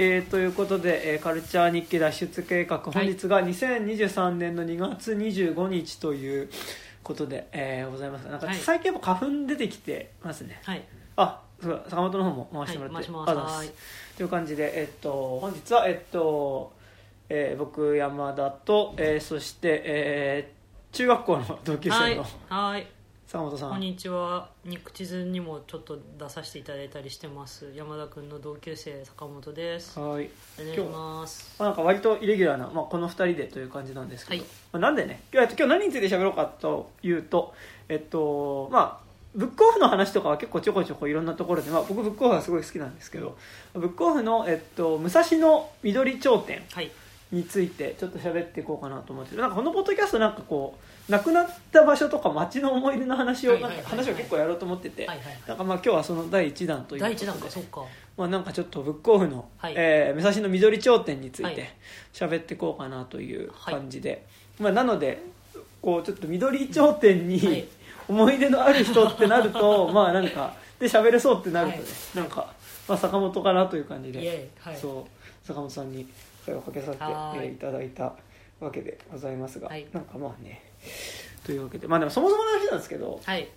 [0.00, 6.48] えー、ということで、えーカルチャー日記脱出計画本日が2023年の2月25日という
[7.02, 8.28] ことで、えーございます。
[8.28, 8.56] なんかはい。
[8.56, 10.84] 最近やっぱ花粉出てきてますね、はい。
[11.16, 13.26] あそうだ坂本の方も回してもらって、はい回します。
[13.26, 13.70] といはい
[14.16, 16.72] という感じで、えっと、本日は、えっと
[17.28, 20.58] えー僕山田と、えーそして、えー
[20.90, 22.86] 中学校の同級はい生のはい
[23.30, 24.48] 坂本さん、こんにちは。
[24.64, 27.70] 肉地図にもちょっと出させていただいたりしてます。
[27.76, 30.00] 山田君の同級生坂本です。
[30.00, 30.30] おはい。
[30.58, 31.54] 願いします。
[31.58, 34.48] まあ、なんか割とイレギュラーな、まあ、この2人でという感じなんですけど、はい。
[34.72, 35.20] まあ、なんでね。
[35.30, 37.52] 今日今日何について喋ろうかというと
[37.90, 43.36] えっとまあブックオフの話とかは結構ちょこちょこいろんなところで、まあ、僕ブックオフはすごい好きなんですけど
[43.74, 46.62] ブックオフの、えっと、武蔵野緑頂点。
[46.72, 46.90] はい
[47.30, 50.78] についてちょっと喋っていこうかなと思ってなんかこのポッドキャストなんかこ
[51.08, 55.38] う亡くなった場所とか街の思い出の話を、話を結構やろうと思ってて、はいはいはい。
[55.46, 57.14] なんかまあ今日はその第1弾ということで。
[57.14, 57.82] 第一弾かそっか。
[58.18, 59.74] まあ、なんかちょっとブックオフの、はい。
[59.74, 61.54] えー武蔵野緑頂点についはい。
[61.54, 61.72] て
[62.12, 64.26] 喋っていこうかなという感じで、
[64.60, 65.22] まあ、なので
[65.80, 67.26] こうちょっと緑頂点はい。
[67.26, 67.68] に
[68.06, 72.16] 思い出のある人ってなると まあなんかで喋れそうってなるとね、はい。
[72.18, 72.52] なんか、
[72.86, 74.76] まあ、坂本かなという感じイで、はい。
[74.76, 76.06] そう坂本さんに
[76.48, 77.56] 声をかけさせて、い。
[77.56, 78.14] ただいた
[78.60, 79.86] わけでございますが、はい。
[79.92, 80.62] なんかまあね
[81.44, 83.48] というわけでまあでもそもそもの話なんですけどはい。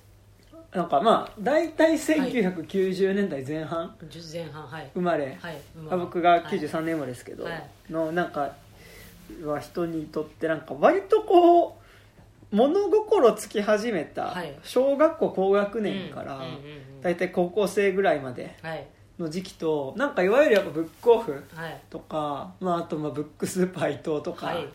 [0.73, 4.89] なんかまあ大体1990年代前半10前半はい。
[4.93, 5.57] 生まれ、はい
[5.89, 7.69] あ僕が93年生まれですけど、はい。
[7.89, 8.53] のなんか
[9.43, 11.77] は人にとってなんか割とこ
[12.51, 14.57] う物心つき始めたはい。
[14.63, 16.41] 小学校高学年から
[17.01, 18.85] 大体高校生ぐらいまではい
[19.19, 21.81] の時期となんかいわゆるやっぱブックオフはい。
[21.89, 24.67] とか、まあ、あとまあブックスーパー伊藤とかはい。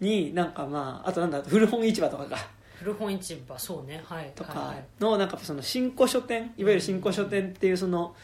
[0.00, 2.36] になんかまああとなんだ古本市場とかか。
[2.74, 4.00] 古本市場そうね。
[4.04, 4.32] はい。
[4.34, 4.84] とかはいはい。
[5.00, 8.14] のなんかその新古書店いわゆる新古書店っていうその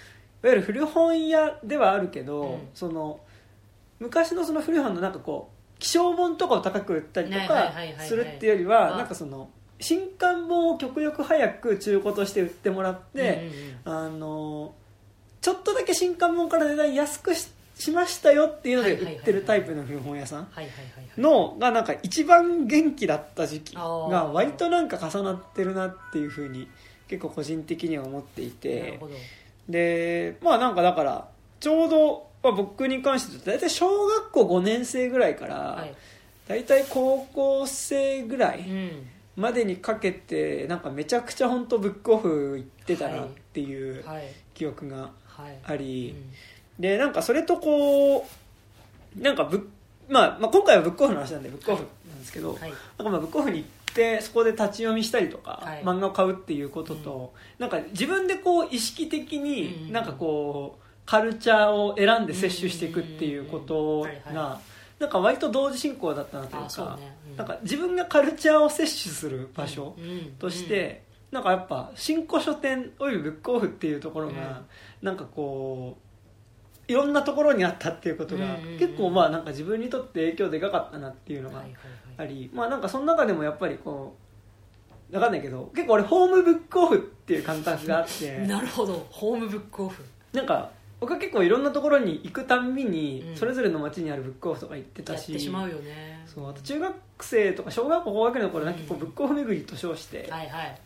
[0.42, 2.68] いわゆる古本屋ではあるけど、うん。
[2.74, 3.20] その
[3.98, 8.98] 昔のその古い本のなんかこう気象本とかを高く売ったりとかするっていうよりはあ。
[8.98, 13.50] なんかその新刊本を極力早く中古として売ってもらって、
[13.86, 14.06] うんうんうん。
[14.06, 14.74] あの
[15.44, 20.48] ちょっとだけ新刊本から値段安くししましたよっていうので売ってるタイプの古本屋さん
[21.18, 23.82] のがなんか一番元気だった時期が
[24.32, 26.66] 割となんか重なってるなっていうふうに
[27.08, 28.98] 結構個人的には思っていて。
[29.68, 31.28] でまあなんかだから
[31.60, 35.94] ちょうど、まあ、僕に関して大体小学校5年生ぐらいからはい。
[36.48, 39.06] 大体高校生ぐらいうん。
[39.36, 44.24] までにかけてなんかめちゃくちゃ本当ブックオフ行ってたなっていうはい。
[44.54, 45.23] 記憶がはい
[45.64, 46.14] あり、
[46.78, 46.82] うん。
[46.82, 48.26] でなんかそれとこ
[49.18, 49.64] うなんかブッ、
[50.08, 52.60] まあ、まあ今回はブックオフの話なんでブックオフなんですけど、はい。
[52.60, 55.82] なんかまあブックオフに行ってそこで立ち読みしたりとか、はい。
[55.82, 59.92] 漫画を買うっていうことと、なんか自分でこう意識的にうん。
[59.92, 64.02] なんかこうカルチャーを選んで摂取していくっていうこと
[64.32, 64.60] が
[64.98, 66.98] なんか割と同時進行だったなというか
[67.36, 70.32] なんか自分がカルチャーを摂取する場所うん。
[70.38, 71.03] として、
[71.34, 74.64] なんかやっぱ新古書店およびブックオフっていうところが、うん。
[75.02, 75.98] なんかこ
[76.88, 84.14] ういろんなところにあったっていうことが、結構まあなんか自分にとって影響でかかったなっていうのがあはいり、まあなんかその中でもやっぱりこ
[85.10, 89.04] うわかんないけど結構俺ホームブックオフっていう感覚があって なるほど。
[89.10, 90.04] ホームブックオフ。
[90.32, 90.70] なんか
[91.04, 93.36] 僕は結構いろんなところに行くたんびに、うん。
[93.36, 96.24] それぞれの街にあるブックオフとか行ってたやっしてしまうよね。
[96.24, 99.00] そうあと中学生とか小学校高学年の頃なんか結構うん。
[99.00, 100.26] ブックオフ巡りと称して、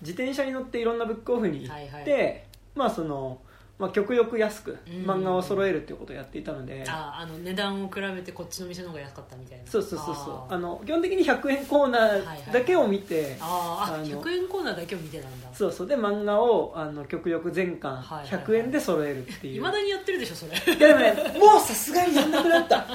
[0.01, 3.39] 自転車に乗っていろんなブックオフに行って、まあその、
[3.78, 4.93] まあ、極力安くうん。
[5.05, 9.65] 漫画を揃えるっていうことをやっていたので、ああの値段を比べてこっちの店の方が安かったみたいな。
[9.71, 10.53] そうそうそうそう。
[10.53, 15.49] あの基本的に100円コーナーだけを見て、あーああの100円コーナーだけを見てたんだ。
[15.55, 15.87] そうそう。
[15.87, 18.44] で漫画をあの極力全巻はいはいはい。
[18.44, 20.53] 100円で揃えるっていう、いまだにやってるでしょそれ。
[20.75, 22.87] いやでもねもうさすがにやんなくなった。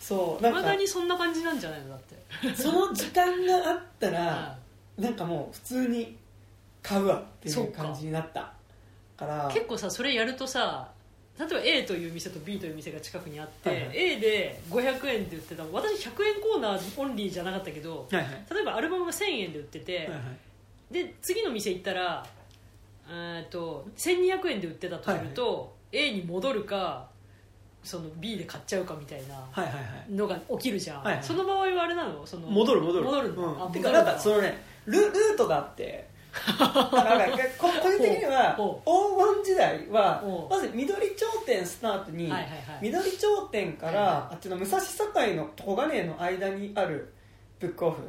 [0.00, 2.16] そうないまだにそんな感じなんじゃないのだって。
[2.54, 4.56] その時間があったらは
[4.98, 6.16] なんかもう普通に
[6.82, 8.52] 買うわっていそう感じになった
[9.16, 9.50] から。
[9.52, 10.88] 結構さそれやるとさ
[11.38, 13.96] 例えば A という店と B という店が近くにあって、はいはい。
[13.96, 18.46] A で500円で売ってた私100円コーナーオンリーじゃなかったけどはいはい。
[18.54, 20.94] 例えばアルバムが1000円で売ってて、はいはい。
[20.94, 22.24] で次の店行ったら
[23.08, 27.08] えーっと1200円で売ってたとすると、A に戻るか
[27.84, 30.12] その B で買っちゃうかみたいなはいはいはい。
[30.12, 32.26] のが起きるじゃん、はいはいその場合はあれなの？
[32.26, 33.04] その戻る戻る。
[33.04, 36.08] 戻るうん、あ戻るんだかそのねルルートがあって
[36.58, 36.64] だ
[37.02, 37.26] から
[37.58, 42.32] こ個人的にはほ黄金時代はまず緑頂点スタートに
[42.80, 47.12] 緑頂点から、あっちの武蔵境の小金井の間にある
[47.58, 48.02] ブックオフ。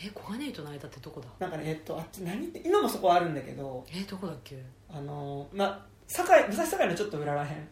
[0.00, 1.26] え小金井との間ってどこだ？
[1.40, 4.62] なんかねえっとあっち何って今もそこはあるんだけどえどこだっけ？
[4.88, 7.68] あのまあ境武蔵境のちょっと裏らへん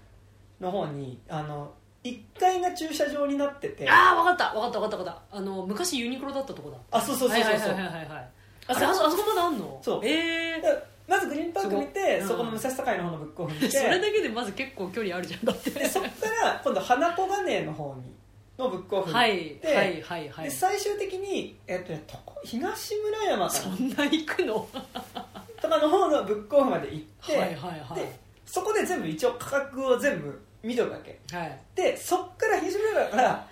[0.60, 1.72] の方にあの
[2.02, 3.88] 1階が駐車場になってて。
[3.88, 5.36] ああ分かった分かった分かった分かった。
[5.36, 6.76] あの昔ユニクロだったとこだ。
[6.90, 7.74] あそうそうそうそうそう。
[7.74, 8.30] はいはいはいはいはい
[8.68, 9.78] あそあそあそこまであんの？
[9.82, 10.00] そう。
[10.04, 10.62] ええ
[11.08, 12.36] まずグリーンパーク見てすごい。
[12.36, 13.70] そこの武蔵境の方のブックオフ見て。
[13.70, 15.44] それだけでまず結構距離あるじゃん。
[15.44, 16.08] だってでそっか
[16.42, 18.12] ら今度花子金井の方に
[18.58, 20.44] のブックオフに行っはいて、はいはいはい。
[20.46, 24.69] で最終的に、えっとね、とこ東村山かそんな行くの？
[24.74, 25.24] な
[25.62, 31.20] とかの方のブックオフまで行って、はいはでそこで全部一応価格を全部見とるわけ。
[31.30, 31.58] はい。
[31.74, 33.48] でそっから東村山から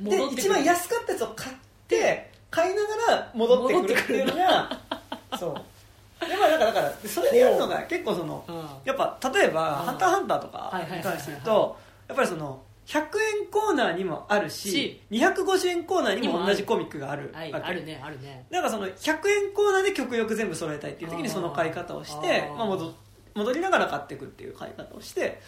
[0.00, 0.42] で戻ってくる。
[0.42, 1.56] 一番安かったやつを買っ
[1.88, 4.80] て買いながら戻ってくるっていうのが
[5.38, 6.24] そう。
[6.26, 8.68] でまあだからだから それでやるのが結構そのうん。
[8.84, 9.86] やっぱ例えば「うん。
[9.86, 11.76] ハンターハンター」とかに関して言うと
[12.08, 18.46] やっぱりその100円コーナーにもあるしし250円コーナーにも同じコミックがあるはいあるねあるね。
[18.50, 22.94] だからその100円コーナーで極力全部揃えたいっていう時にその買い方をしてまあ、戻
[23.34, 25.40] 戻りながら買っていくっていう買い方をして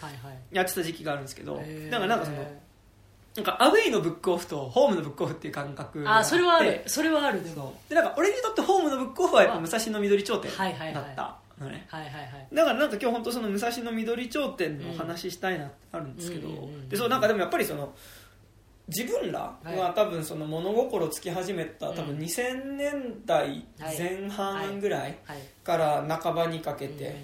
[0.51, 1.55] やってた時期があるんですけど
[1.89, 2.37] だからなんかその
[3.35, 6.83] なんかアウェイのブックオフとホームのブックオフっていう感覚があそれはある。
[6.85, 7.79] それはあるでも。
[7.87, 11.85] でなんか俺にとってホームのブックオフはやっぱ武蔵野緑町店はいはいはいだったのね。
[11.89, 16.49] はいはいはいだからなんか今日本当その武蔵野緑町店の話したいなってあるんですけど、
[16.89, 17.93] でそうなんかでもやっぱりその
[18.89, 27.15] 自分らが多分その物心つき始めた多分2000年代前半ぐらいはいから半ばにかけて、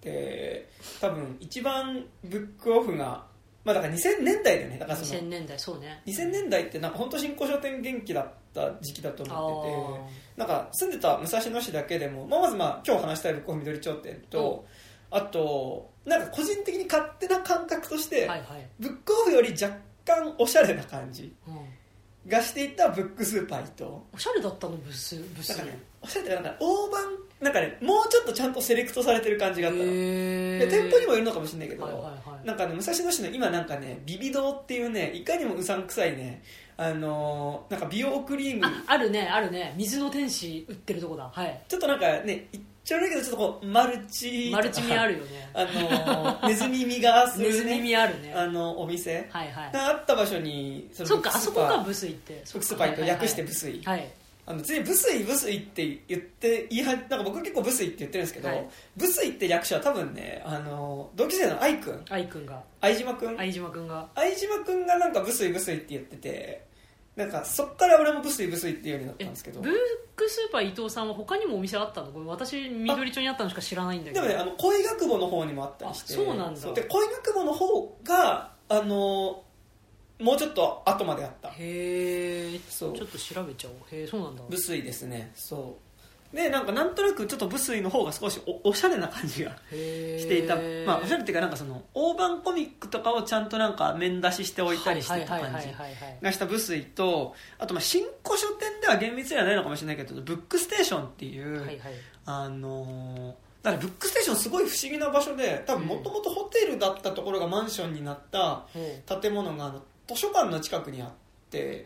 [0.00, 3.27] で多分一番ブックオフが
[3.68, 6.00] まあだから2000年代だよねだからその2000年代そうね。
[6.06, 14.64] 2000年代ってなんか本当新興商店元気だった時期だとあ思っててなんか住んでた武蔵野市だけでも、まあ、まずまあ今日話したいブックオフ緑町店と、
[15.10, 18.66] あとなんか個人的に勝手な感覚として、はいはい。
[18.80, 19.76] ブックオフより若
[20.06, 21.58] 干おしゃれな感じうん。
[22.30, 25.56] がしていたブックスーパーとおしゃれだったのブスブス。
[25.62, 27.04] ねおしゃれってなんか大判
[27.40, 29.84] なんかねもうちょっとちゃんとセレクトされてる感じがあったの。
[29.86, 32.46] 店舗にもいるのかもしれないけど、はいはいはい。
[32.46, 36.42] なんかね武蔵野市の今なんかねビビ堂っていうねいかにもうさんくさいね
[36.76, 38.66] あのーなんか美容クリーム。
[38.66, 39.74] ああるねあるね。
[39.76, 41.30] 水の天使売ってるとこだ。
[41.32, 41.60] はい。
[41.68, 45.50] ちょっとなんかね言っちゃ悪いけどちょっとこうマルチマルチ味あるるよね。
[45.54, 48.34] あのーネズミ味がする、ね、ネズミ味あるね。
[48.34, 49.28] あのお店。
[49.30, 49.72] はいはい。
[49.72, 52.42] があった場所にそっかあそこがブブス行って。
[52.44, 53.80] ックスーパーと略してブスイ。
[53.84, 54.08] はい
[54.50, 58.66] あの別にブスイブスイって言って言いはなんか僕結構ブスイって言ってるんですけど、はい。
[58.96, 62.02] ブスイって略称は多分ねあの同級生の愛くん。
[62.08, 62.62] 愛くんが。
[62.80, 63.36] 愛島くん。
[63.36, 64.08] 相島くんが。
[64.14, 66.66] 相島くんがなんかブスイブスイって言ってて
[67.14, 69.60] なんかそっから俺もブスイブスイって言うようになったえんですけど。
[69.60, 69.72] ブッ
[70.16, 72.10] クスーパー伊藤さんは他にもお店あったの？
[72.10, 74.26] これ私緑町にあったのしか知らないんだけど。
[74.26, 76.72] でもねあの恋学部の方にもあったりしてあそうなんだ。
[76.72, 79.44] で恋学部の方があの
[80.20, 81.50] もうちょっと後まであった。
[81.50, 82.90] へえちそう。
[82.90, 83.74] ょっと調べちゃおう。
[83.90, 84.42] へえそうなんだ。
[84.48, 85.30] ブスイですね。
[85.34, 85.88] そう。
[86.36, 90.56] でなんかなんとなくちょっとブスイの方が少しおおしゃれな感じがしていた、
[90.86, 95.68] まあおしゃれっていうかなんかその大判コミックとかをちゃんとなんか面出ししておいたりしてた感じ
[96.20, 101.78] がしたブスイとあとまあ新古書店では厳密ではないのかもしれないけどブックステーションっていう、はいはい。
[102.26, 111.08] あのーだからブックステーションすごい不思議な場所で多分もともとホテルだったところがマンションになったほ建物があの図書館の近くにあっ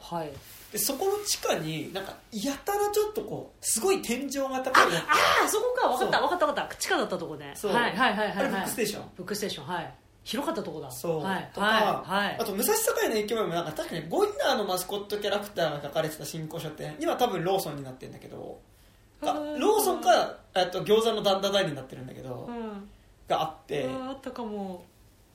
[0.01, 0.33] はい。
[0.73, 5.89] でそこの地下になんかやたらちょっとこうすごい天井が高いやああそこか。
[5.89, 6.21] 分かった。
[6.21, 6.75] 分かった分かった。
[6.77, 7.53] 地下だったとこね。
[7.55, 7.73] そう。
[7.73, 9.05] はいはいはいはいあれブッはいクステーション。
[9.17, 9.67] ブックステーション。
[9.67, 9.95] はい。
[10.25, 10.91] 広かったとこだ。
[10.91, 12.37] そう、はいとか、はいはい。
[12.41, 16.97] あと武蔵境の駅前もなんか確かにゴリラのマスコットキャラクターが描かれてた新古書店。
[17.01, 18.59] 今多分ローソンになってるんだけど。
[19.21, 22.89] ローソンかえっと餃子のダンダダイになってるんだけど、うん。
[23.29, 24.85] があって、ああったかも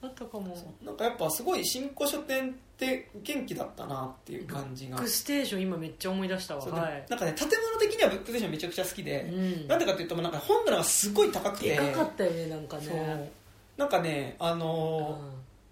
[0.02, 0.56] あったかも。
[0.84, 4.96] なんかやっぱすごい新古書店って元気だったなっていう感じが。
[4.98, 6.64] ブックステーション今めっちゃ思い出したわ。
[6.66, 7.06] はい。
[7.10, 9.36] なんかね建物的にはブックステーションめちゃくちゃ好きで、う
[9.66, 9.68] ん。
[9.68, 11.70] なんでかっていうとなんか本棚がすごい高くて。
[11.70, 13.32] でかかったよねなんかね。
[13.78, 14.60] なんかねあうん。
[14.60, 15.20] の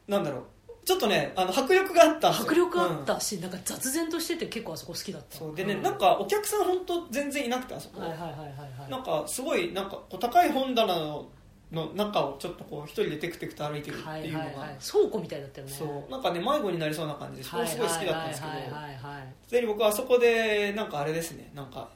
[0.08, 0.44] ーなんだろう。
[0.86, 3.06] ちょっとねあの迫力があった迫力あっうん。
[3.06, 5.38] たしなんか雑然としてて結構あそこ好きだった。
[5.38, 5.56] そう。
[5.56, 5.82] でね、ん。
[5.84, 8.40] なんかお客さん本当全然いなくてあそこ、はいはいはいはい
[8.82, 8.92] はい。
[8.92, 11.28] なんかすごいなんかこう高い本棚の
[11.76, 15.74] の中をちょっとこう一人でテクテクと歩いてるってはいいうのが、はいはい倉庫みたいだったよね。
[15.74, 16.12] そう。
[16.12, 18.54] なんかね迷子になりそうな感じでそこすごい好きだったんですけど。
[18.54, 21.52] はいはいはいはいはい普通に僕はあそこでなんかあれですね。
[21.54, 21.90] なんか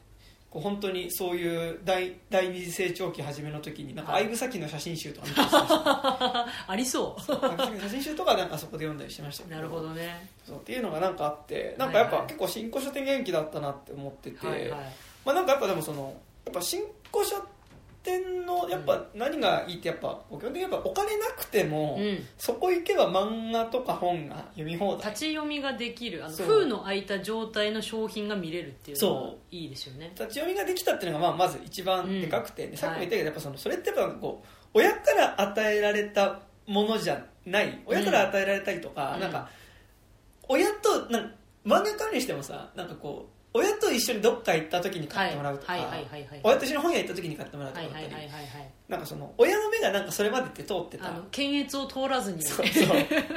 [0.50, 4.24] こう本当にそういう第第二次成長期初めの時になんかはい。
[4.24, 6.48] 相武咲の写真集とか見たりしました。
[6.72, 10.30] ありそ相武咲の写真集とかなんかそこで読んだりしてましたなるほどね。
[10.46, 10.58] そう。
[10.58, 12.22] っていうのがなんかあってなんかやっはいはい。
[12.24, 14.80] ぱ結構新古書店元気だったなって思ってて、はいはい。
[15.26, 16.82] まあなんかやっぱでもそのやっぱ新
[17.14, 17.36] 古書
[18.04, 22.26] 店のやっぱ何がいいってやっぱ基本的にやっぱお金なくても、うん。
[22.38, 25.10] そこ行けば漫画とか本が読み放題。
[25.10, 30.12] 立ち読みができるあの封の開いた状態の商品が見れるっていうのはそいいですよね。
[30.16, 32.72] 立ち読みができたっていうのがまあまず一番でかくて、ん。
[32.72, 39.20] でさっきも言ったけどやっぱそのそれってやっぱこう親から与えられたものじゃない親から与えられたりとか、うん。
[39.22, 39.50] なんか
[40.48, 41.34] 親となん
[41.66, 45.74] 漫画家にしてもさなんかこう親と一緒にどっか行った時に買ってもらうとか、
[46.44, 48.00] 親と一緒に本屋行った時に買ってもらうとはいか
[48.88, 51.12] なんかその親の目がなんかそれまでって通ってた。
[51.32, 52.88] 検閲を通らずにそうそう。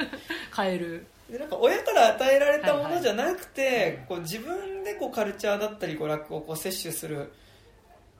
[0.51, 1.07] 買える。
[1.29, 7.31] でなんか親から与えられたものじゃなくて、うんこう自分でこうカルチャーだったり娯楽をこう摂取する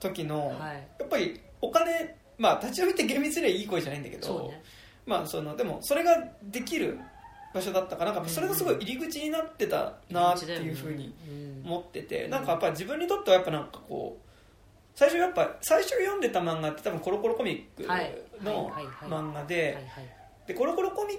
[0.00, 0.88] 時の、はい。
[0.98, 4.52] やっぱりお金まあ立ち読みって厳密にはいい声じゃないんだけど、
[5.06, 6.98] まあそのでもそれができる
[7.54, 12.30] 場所だったからなんかそれがすごい入り口になってたなっていうふうにうん思ってて、うん。
[12.30, 14.24] なんかやっぱり自分にとってはやっぱなんかこう
[14.94, 18.70] 最初やっぱ最初読んでた漫画って多分コロコロコミックはいの
[19.02, 19.78] 漫画で、
[20.46, 21.18] でコロコロコミッ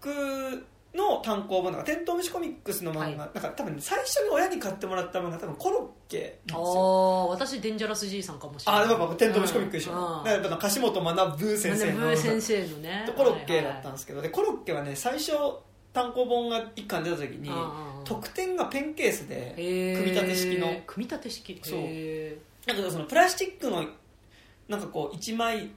[0.00, 3.16] クの単行本なんかテントウムシコミックスの漫画、はい。
[3.16, 8.82] なんか多分最初に親に買ってもらった漫画多分コロッケああ私デンジャラス爺さんかもしれない。
[8.82, 9.98] ああでもやっぱテントウムシコミックでしょ、うん。
[9.98, 13.10] うんだからやっぱ貸本学先生の先生のね。
[13.16, 15.32] コロッケだったんですけど、でコロッケはね最初
[15.94, 17.50] 単行本が1巻出た時に
[18.04, 20.66] 特典がペンケースで組み立て式の。
[20.86, 21.60] 組み立て式。
[21.62, 21.78] そう。
[21.84, 22.36] へ
[22.66, 23.84] なんかそのプラスチックの
[24.68, 25.70] なんかこう一枚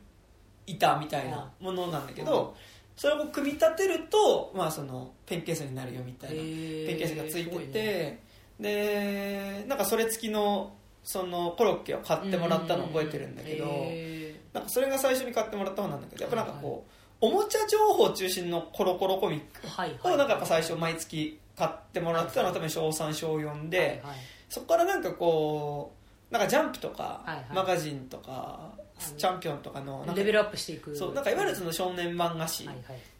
[0.65, 2.55] 板みたいなものなんだけど、
[2.95, 6.87] それを組み立てると、まあ、そのペンケースになるよみたいなー。
[6.87, 8.23] ペンケースがついてて、ね。
[8.59, 20.07] でなんかそれ付きのそのコロッケを買ってもらったのを覚えてるんだけど、へなんかそれが最初に買ってもらった本なんだけどやっぱなんかこう、おもちゃ情報中心のコロコロコミック。
[20.07, 24.03] をなんかやっぱ最初毎月買ってもらってたのは多分小3小4で、
[24.49, 25.93] そこからなんかこ
[26.29, 28.71] うなんかジャンプとか、マガジンとか
[29.17, 30.95] チャンピオンとかのレベルアップしていく。
[30.95, 32.69] そうなんかいわゆるその少年漫画誌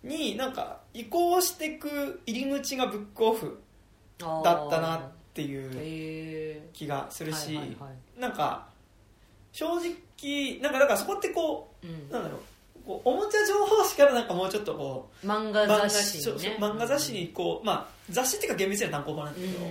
[0.03, 3.59] になんか移行していく入り口がブックオフ
[4.19, 5.01] だったなっ
[5.33, 7.59] ていうへ気がするし、
[8.17, 8.67] なんか
[9.51, 12.11] 正直なんかだからそこってこーううん。
[12.11, 12.41] なんだろう
[12.87, 16.57] こうおもちゃ情報誌からなんかもうちょっとこう漫画雑誌にね。
[16.57, 19.65] 漫画雑誌にこう、まあ、雑誌っていうか厳密には単行本なんだうんけど、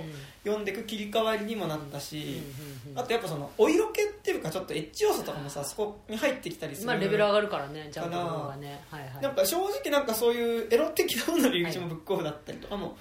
[0.44, 2.98] 読んでいく切り替わりにもなったし、うんうんうん。
[3.00, 8.84] あとやっぱそのお色気っていうかちょっとエッジ要素とかもさそこに入ってきたりする、まあレベル上がるからねジャンプの方がね。
[8.90, 9.22] はいはい。
[9.22, 12.98] なんか正直なんかそういうエロ的なものの入り口もブックオフだったりとかも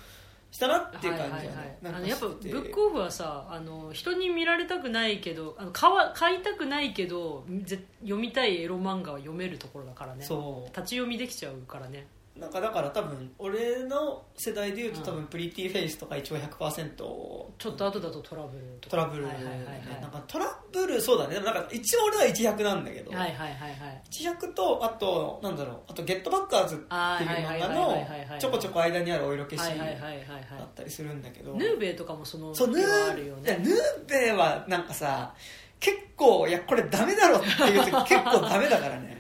[0.56, 10.24] したなっていう感じははいやっぱブックオフはさあの人に見られたくないけどあの買わ買いたくないけどぜ読みたいエロ漫画は読めるところだからね。
[10.24, 12.00] そ立ち読みできちゃうからね。
[12.00, 18.92] うなんかだから多分俺の世代でいうと多う分プリティフェイスとかいちご100%ちょっと後だと To LOVEるとか。
[18.92, 19.56] To LOVEる、はいはいはい
[20.01, 21.36] なんか To LOVEるそうだね。
[21.36, 23.70] でもなんか一応俺は100なんだけど、はいはいはいはい。
[23.70, 25.77] はい100とあとなんだろう。
[25.88, 30.25] あとゲットバッカーズっていう漫画はいはいはいはいはいのちょこちょこ間にあるお色気シーンはいはいはいはいはい。
[30.60, 33.42] だったりするんだけど、ヌーベイとかもそのそうヌ時はあーるよね。
[33.46, 35.34] いやヌーベはなんかさ
[35.80, 39.18] 結構いやこれダメだろっていう時結構ダメだからね。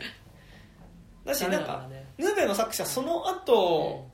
[1.23, 4.07] だしダメなんかだからねヌーベの作者その後、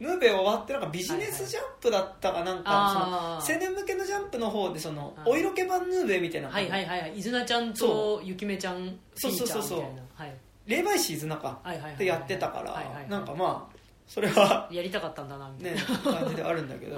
[0.00, 6.48] ヌーベ終わってなんかビジネスジャンプだったかなんか、その青年向けのジャンプの方でそのお色気版ヌーベみたいな。
[6.48, 7.18] はいはいはいはい。
[7.18, 9.32] 伊豆名ちゃんとゆきめちゃんそう。
[9.32, 9.80] そうそうそう
[10.14, 10.34] はい。
[10.66, 13.74] 霊媒師伊豆中はいはいはいでやってたから、なんかまあ
[14.06, 16.96] それはやりたかったんだなみたいねな、感じであるんだけど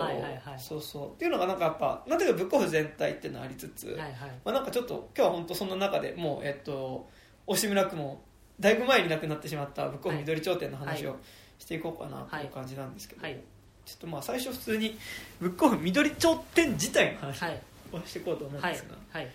[0.59, 1.09] そうそう。
[1.11, 3.99] っていうのがなんかやっぱなんていうかブックオフ全体っていうのはありつつ、
[4.45, 7.09] まあ、なんかちょっと今日は本当そんな中でもうえっと
[7.47, 8.23] 押村区も
[8.59, 11.17] だいぶ前に亡くなってしまったブックオフ緑頂点の話はを
[11.59, 13.39] していこうかなという感じなんですけど、はい。
[13.85, 14.99] ちょっとまあ最初普通に
[15.41, 17.61] ブックオフ緑頂点自体の話はい。
[17.93, 19.29] をしていこうと思うんはいですが、はい。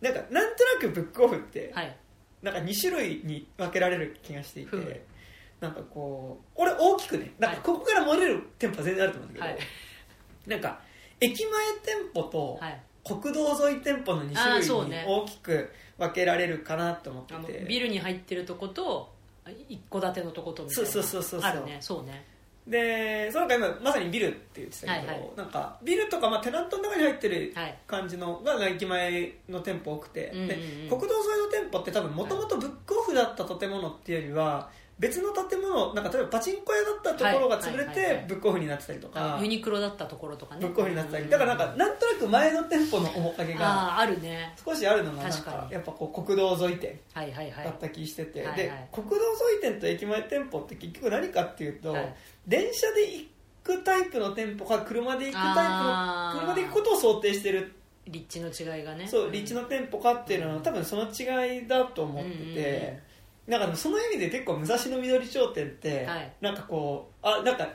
[0.00, 1.96] なんかなんとなくブックオフってはい。
[2.42, 5.04] なんか2種類に分けられる気がしていて、
[5.60, 7.64] なんかこう俺大きくねなんかはい。
[7.64, 9.60] ここから漏れる店舗は全然あると思うんだけど、はい。
[10.46, 10.80] なんか
[11.20, 11.52] 駅前
[11.84, 12.80] 店舗とはい。
[13.04, 19.12] 国道沿い店舗の2種類に大きく分けられるかなと思ってビルに入ってるとこと
[19.68, 20.90] 一戸建てのとことみたいな。
[20.90, 21.78] そうそうそうそうあるね。
[21.80, 22.24] そうね。
[22.66, 25.30] でその中今まさにビルって言ってたけど、はいはい。
[25.36, 27.78] なんかビルとか、まあ、テナントの中に入ってるはい。
[27.86, 30.48] 感じのが駅前の店舗多くて、うんうんうん。
[30.48, 30.54] で
[30.88, 31.06] 国道
[31.58, 39.36] 沿いの店舗って多分もともとブックオフだった建物っていうよりは別の建物なんか例えばパチンコ屋だったところが潰れてブックオフになってたりとか。
[39.38, 40.60] あユニクロだったところとかね。
[40.60, 41.28] ブックオフになってたり。
[41.28, 44.54] だからなんかなんとなく前の店舗の面影があるね。
[44.64, 48.88] 少しあるのがなん確かやっぱこう国道沿い店だった気してて、はいではい。
[48.92, 49.16] 国道
[49.62, 52.14] 沿い店と駅前店舗って結局何かっていうと、はい。
[52.48, 53.28] 電車で行
[53.62, 57.72] くタイプの店舗か車で行くタイプの車で行くことを想定してる。
[58.10, 59.06] 立地の違いがね。
[59.06, 63.07] そう立地の店舗かっていうのは多分その違いだと思ってて、
[63.48, 66.32] なんかその意味で結構武蔵野緑商店って、はい。
[66.40, 67.66] なんかこうあなんか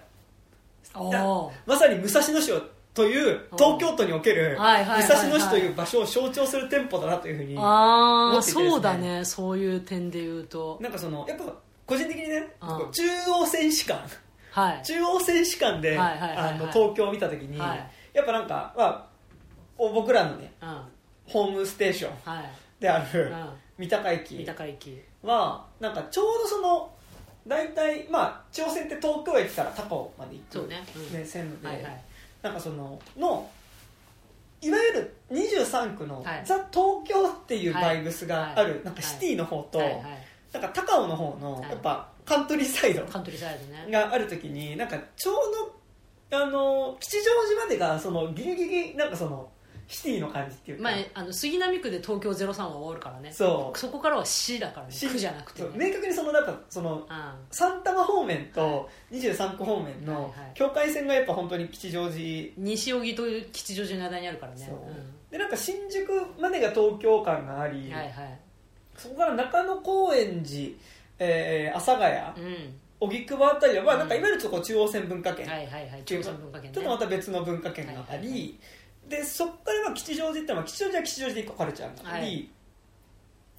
[1.65, 2.62] まさに武蔵野市を
[2.94, 8.70] という東京都における武蔵野市という場所を象徴する店舗だなというふうにああ持ってね。
[8.70, 9.25] そうだね。
[9.25, 10.77] そういう点で言うと。
[10.80, 11.46] なんかそのやっぱ
[11.88, 14.03] 個人的にね、中央選手館。
[14.51, 14.84] はい。
[14.86, 16.00] 中央選手館で、
[16.72, 17.92] 東京を見た時に、はい。
[18.13, 19.06] やっぱなんか、まあ、
[19.77, 20.68] お僕らのねうん。
[20.68, 20.88] は
[21.25, 22.15] ホームステーションい。
[22.80, 23.50] であるうん。
[23.80, 26.92] 三鷹三駅鷹駅はなんかちょうどその
[27.48, 30.84] 大体まあ中央線って東京駅から高尾まで行くね。
[30.96, 31.13] うん。
[31.13, 32.03] ね線路で、はいはい。
[32.42, 33.50] なんかそのの
[34.62, 36.44] いわゆる23区の、はい。
[36.46, 38.84] ザ・東京っていうバイブスがある、はい。
[38.86, 39.88] なんかシティの方と、はい。
[39.89, 40.03] はい
[40.53, 41.70] なんか高尾の方の、はい。
[41.72, 43.01] やっぱカントリーサイド
[43.92, 45.36] がある時になんかちょう
[46.32, 49.50] どあの吉祥寺までがそのギリギリなんかその
[49.93, 53.31] シティの感じっていうか、まあ、あの杉並区で東京03は終わるからね。
[53.31, 53.77] そう。
[53.77, 54.91] そこからは市だからね。
[54.91, 57.05] し区じゃなくて、ね、明確にそのなんかそのうん。
[57.51, 60.31] 三多摩方面と23区方面のはいはい。
[60.55, 62.51] 境界線がやっぱ本当に吉祥寺。
[62.57, 64.65] 西荻と吉祥寺の間にあるからね。
[64.67, 64.75] そう。
[64.75, 64.79] う
[65.31, 66.09] でなんか新宿
[66.39, 68.39] までが東京感があり、ん、はいはい。
[68.97, 70.71] そこから中野高円寺、
[71.19, 72.79] えー阿佐ヶ谷うん。
[73.00, 74.00] 荻窪あたりは、まあ、うん。
[74.00, 76.03] なんかいわゆるこう中央線文化圏、はいはいはい。
[76.05, 76.75] 中山文化圏ね。
[76.75, 78.35] ちょっとまた別の文化圏があり、はいはいは
[79.07, 82.50] でそこからまあ吉祥寺ってのは吉祥寺は吉祥寺で一個カルチャーがあり、はい。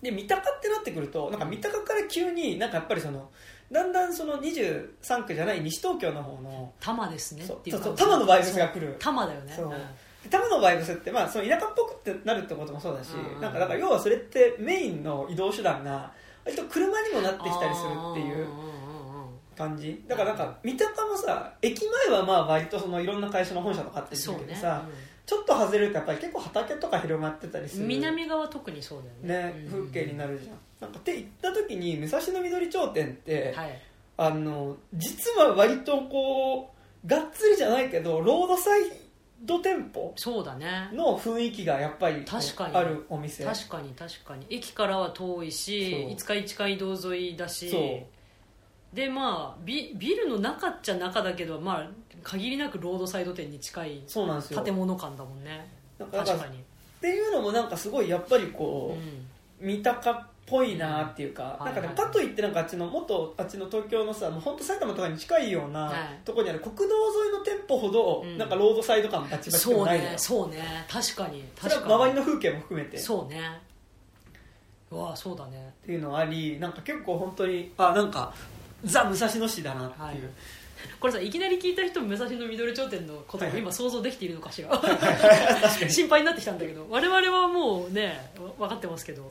[0.03, 3.31] で三鷹ってなってくるとなんか三鷹から急になんかやっぱりその
[3.73, 8.97] だんだんその23区じゃない西東京の方の多摩ですねそうっていうそう多摩のバイブスが来る。
[8.99, 9.55] 多摩だよね。
[10.31, 13.35] 多摩のバイブスって、まあ、その田舎っぽくってなるってこともそうだし、うん。
[13.37, 16.13] うんなんかだから要はそれってメインの移動手段が
[16.45, 18.47] 割と車にもなってきたりするっていう
[19.57, 20.05] 感じ。
[20.07, 24.41] だからなんか三鷹もさ駅前はまあ割とそのいろんな会社の本社とかあったりすそうね。
[24.43, 24.85] るけどさ、
[25.27, 27.83] ちょっと外れるとやっぱり結構畑とか広がってたりする。
[27.83, 29.53] うん南側特にそうだよね。
[29.53, 30.57] ね、風景になるじゃん。
[30.81, 33.81] なんかって行った時に武蔵野緑町店って、はい。
[34.17, 36.73] あの実は割とこ
[37.05, 38.83] うがっつりじゃないけどロードサイ
[39.43, 40.91] ド店舗そうだね。
[40.93, 42.77] の雰囲気がやっぱり確かに。
[42.77, 43.45] あるお店。
[43.45, 44.47] 確かに確かに。
[44.51, 47.73] 駅からは遠いし五日市街道沿いだし。
[48.93, 51.91] でまあビビルの中っちゃ中だけどまあ
[52.25, 54.63] 限りなくロードサイド店に近いそうなんですよ。
[54.63, 55.69] 建物感だもんね。
[55.99, 56.57] なんか確かに。
[56.57, 56.61] っ
[57.01, 59.65] ていうのもなんかすごいやっぱりうこん。
[59.65, 61.67] う、三鷹っぽいなっていうか、うん。
[61.67, 66.21] なんかねはいはいかといってなんかあっちのもっとあっちの東京のさもう本当埼玉とかに近いようなはい。
[66.25, 68.39] ところにある国道沿いの店舗ほど、うん。
[68.39, 70.05] なんかロードサイド感バチバチでそうもないの。
[70.05, 70.87] よねそうね。
[70.89, 71.45] 確かに。
[71.61, 71.95] それは確かに。
[71.95, 72.97] 周りの風景も含めて。
[72.97, 73.61] っそうね。
[74.91, 75.75] うわあそうだね。
[75.85, 78.33] ていうのがありなんか結構本当にあなんか
[78.85, 80.19] ザ・武蔵野市だなっていう、はい
[81.01, 84.71] これさいきなり聞いた人武蔵野緑町店のことを今想像できているのかしら？
[85.89, 86.87] 心配になってきたんだけど。
[86.89, 89.31] 我々はもうねわ分かってますけど。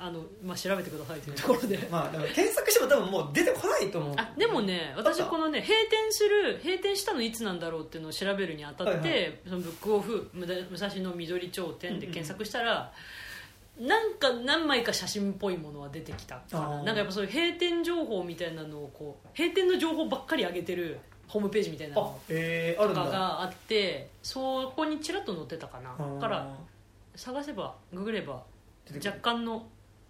[0.00, 1.76] あの、まあ、調べてくださいというところで。
[1.90, 4.14] まあでも検索しても多分もう出てこないと思う。
[4.16, 10.60] あでもね私このね閉店する閉店したのいつなんだろうっていうのを調べるにあたって、はいはそのブックオフ武蔵
[10.94, 12.92] 野緑町店で検索したら、
[13.78, 16.82] なんか何枚か写真っぽいものは出てきたかな。
[16.82, 22.14] なんかやっぱそういう閉店情報みたいなのをこう閉店の情報ばっかり上げてるホームページみたいなあの
[22.88, 25.96] とかがあってそこにちらっと載ってたかな。
[26.14, 26.56] だから
[27.14, 28.42] 探せばググれば
[29.04, 29.66] 若干の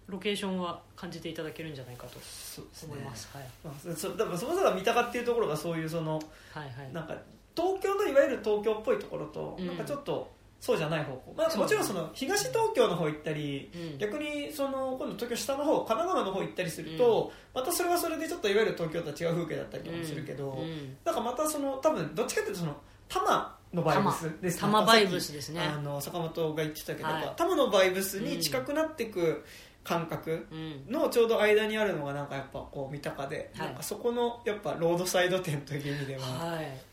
[0.07, 2.93] ロケーションは感じていただけるんじゃないかとそうですね。
[2.93, 6.23] 思います、はい、まあそそだからそもそも三鷹っていうところがそういうそのはい
[6.63, 6.93] はい。
[6.93, 7.15] なんか
[7.55, 13.97] 東京のいわゆる東京っぽいところと、うんなんかちょっとそうじゃない方向、まあ、もちろんその東東京の方行ったり、うん。
[13.97, 20.97] 逆にその今度東京下の方神奈川の方行ったりすると、またそれはそれでちょっといわゆる東京とは違う風景だったりとかもするけど、うん。
[21.05, 22.75] なんかまたその多分どっちかっていうとその
[23.07, 25.61] 多摩のバイブスです多摩バイブスですね。
[25.61, 27.23] あの坂本が言ってたけど、はい。
[27.23, 29.45] 多摩のバイブスに近くなっていく
[29.85, 30.91] 感覚、うん。
[30.91, 33.67] のちょうど間にあるのがなんかやっぱこう三鷹で、はい。
[33.67, 36.88] なんかそこのやっぱロードサイド店という意味では、はい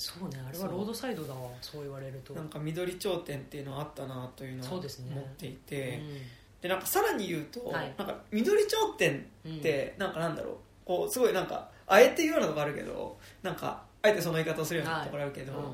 [0.00, 2.32] そうねあれはロードサイドだわそう言われると。
[2.32, 5.14] なんか緑頂点っていうのはあったなというのは思そうですね。
[5.14, 6.00] っていて、
[6.62, 7.94] でなんかさらに言うと、はい。
[7.98, 9.56] なんか緑頂点うん。
[9.56, 10.54] ってなんかなんだろう。
[10.86, 15.62] こうすごいなんかあえて言うようなとこあるけどなんかあえてその言い方をするようなところあるけど、はい。
[15.64, 15.70] うん。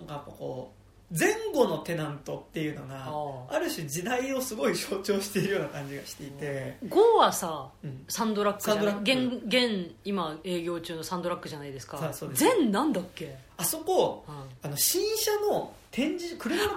[0.00, 0.79] なんかやっぱこう
[1.16, 3.58] 前後のテナントっていうのがああ。
[3.58, 8.04] る種時代をすごい象徴しているような感じがしていて、5はさうん。
[8.08, 8.94] サンドラックじゃない？
[9.02, 12.12] 現現今営業中のサンドラックじゃないですか。
[12.32, 14.34] 全なんだっけ、あそこうん。
[14.62, 16.76] あの新車の展示車の展示場だっ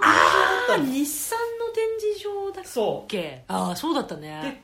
[0.68, 3.08] たあの日産の展示場だっそう。
[3.08, 4.62] けああそうだったね。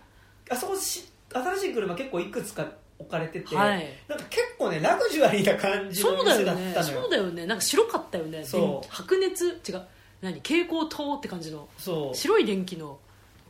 [0.48, 2.66] であそこし新しい車結構いくつか
[3.00, 3.86] 置かれてて、はい。
[4.06, 7.00] なんか結構ねラグジュアリーな感じのそうだ店だよねったのよ。
[7.00, 7.46] そうだよね。
[7.46, 8.44] なんか白かったよね。
[8.44, 9.60] 白熱？
[9.66, 9.82] 違う。
[10.20, 10.34] 何？
[10.36, 11.68] 蛍光灯って感じの。
[12.12, 12.98] 白い電気の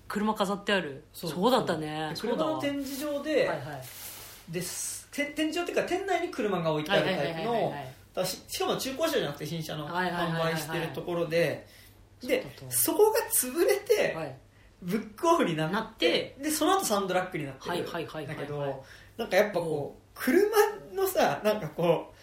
[0.07, 1.05] 車飾ってある。
[1.13, 1.51] そう。
[1.51, 2.15] だったね。
[2.19, 4.53] 車の展示場で、はいはい。
[4.53, 4.61] で
[5.13, 11.67] 展示場っていうか店内に車が置いてあるタイプのししかも中古車じゃなくて新車の販売してるところで
[12.23, 14.37] でそこが潰れて、はい。
[14.83, 16.37] ブックオフになってなって。
[16.41, 17.71] でその後サンドラックになってる。
[17.71, 18.77] はいはいはいはいだけど、はい
[19.21, 20.49] なんかやっぱこう車
[20.95, 22.17] のさなんかこう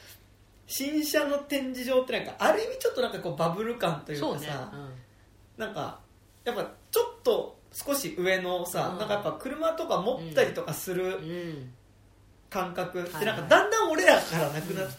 [0.65, 4.47] 新車の展示場ってなんかある意味ちょっとなんかこうバブル感というそうね。
[4.47, 4.71] かさ、
[5.57, 5.99] なんか
[6.43, 8.97] やっぱちょっと少し上のさ、うん。
[8.99, 11.13] なんかやっぱ車とか持ったりとかするうん。
[11.13, 11.73] うん
[12.49, 14.89] 感覚ってはいなんかだんだん俺らからなくなっ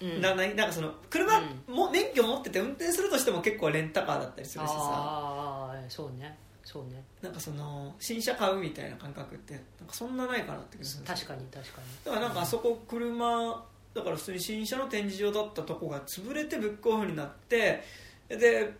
[0.00, 0.20] うん。
[0.20, 0.54] なない？
[0.56, 4.74] なんかその車うも免許持ってて運転するとしても結構レンタカーだったりするしさ。
[4.76, 7.02] ああそうねそうね。
[7.22, 12.04] なんかその新車買うみたいな感覚ってなんかそんなないかなって確よかに確かに。
[12.04, 17.82] だからなんかあそこ車だから普通に新車の展示場だったとこが潰れてブックオフになって
[18.28, 18.72] で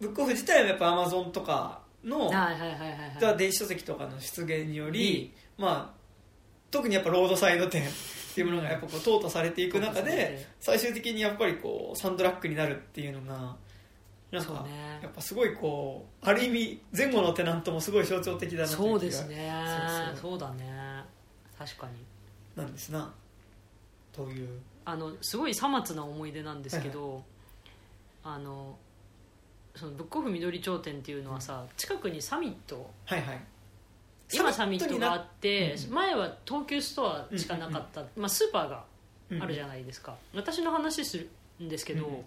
[0.00, 5.98] ブックオフ自体もやっぱアマゾンとかのはいはいはいはい電子書籍とかの出現により、まあ、
[6.70, 7.86] 特にやっぱロードサイド店っ
[8.34, 13.56] ていうものがやっぱこう淘汰されていく中で最終的にやっぱりこうサンドラッグになるっていうのが
[14.34, 15.00] なんかね。
[15.02, 19.52] やっぱすごいこうある意味前後のテナントもすごい象徴的だなといそうですね。
[20.20, 21.04] そうだね。
[21.58, 21.92] 確かに。
[22.56, 23.12] なんですな。
[24.12, 24.48] という。
[24.84, 27.24] あのすごいさまつな思い出なんですけど、
[28.22, 28.76] あの
[29.74, 32.90] そのブックオフ緑頂店っていうのはさ近くにサミット。
[33.06, 33.40] はいはい。
[34.32, 35.94] 今サミットがあって、うん。
[35.94, 38.84] 前は東急ストアしかなかった、まあ、スーパーが
[39.40, 41.28] あるじゃんないですか、私の話する
[41.62, 42.24] んですけど、うん。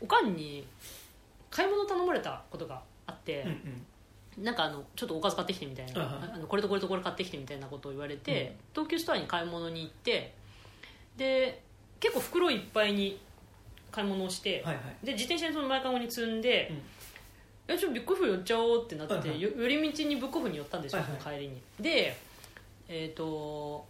[0.00, 0.66] おかんに
[1.54, 3.48] 買い物頼まれたことがあってうん、
[4.38, 4.44] うん。
[4.44, 10.34] なんかあのちょっとおかず買ってきてみたいな、あのこれとこれとこれ買ってきてみたいなことを言われて、東急ストアに買い物に行って
[11.16, 11.62] で
[12.00, 13.20] 結構袋いっぱいに
[13.92, 15.06] 買い物をして、はいはい。
[15.06, 16.72] で自転車にその前かごに積んで、
[17.68, 19.40] えちょっとブックオフ寄っちゃおうってなって、はいはい。
[19.40, 21.38] よ寄り道にブックオフに寄ったんですよ、はいはい。
[21.38, 21.62] 帰りに。
[21.78, 22.16] で
[22.88, 23.86] えっ、と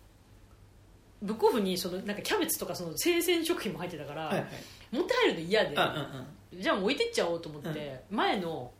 [1.23, 4.47] ブックオフにそのなんかキャベツとかその生鮮食品も入ってたから、はいはい。
[4.93, 6.27] 持って入るの嫌で、うんうんうん
[6.61, 8.71] じゃあもう置いてっちゃおうと思って、前の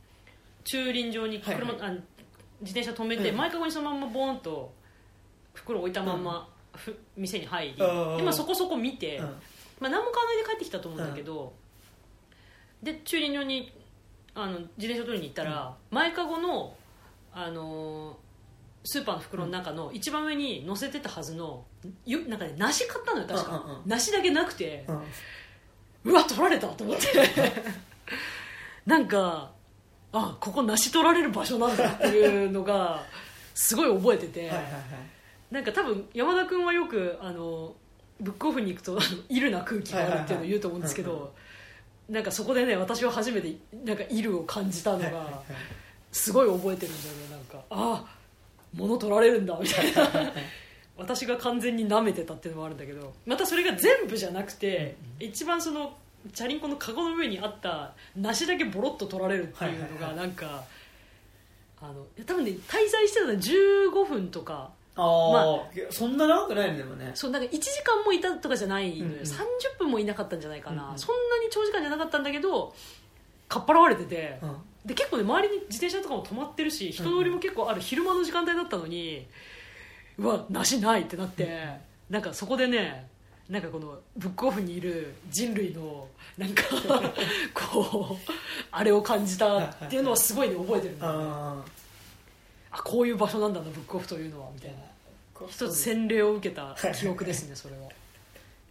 [0.65, 2.01] 駐輪場に車、はいあの
[2.61, 3.37] 自転車止めて、うん。
[3.37, 4.73] 前かごにそのまんまボーンと
[5.53, 6.25] 袋置いたまん。
[6.25, 8.17] ま、ふ店に入り、うん。
[8.17, 9.25] でまあ、そこそこ見て、うん。
[9.25, 11.53] まあ、何も買わないで帰ってきたと思うんだけど、
[12.83, 13.73] で駐輪場に
[14.35, 16.75] あの自転車取りに行ったら、前かごの、
[17.33, 18.17] あのー
[18.87, 21.65] スーパーの袋の中の一番上に乗せてたはずの
[22.05, 23.83] よなんかね梨買ったのよ確か、うんうんうん。
[23.87, 25.03] 梨だけなくて、うん
[26.05, 27.07] うわ取られたと思って。
[28.87, 29.51] なんか
[30.13, 33.03] あここ梨取られる場所なんだっていうのが
[33.55, 34.53] すごい覚えてて、
[35.51, 37.75] なんか多分山田君はよくあの
[38.21, 41.33] ブックオフに行くとあのイルな空気があるっていうのを言うと思うんですけど、
[42.09, 45.43] なんかそこでね私は初めてなんかイルを感じたのが
[46.13, 47.59] すごい覚えてるんだよねなんか。
[47.71, 48.25] ああ
[48.75, 50.33] 物取られるんだみたいな
[50.97, 55.97] 私が完全に舐めてたっていうのもあるんだけどまたそれが全部じゃなくて、一番その
[56.33, 60.17] チャリンコのカゴの上にあった梨だけボロッと取られるっていうのがはいはいはい。
[60.17, 60.65] なんか、
[61.83, 64.71] あの多分ね滞在してたのは15分とか。
[64.97, 67.11] ああ、まいやそんな長くないのでもね。
[67.15, 69.21] そうなんか1時間もいたとかじゃないのよ、うんうん。
[69.21, 69.27] 30
[69.79, 70.99] 分もいなかったんじゃないかな、うんうん。
[70.99, 72.73] そんなに長時間じゃなかったんだけど
[73.49, 74.57] かっぱらわれてて、うん。
[74.87, 79.27] で結構ね周りに自転車とかも止まってるし人通りも結構ある昼間の時間帯だったのに、
[80.19, 81.49] うわ梨ないってなって、
[82.09, 83.09] なんかそこでね
[83.49, 86.63] なんかこのブックオフにいる人類のなんか
[87.53, 88.33] こう
[88.71, 91.25] あれを感じたっていうのはすごいね覚えてるんだよね。
[91.29, 91.65] あ
[92.71, 94.79] あこういう場所なんだなブックオフというのはみたいな。
[94.79, 97.89] あ一つ洗礼を受けた記憶ですねそれは。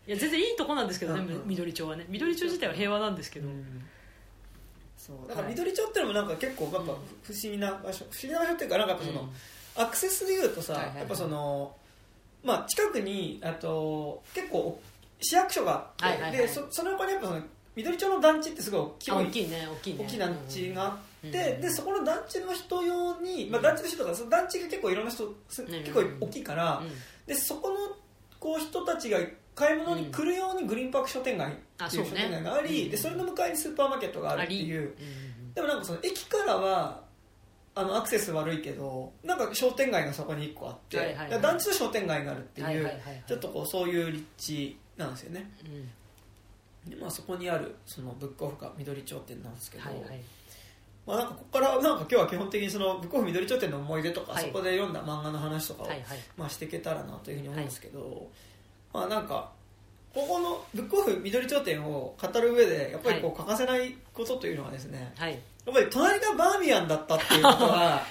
[0.08, 1.48] いや全然いいとこなんですけどねうんうん。
[1.48, 2.06] 緑町はね。
[2.10, 3.84] 緑町自体は平和なんですけど、うん
[4.98, 6.98] そうだから緑町ってのもなんか結構やっぱ不思
[7.42, 9.30] 議な場所不思議な場所っていうかなんかその、うん
[9.76, 10.98] アクセスでいうとさ、はいはいはい。
[11.00, 11.76] やっぱその
[12.44, 14.80] まあ近くにあと結構
[15.22, 16.38] 市役所があって、はいはいはい。
[16.38, 17.42] でそその横にやっぱその
[17.76, 20.06] 緑町の団地ってすごい大きいあ大きいね大きいね。
[20.06, 21.32] 大きい団地があって、うん
[21.62, 26.90] でそこの団地の人用に、まあ、団地の人とかその団地が結構いろんな人すん結構大きいから、うん。
[27.26, 27.76] でそこの
[28.40, 29.20] こう人たちが
[29.56, 31.56] 買い物に来るようにグリーンパーク商店街っ
[31.90, 34.94] ていう商店街があり、うんでそれの向かいにスーパーマーケットがあるっていう。
[35.56, 37.03] でもなんかその駅からは
[37.76, 41.42] あのアクセス悪いけどなんか商店街がそこに1個あって、はいはいはい。
[41.42, 43.24] 団地と商店街があるっていう、はいはいはいはい。
[43.28, 45.52] ちょっとこうそういう立地なんですよね。
[45.66, 46.92] うん。
[46.92, 50.22] で、まあ、そこにあるそのブックオフが緑町店なんですけど、はいはい。
[51.06, 54.44] まあ、なんかここからなんか今日は基本的にそのブックオフ緑町店の思い出とか、はい。
[54.44, 56.20] そこで読んだ漫画の話とかを、はいはい。
[56.38, 58.28] まあ、していけたらなというふうに思うんですけど、
[58.94, 59.50] まあなんか
[60.14, 65.32] ここのブックオフ緑町店を語る上でやっぱりこう欠かせないことというのはですね、はい。
[65.32, 65.38] や
[65.72, 68.02] っぱり隣がバーミヤンだったっていうことは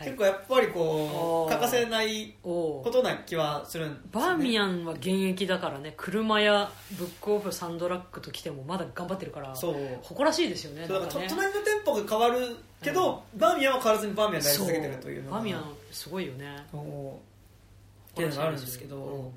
[0.00, 0.08] はい。
[0.08, 9.76] 結構やっぱりこう欠かせないおことな気はするんですよ、ね、バーミンヤンは現役だからね車やブックオフサンドラッグと来てもまだ頑張ってるからそう。
[10.02, 16.64] 誇らしいですよねだから隣の店舗が変わるけど、バーミヤンは変わらずにバーミヤンでやり続けてるというのがバーミヤンすごいよね。
[16.72, 19.32] そうていうのがあるんですけどうん。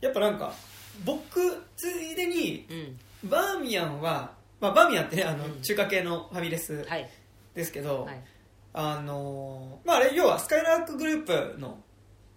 [0.00, 0.52] やっぱなんか
[1.04, 1.40] 僕
[1.76, 3.30] ついでにうん。
[3.30, 4.32] バーミヤンは、
[4.64, 5.60] まあ、バーミヤンってねあの、うん。
[5.60, 7.08] 中華系のファミレスはい。
[7.54, 8.20] ですけど、はい。
[8.72, 11.78] あのまああれ要はスカイラークグループの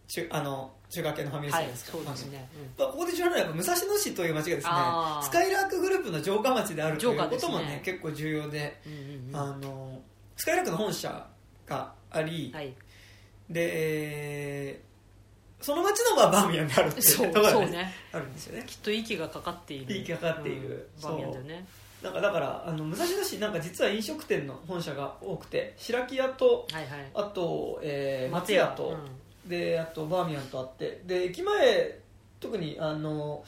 [0.08, 2.50] 中あの中華系のファミレスはいじゃないですか、そうですね。
[2.78, 5.26] まあここで重要なのはやっぱ武蔵野市という町がですねあー。
[5.26, 7.52] スカイラークグループの城下町であるという城下ですね。
[7.52, 9.30] こともね結構重要で、うんうんうん。
[9.30, 10.02] うんあの
[10.36, 11.28] スカイラークの本社
[11.66, 12.74] があり、はい。
[13.50, 13.72] で、
[14.70, 14.88] えー
[15.60, 17.94] その町のまあバーミヤンであるっていうそうところがねそうね。
[18.13, 18.63] あるんですよね。
[18.68, 19.98] きっと息がかかっている。
[19.98, 20.90] 息がかかっている。
[20.98, 21.66] うんバーミヤンだよね
[22.03, 27.12] なんかだからあの武蔵野市なんか実は飲食店の本社が多くて白木屋とはいはい。
[27.15, 28.67] あと、えー松屋。
[28.67, 28.89] と、
[29.43, 29.49] うん。
[29.49, 31.99] であとバーミヤンとあってで駅前
[32.39, 33.43] 特にあの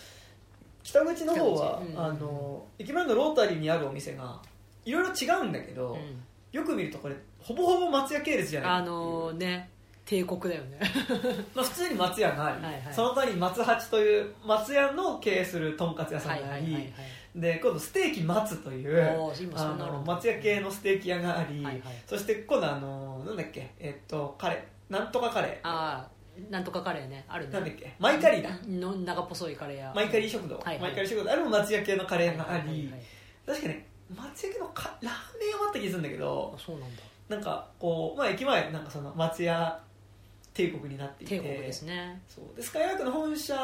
[0.83, 1.99] 北口の方は、うん。
[1.99, 4.41] あの駅前のロータリーにあるお店が
[4.85, 6.23] いろいろ違うんだけど、うん。
[6.51, 8.71] よく見るとこれほぼほぼ松屋系列じゃない？
[8.71, 9.69] あのね
[10.05, 10.79] 帝国だよね。
[11.53, 12.93] まあ、普通に松屋があり、はいはい。
[12.93, 16.93] その隣に松八という松屋の経営するとんかつ屋さんがあり、はいはいはいはい
[17.35, 21.81] で今度ステーキ松というあの松屋系のステーキ屋があり、はいはい。
[22.07, 25.51] そして今度あのなんだっけえっとカレーなんとかカレー。
[25.63, 27.53] ああなんとかカレーねあるね。
[27.53, 28.49] なんだっけマイカリーだ。
[28.67, 29.93] の長細いカレー屋。
[29.93, 30.79] マイカリー食堂、はいはい。
[30.79, 31.31] マイカリー食堂。
[31.31, 33.01] あれも松屋系のカレーがあり、はいはいはいはい
[33.45, 37.03] 確かね松屋系のかラーメン屋もあった気がするんだけどあそうなんだ。
[37.29, 39.79] なんかこう、まあ、駅前なんかその松屋
[40.53, 41.39] 帝国になっていて。
[41.39, 42.21] 帝国ですね。
[42.27, 42.55] そう。
[42.55, 43.55] でスカイラークの本社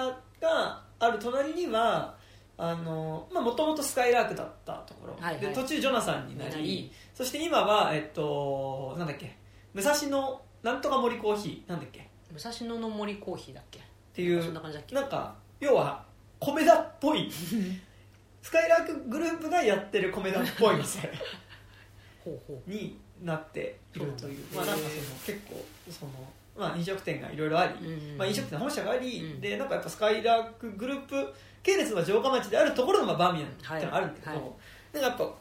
[0.41, 2.15] がある隣には
[2.57, 5.41] もともとスカイラークだったところ、はいはい。
[5.41, 9.35] で途中ジョナサンになりそして今はえっとなんだっけ。
[9.73, 11.69] 武蔵野なんとか森コーヒー。
[11.69, 11.99] なんだっけ。
[11.99, 13.81] っ武蔵野の森コーヒーだっけ。
[14.13, 14.95] ていそんな感じだっけ。
[14.95, 16.03] なんか要は
[16.39, 17.29] 米田っぽい。
[18.41, 21.11] スカイラークグループがやってる米田っぽい店。
[22.23, 22.69] ほうほう。
[22.69, 24.45] になっているという。
[24.55, 26.11] まあなんかその結構その
[26.55, 29.41] まあ飲食店がいろいろあり、うんうんまあ、飲食店の本社があり、うん。
[29.41, 31.33] でなんかやっぱスカイラークグループ
[31.65, 34.39] 系列は城下町であるところのまあバーミヤンっていうのがあるんだけど、はい。
[34.39, 34.51] はい
[34.93, 35.36] なんかやっぱ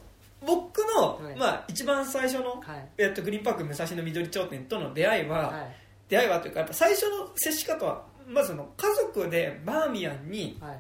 [0.44, 1.36] 僕の、はい。
[1.36, 2.88] まあ、一番最初の、はい。
[2.98, 5.76] えっと、グリーンパーク武蔵野緑町店との出会いは、はい。
[6.08, 10.78] 出会いはというかやっぱ最初の接し方はまずその家族でバーミヤンにはい。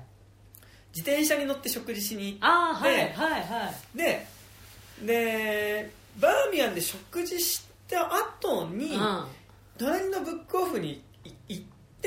[0.94, 3.98] 自転車に乗って食事しに行っああはいではいはい。
[3.98, 4.26] て
[5.02, 9.24] でバーミヤンで食事した後に、うん。
[9.78, 11.02] 隣のブックオフに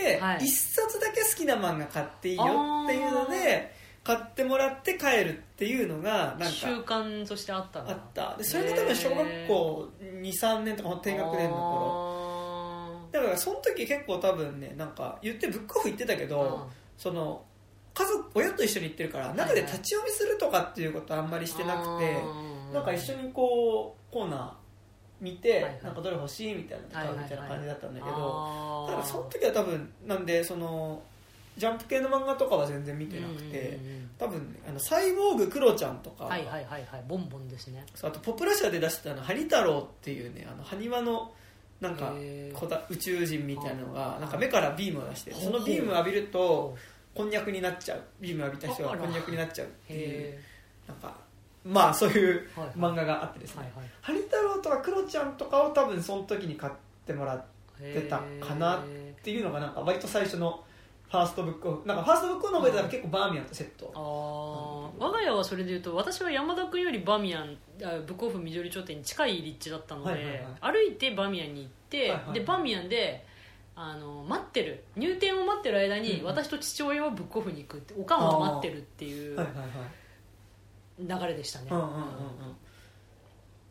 [0.02, 0.46] って、はい。
[0.46, 2.44] 一冊だけ好きな漫画買っていいよ
[2.86, 8.36] っていうので買ってもらって帰るっていうのがなん習か慣としてあったあった。
[8.38, 9.90] でそれが多分小学校
[10.22, 12.28] 23年とか低学年の頃。
[13.10, 17.44] 頃だからその時結構多分ねなんか言ってブックオフ行ってたけど、その
[17.94, 22.18] 家族親と一緒に行ってるから中で立ち読みするとかっていうことはあんまりしてなくて、
[22.74, 24.52] なんか一緒にこうコーナー
[25.22, 25.80] 見て、はいはい。
[25.84, 31.02] なんかどれ欲しいみたいなの買うみたいな感じだったんだけど、どだからその時は多分なんでその
[31.58, 33.80] ジャンプ系の漫画とかは全然見てなくて、
[34.20, 37.04] 多分ねあのサイボーグクロちゃんとか、はいはいはいはい。
[37.08, 37.86] ボンボンですね。
[37.96, 41.32] そうあとポプラ社で出したあのハニ太郎っていうねあの埴輪の
[41.82, 42.14] なんか
[42.54, 46.76] こだ宇宙人みたいなのはあがなんか目からビームを出してそのビームを浴びると
[47.14, 48.02] こんにゃくになっちゃう。
[48.20, 49.02] ビームを浴びた人あら。
[49.02, 50.40] はこんにゃくになっちゃうっていうへ
[50.88, 51.27] なんか
[51.68, 53.90] まあそういう漫画があってですね、はいはい。
[54.02, 56.74] ハニ太郎とかクロちゃんとかを多分その時に買っ
[57.06, 57.44] てもらっ
[57.82, 58.84] へ出たかなっ
[59.24, 60.64] ていうのがなんか割と最初の
[61.10, 63.92] ファーストブックオフなんかファーストブックオフの覚えら結構バーミヤンとセット。
[63.96, 65.04] あー。
[65.04, 70.74] 我が家はそれでいうと私は山田君よりバーミヤンあブックオフ緑町店に近い立地だったので、はいはいはい。
[70.88, 72.34] 歩いてバーミヤンに行って、はいはいはい。
[72.34, 73.26] でバーミヤンで
[73.76, 74.84] あの待ってる。
[74.96, 76.26] 入店を待ってる間に、うん。
[76.26, 79.68] 私と父親はブックオフに行くっておかんは待ってるっていうはいはいはい
[81.00, 82.00] 流れでしたね、うんうんうんうん。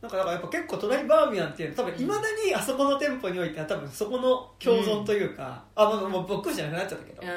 [0.01, 7.37] なんかだからやっぱ結構隣バーミヤンっていうのは多分いまだにあそこの店舗においては多分そこの共存というか、あもうもうブックオフじゃなくなっちゃったけど、うんうん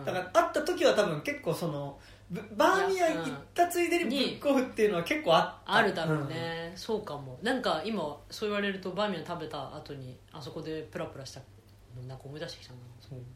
[0.00, 0.04] うん。
[0.04, 1.98] だから会った時は多分結構その
[2.30, 5.74] ブバーミヤン行ったついでにブックオフっていうのは結構あった。
[5.74, 7.38] あるだろうね、そうかも。
[7.42, 11.40] なんか今そう言われるとバーミヤン食べた後にあそこでプラプラした
[11.96, 12.78] のなんか思い出してきたな。
[13.00, 13.26] そうっうん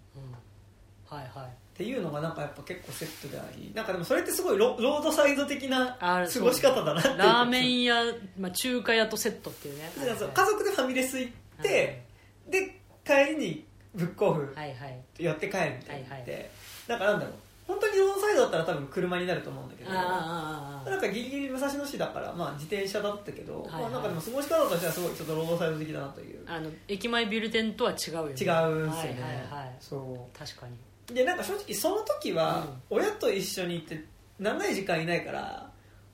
[1.16, 1.76] はいはい。
[1.76, 7.18] ていうのがなんかやっぱ結構セットでありなんかでもそれってすごいロロードサイド的なあ過ごし方だなっていう。
[7.18, 8.02] ラーメン屋、
[8.38, 9.90] まあ、中華屋とセットっていうね。
[9.96, 12.02] 家族でファミレス行って、
[12.48, 15.00] で帰りにブックオフはいはい。
[15.18, 16.50] 寄って帰るみたいなのって、はい
[16.88, 17.34] なんかなんだろう。
[17.66, 23.82] 本当にロードサイドだったら多分車になると思うんだけどなんかギリギリ武蔵野市だから、まあ、自転車だったけど、はいはい。
[23.82, 26.44] まあ、なんかでも過ごし方としてはすごいちょっとロードサイド的だなという。
[26.46, 28.28] あの駅前ビル店とは違うよね。
[28.28, 29.76] 違うんですよね、はいはいはい。
[29.80, 30.74] そ確かに。
[30.74, 30.76] う
[31.12, 32.98] でなんか正直その時はうん。
[32.98, 34.04] 親と一緒に行って
[34.38, 35.70] 長い時間いないから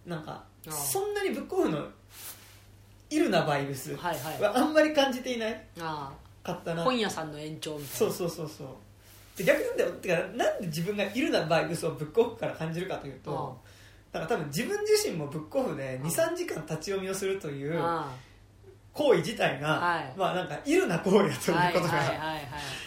[0.06, 1.86] なんかそんなにブックオフの
[3.10, 3.96] イルなバイブス。
[3.96, 4.40] はいはい。
[4.40, 6.82] はあんまり感じていないあかったな。
[6.82, 7.96] あ本屋さんの延長みたいな。
[7.96, 8.68] そうそうそうそう。
[9.36, 9.92] で逆に言うんだよ。
[9.92, 13.58] てかなんで自分がいるなバイブスをブックオフから感じるかというと、
[14.12, 18.10] なんか多分自分自身もブックオフでうん23時間立ち読みをするというあ
[18.94, 20.12] 行為自体が、はい。
[20.16, 22.42] まあなんかいるな行為だということが、はいはい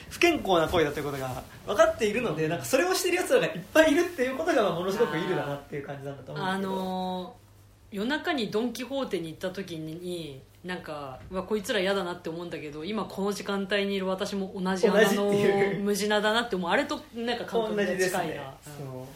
[0.08, 7.46] 不健康な行為だということが分かっているのでなんかそれをしてるやつらがいっぱいいるっていうことがまあものすごくいるだなっていう感じなんだと思うんあのー
[7.92, 15.32] 夜中にドン・キホーテに行った時になんかうわこいつら嫌だなって思うんだけど今この時間帯にいる私も同じ穴の
[15.80, 19.04] 無地なだなって思うあれとなんか感同覚が近いな、そう。
[19.04, 19.08] っ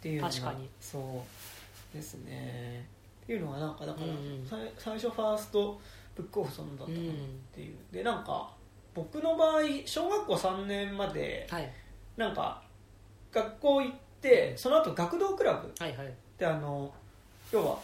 [0.00, 0.68] ていうのが確かに。
[0.80, 2.86] そうですね
[3.28, 4.46] いうのがなんかだから、うんうん。
[4.78, 5.80] 最初ファースト
[6.14, 7.16] ブックオフそんなだったかなっ
[7.54, 8.50] ていう、でなんか
[8.94, 11.70] 僕の場合小学校3年まではい。
[12.16, 12.62] なんか
[13.32, 16.12] 学校行ってその後学童クラブはいはい。
[16.38, 16.90] であの
[17.52, 17.78] 要は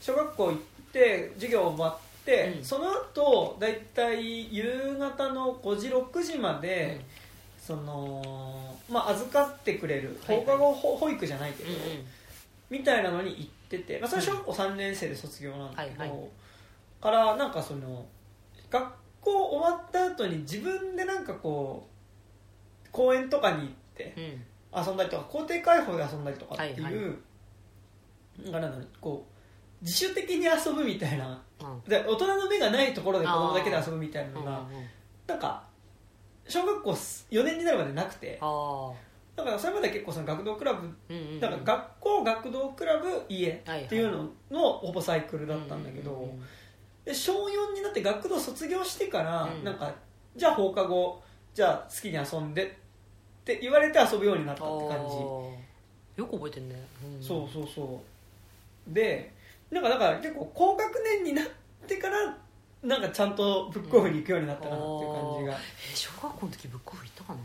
[0.00, 0.58] 小学校行っ
[0.92, 2.64] て授業終わって、うん。
[2.64, 7.00] その後だいたい夕方の5時6時まで、
[7.58, 11.80] そのまあ預かってくれるはい放課後保保育じゃないけど、うんうん。
[12.70, 16.20] みたいなのに行ってて、まあ、それは小学校3年生で卒業なんだけど、はいはい。
[17.00, 18.06] からなんかその
[18.70, 21.88] 学校終わった後に自分でなんかこ
[22.86, 24.44] う公園とかに行ってうん。
[24.86, 27.00] 遊んだりとか校庭開放で遊んだりとかっていう、はいは
[28.44, 31.80] なんかなんだろうこう自主的に遊ぶみたいなうん。
[31.88, 34.86] で大人の目がないところで子供だけで遊ぶみたいなのがうんうんうん。
[35.26, 35.62] なんか
[36.48, 38.90] 小学校4年になるまでなくてあ
[39.36, 40.88] だからそれまで結構その学童クラブ
[41.40, 46.42] だから学校学童クラブ家っていうののほぼサイクルだったんだけど、うんうんうん
[47.04, 49.64] で小4になって学童卒業してから、うん。
[49.64, 49.94] なんか
[50.36, 52.68] じゃあ放課後じゃあ好きに遊んでっ
[53.44, 57.22] て言われて遊ぶようになったって感じ、よく覚えてんね、うん。
[57.22, 58.02] そうそうそ
[58.90, 58.94] う。
[58.94, 59.32] で
[59.70, 61.46] なんかだから結構高学年になっ
[61.86, 62.36] てから
[62.82, 65.52] なんかちゃんとブックオフに行くようになったかなっていう感じが。
[65.52, 65.96] えー。
[65.96, 67.38] 小学校の時ブックオフ行ったかな、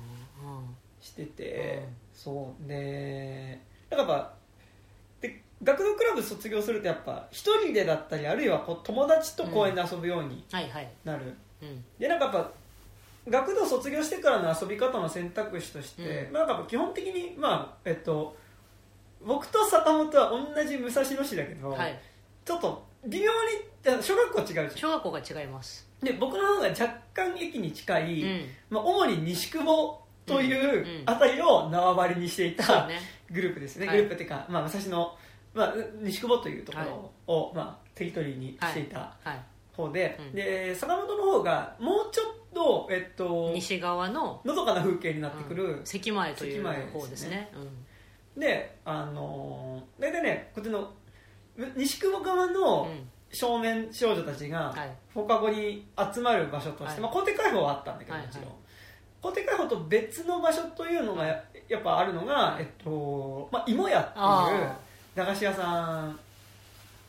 [1.20, 1.96] してて、うん。
[2.14, 2.68] そう。
[2.68, 4.34] でなんかやっぱ
[5.22, 12.52] で学童クラブ卒業するとやっぱ一人でだったりあるいはこう友達と公園で遊ぶようにはいはい、なる、うん、でなんかやっぱ
[13.30, 16.34] 学童卒業してからの遊び方の選択肢として、うん。
[16.34, 18.36] まあ、なんか基本的にまあえっと
[19.26, 22.00] 僕と坂本は同じ武蔵野市だけど、はい。
[22.46, 24.70] ちょっと微妙にあ小学校違うじゃん。
[24.72, 28.46] 小学校が違います、で僕の方が若干駅に近い、うん。
[28.70, 32.88] まあ、主に西久保というあたりを縄張りにしていた、
[33.32, 33.98] グループですね、はい。
[33.98, 35.18] グループっていうか、まあ、武蔵野、
[35.54, 36.80] まあ、西久保というとこ
[37.28, 39.42] ろを、まあ、テリトリーにしていたはい、
[39.74, 40.36] 方で,、うん。
[40.36, 45.86] で坂本の方がもうちょっと、えっと、西側ののどかな風景になってくる、うん。
[45.86, 47.52] 関前という方ですね。
[48.38, 50.92] であのー大体ねこっちの
[51.58, 53.10] む西久保側うんのうん。
[53.32, 54.90] 少年少女たちがはい。
[55.14, 57.00] 放課後に集まる場所として、はい。
[57.02, 58.26] まあ、校庭開放はあったんだけどはい。
[58.26, 58.46] もちろん、
[59.22, 64.78] はい校庭開放と別の場所というのがややっぱあるのが、えっとまあ、芋屋っていうあ
[65.16, 66.20] 駄菓子屋さん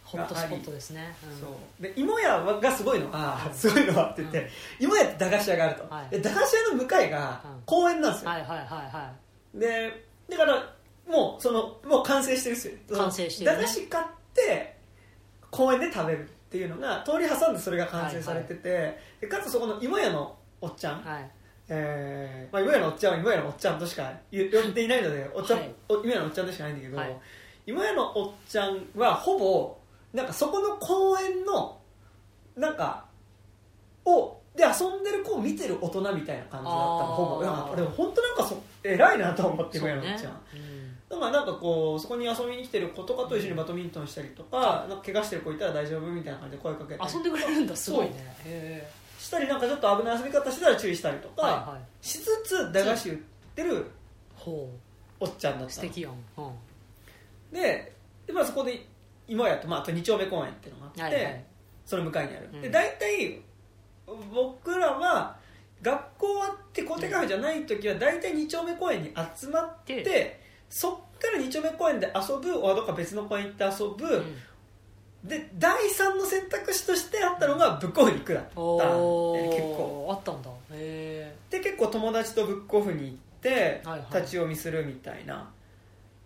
[0.05, 1.40] ホットスポットですね、うん。
[1.40, 1.46] そ
[1.79, 1.83] う。
[1.83, 6.11] で芋屋がすごいのはすごいのはって言って、芋屋って駄菓子屋があると、はい。
[6.11, 7.62] で駄菓子屋の向かいがうん。
[7.64, 9.12] 公園なんですよ、はいはいはいは
[9.55, 10.75] でだから
[11.09, 12.75] もうそのもう完成してるっすよ。
[12.92, 13.57] 完成してるね。
[13.59, 14.77] 駄菓子買って
[15.53, 21.31] 公園で食べるっていうのが通り挟んでそれが完成されてて、でかつそこの芋屋のおっちゃん、いはい
[21.73, 27.17] えーまあ、芋屋のおっちゃんは芋屋のおっちゃんとしか言呼んでいないのでおっちゃん、はいお芋屋のおっちゃんでしかないんだけど、はい。
[27.67, 29.77] 芋屋のおっちゃんはほぼ
[30.13, 31.79] なんかそこの公園の
[32.57, 33.05] なんか
[34.05, 36.71] をで遊んでる子を見てる大人みたいな感じだったの
[37.15, 37.45] ほぼ。
[37.45, 39.95] なんかでも本当なんかそ偉いなと思ってそうね。
[39.95, 40.97] 芋屋のおっちゃん、うん。
[41.09, 48.37] だからなんかこうそこに遊びに来てる子とかと一緒にバドミントンしたりとか,、なんか怪我してる子いたら大丈夫みたいな感じで声かけたり遊んでくれるんだすごいね。
[48.45, 52.07] へしたりなんかちょっと危ない遊び方してたら注意したりとか、えはいはい。
[52.07, 53.19] しつつ駄菓子売っ
[53.55, 53.87] てる
[54.35, 54.71] ほ
[55.21, 56.51] おっちゃんだった素敵やん、うん。
[57.53, 57.95] で
[58.27, 58.87] で、まあ、そこで
[59.29, 61.45] 今やと、まあ、あと2丁目公園っていうのがあって、はいはい。
[61.85, 62.63] その向かいにある、うん。
[62.63, 63.43] で大体
[64.33, 65.37] 僕らは
[65.83, 74.37] 学校終わって校庭カフェじゃない時は大体2丁目公園に集まって、でそっから2丁目公園で遊ぶおどっか別の公園行って遊ぶ、うん
[75.25, 80.09] で第3の選択肢としてあったのがブックオフに行くだった結構。
[80.11, 80.51] あったんだ。
[80.73, 85.51] へで結構友達とブックオフに行って立ち読みするみたいな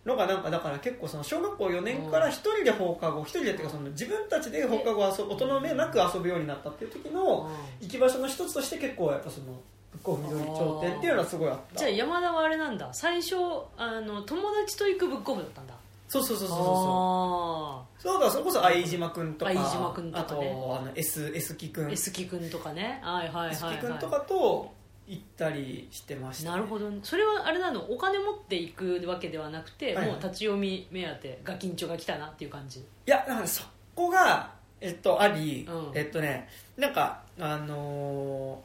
[0.07, 7.86] のがなんかだから結構その小学校4年から一人で放課後一人でっていうかその自分たちで放課後遊ぶ大人の目なく遊ぶようになったっていう時えのうん。
[7.86, 9.47] 行き場所の一つとして結構やっぱその
[9.92, 11.78] ブックオフ緑頂点っていうのはすごいあった。
[11.80, 12.88] じゃあ山田はあれなんだ。
[12.92, 13.36] 最初
[13.76, 15.74] あの友達と行くブックオフだったんだ
[16.22, 20.24] そうそうそうそうそうあそうだそれこそ相島君とか相島君とかね。
[20.24, 23.00] あとあの S, S 木君あエスキ君とかね。
[23.02, 24.72] はいはいはい、はい、エスキ君とかと
[25.06, 26.88] 行ったりしてました、なるほど。
[26.88, 27.80] ねそれはあれなの？
[27.90, 29.96] お金持っていくわけではなくて、はい。
[29.96, 32.80] はいもう立ち読み目当てガキンチョが来たなっていう感じ？
[32.80, 34.50] いやだからそこが
[34.80, 35.90] えっとあり、うん。
[35.94, 38.58] えっとねなんかあの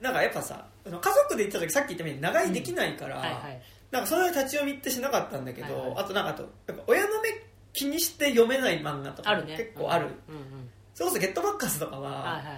[0.00, 5.94] ーなんかやっぱさ家族で行った時さっき言ったように長居できないから、はいはいなんかそれで立ち読みってしなかったんだけど、はいはい。
[5.98, 7.28] あとなんかあとやっぱ親の目
[7.72, 12.54] 気にして読めない漫画とか結構ある、うんうんうんそれこそ「ゲットバッカス」とかは、はいは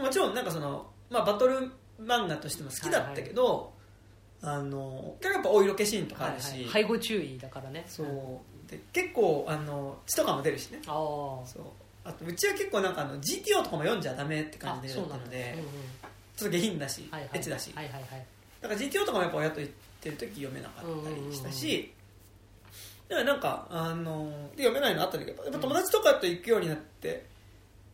[0.00, 0.02] い。
[0.02, 3.74] もちろんなんかその、まあ、バトル漫画としても好きだったけど、
[4.40, 6.70] あの結構やっぱお色気シーンとかあるし、はいはい。
[6.70, 7.84] 背後注意だからね。
[7.86, 8.70] そう。
[8.70, 10.80] で結構あの血とかも出るしね。
[10.86, 10.94] ああ
[11.46, 11.62] そう。
[12.04, 15.66] あとうちは結構なんかあの GTO とかも読んじゃダメって感じでだだったのでうんうん
[16.36, 17.30] ちょっと下品だし、はいはい。
[17.34, 18.26] エッチだし、はいはいはい。
[18.62, 19.68] だから GTO とかもやっぱ親と言
[20.12, 21.92] ってる時読めなかったりしたし、
[23.08, 27.26] だからなんかあので読めないのあったんだけどやっぱ友達とかと行くようになって、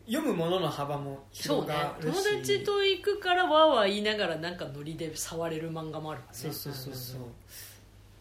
[0.07, 2.25] 読むものの幅もそうね広がるし。
[2.25, 6.39] 友達と行くからわーわー言いながらなんかノリで触れる漫画もあるからね。
[6.39, 7.21] そうそうそうそう。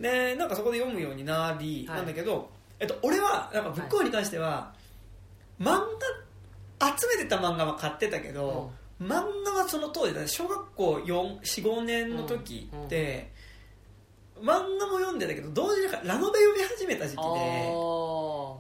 [0.02, 1.98] でなんかそこで読むようになりはい。
[1.98, 4.74] なんだけど、えっと、俺はなんかブックオフに関しては、
[5.60, 5.80] 漫
[6.80, 8.72] 画集めてた漫画は買ってたけど、
[9.02, 10.28] 漫画はその当時だね。
[10.28, 13.32] 小学校45年の時って、
[14.42, 18.56] 漫画も読んでたけど同時にラノベ読み始めた時期あ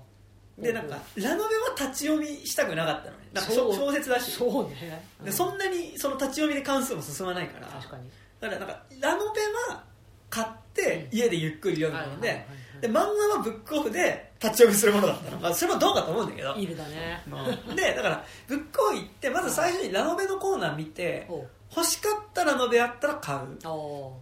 [0.57, 3.24] ででなんかラノベは立ち読みしたくなかったのね。
[3.34, 4.32] なんか小説だし。
[4.32, 5.03] そうね。
[5.24, 7.67] でそんなにその立ち読みで関数も進まないから。
[7.67, 8.09] 確かに。
[8.39, 9.84] だからなんかラノベは
[10.30, 12.45] 買って家でゆっくり読むので、
[12.82, 16.55] 漫画はブックオフで立ち読みするものだったの、まあ、それもどうかと思うんだけど。
[16.55, 17.24] いだね。
[17.67, 21.28] うんでだからブックオフ行ってまず最初にラノベのコーナー見て
[21.76, 23.67] 欲しかったラノベあったら買う。
[23.67, 24.17] お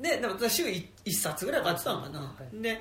[0.00, 2.80] ででも週 1, 冊ぐらい買ってたのかな、はいで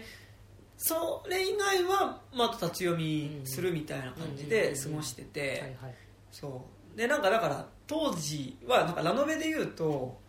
[0.77, 5.75] それ以外はまた立ち読みするみたいな感じで過ごしてて、
[6.31, 6.97] そう。
[6.97, 10.19] でなんかだから当時はなんかラノベで言うと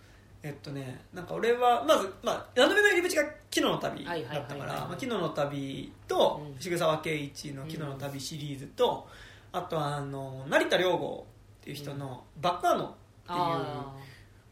[0.43, 3.23] えっとねなんか俺はまず、まあ、ラノベの入り口が
[3.53, 6.61] 「昨日の旅」だったから「まあ昨日の旅」とうん。
[6.61, 9.09] 渋沢栄一の「昨日の旅」シリーズと、
[9.53, 11.27] あとはあの成田凌吾
[11.61, 12.85] っていう人の「バッカーノ」
[13.25, 13.39] っていう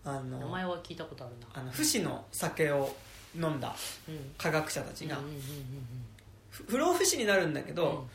[0.06, 1.46] あああ名の前は聞いたことあるな。
[1.60, 2.94] あの不死の酒を
[3.34, 3.74] 飲んだ
[4.08, 4.32] うん。
[4.38, 5.18] 科学者たちが。
[6.50, 8.06] 不老不死になるんだけうんど、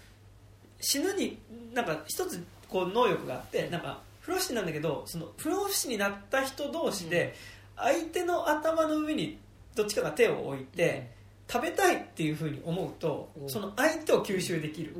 [0.80, 1.38] 死ぬに
[1.74, 7.36] なんか一つこう能力があってなんか不老不死なんだけどその不老不死になった人同士で
[7.76, 9.38] 相手の頭の上に
[9.76, 11.12] どっちかが手を置いて、
[11.52, 14.96] 食べたいっていうふうに思うとおその相手を吸収できる。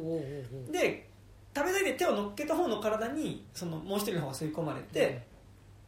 [0.72, 1.08] で
[1.56, 5.24] 食べたいで手を乗っけた方の体にそのもう一人の方が吸い込まれて、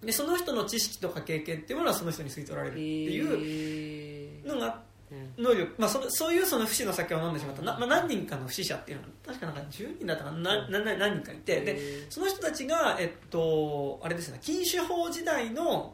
[0.06, 4.94] でその人の知識とか経験っていうものはその人に吸い取られるっていうへのがー
[5.38, 11.62] 能力、まあ、そのそういうその不死の酒を飲んでしまった、なまあ、何人かの不死者っていうのは確かなんか10人だったかな、なな何人かいて。
[11.62, 15.94] でへその人たちが、えっと、あれですね禁酒法時代の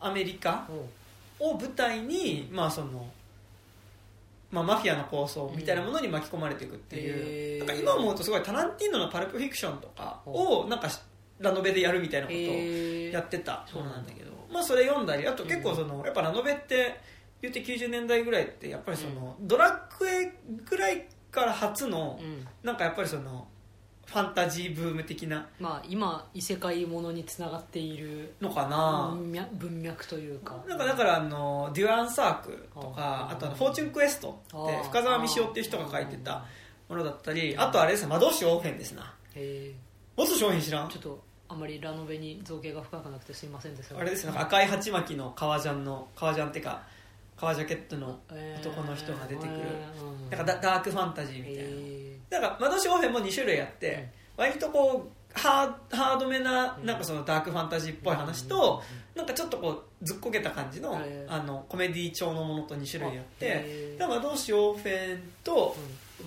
[0.00, 0.68] アメリカ
[1.38, 3.06] を舞台に、まあその
[4.50, 10.90] まあ、マフィアの構想みたいなものに巻き込まれていくっていう、うんなんか今思うとすごいタランティーノの「パルプフィクション」とかをなんか
[11.40, 12.42] ラノベでやるみたいなことを
[13.10, 13.66] やってた。
[13.70, 17.00] そうなんだけど、まあ、それ読んだりあと結構その、やっぱラノベって
[17.40, 20.32] 言って90年代ぐらいってやっぱりその、ドラクエ
[20.64, 22.46] ぐらいから初の、うん。
[22.62, 23.48] なんかやっぱりその
[24.06, 30.62] ファンタジーブーム的なまあ今異世界ものにつながっているのかな、文脈文脈というか。
[30.68, 36.44] なんかだからあのデュアンサークとかあとあのフォーチュンクエストって深澤美潮っていう人が書いてた
[36.88, 39.14] ものだったりあとあれですね魔導士オーフェンですな
[40.22, 40.88] へ魔導士オーフェン知らん？
[40.88, 43.98] ーちょっとあまりラノベに造詣が深くなくてすいませんでした。
[43.98, 44.32] あれですね。
[44.34, 46.82] 赤い鉢巻きの革ジャンの革ジャンっていうか
[47.36, 48.18] 革ジャケットの
[48.60, 49.50] 男の人が出てくる。
[50.30, 51.60] なんかダダークファンタジーみたいな。
[51.62, 58.82] へなんか魔導士オーフェンも2種類あって、割とこうハーハードめななんかそのダークファンタジーっぽい話と、
[59.14, 61.32] なんかちょっとこうずっこけた感じの,、へー。
[61.32, 65.76] あのコメディ調のものと2種類あってだから魔導士オーフェンと、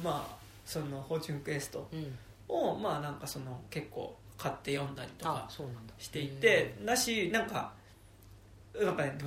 [0.04, 0.36] まあ
[0.66, 1.88] そのフォーチュンクエスト。
[1.92, 2.18] うんうん
[2.48, 5.50] をまあなんかその結構買って読んだりとあか
[5.98, 7.74] していてだしなんか
[8.80, 9.18] なんかね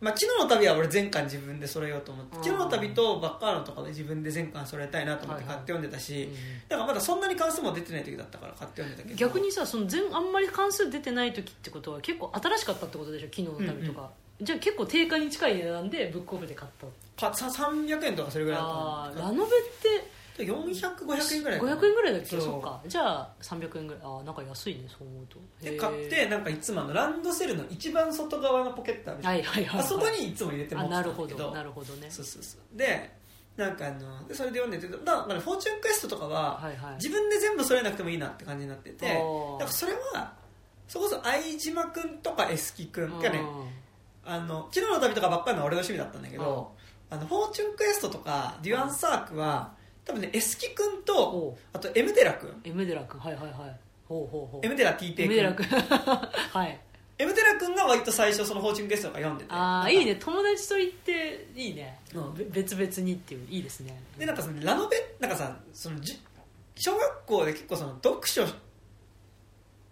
[0.00, 6.32] まあ、昨日の旅は俺全巻自分で揃えようと思ってうん昨日の旅とバッカーノとかで自分で全巻揃えたいなと思って買って読んでたし、うん
[6.68, 9.16] だからまだそんなに関数も出てない時だったから買って読んでたけど。
[9.16, 16.70] 逆にさその全あんまり関数出てない時ってことは結構新しかったってことでしょ昨日の旅とか、じゃあ結構定価に近い値段でブックオフで買っ
[17.16, 17.28] た。
[17.30, 18.66] かさ300円とかそれぐらいだ
[19.10, 20.10] ったラノベって
[20.44, 21.72] 400500円ぐらいかな。
[21.76, 22.28] 500円ぐらいだっけ？
[22.28, 22.40] そう。
[22.40, 22.80] そうか。
[22.86, 24.02] じゃあ300円ぐらい。
[24.02, 25.38] あーなんか安いねそう思うと。
[25.62, 29.34] で買ってなんかいつもあのランドセルの一番外側のポケットあるじゃん。
[29.34, 31.44] はいはいはい、はい、あそこにいつも入れて持ってなんるほだけど。
[31.48, 32.10] どなるほどね。
[32.10, 32.76] そうそうそう。
[32.76, 33.16] で
[33.56, 36.94] なんかあのでそれで読んでてだからフォーチュンクエストとかは、はいはい。
[36.96, 39.24] 自分で全部揃えなくてもいいなって感じになっててだか
[39.64, 40.32] らそれは
[40.86, 43.68] それこそ相島君とかエスキ君がねうん。
[44.30, 46.74] あのキノの旅とかばっかりの俺の趣味だったんだけど、
[47.08, 49.72] あのフォーチュンクエストとかデュアンサークは
[50.08, 51.60] 多分ねエスキ君おとう。
[51.74, 52.50] あとエムデラ君。
[52.64, 53.20] エムデラ君。
[53.20, 53.76] はいはいはい。
[54.08, 54.66] ほうほうほう。
[54.66, 55.66] エムデラ T ペイエムデラ君。
[55.66, 55.78] 君
[56.50, 56.80] はい。
[57.18, 60.16] エムデラ君が割と最初そのフォーチュンクエストとか読んでてああいいね。
[60.16, 64.00] 友達と行っていいね、うんべ別々にっていういいですね。
[64.16, 64.96] でなんかそのラノベ？
[65.20, 66.18] なんかさそのじ
[66.76, 68.46] 小学校で結構その読書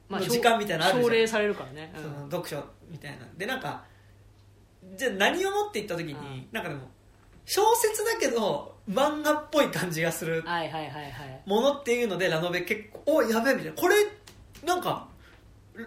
[0.08, 1.04] まあの時間みたいなのあるじゃん。
[1.04, 2.02] 奨励されるからね、うん。
[2.02, 3.26] その読書みたいな。
[3.36, 3.84] でなんか
[4.94, 6.48] じゃあ何を持っていった時に、うん。
[6.52, 6.82] なんかでも
[7.44, 11.42] 小説だけど漫画っぽい感じがするはいはいはいはい。
[11.46, 13.72] ものっていうのでラノベ結構おやべえみたいな。
[13.72, 13.96] これ
[14.64, 15.06] なんか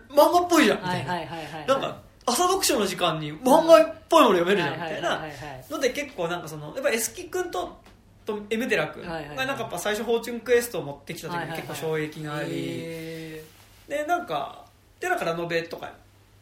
[0.09, 5.09] 漫画っぽいじゃんみたはいいな、はいはいはいなんか朝読書の時間に漫画っぽいもの読めるじゃんみたいな。
[5.09, 5.65] はいはいはいはい。
[5.71, 7.77] ので結構なんかそのやっぱエスキ君と
[8.25, 9.37] とエムデラ君はいはいはい。
[9.37, 13.43] がなんかやっぱ最初フォーチュンクエストを持ってきた時に結構衝撃があり、へ
[13.87, 14.65] でなんか
[14.99, 15.91] でなんかラノベとか、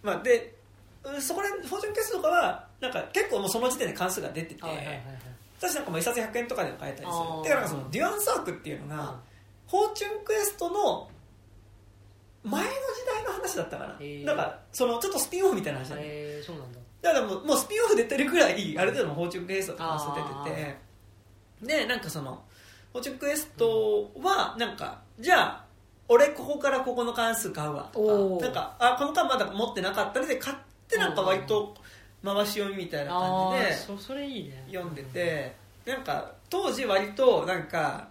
[0.03, 0.55] まあ、で
[1.03, 5.05] うんそこら辺フォーチュンクエストとかはなんか結構もうその時点で巻数が出てて、ーはいはいはいはい
[5.59, 7.11] 私なんかもう一冊100円とかでも買えたりする。
[7.11, 7.43] あー。
[7.43, 9.19] だからなんかそのデュアンサークっていうのが、
[9.69, 11.09] フォーチュンクエストの
[12.43, 12.75] 前の時
[13.13, 16.79] 代の話だったかな、んかそのちょっとスピンオフみたいな話だね、へーそうなんだ。
[17.01, 20.87] だからもうもうスピンオフ出てるぐらいある程度のフォーチュンクエストとか話出てて。
[21.61, 22.43] でなんかその
[22.91, 25.65] フォーチュンクエストはなんかじゃあ
[26.07, 31.75] 俺ここからここの関数買うわとかなんかあこの間まだ持ってなかったので買ってなんか割と
[32.23, 34.63] 回し読みみたいな感じでそそれいいね。
[34.71, 35.55] 読んでて
[35.85, 38.07] なんか当時割となんか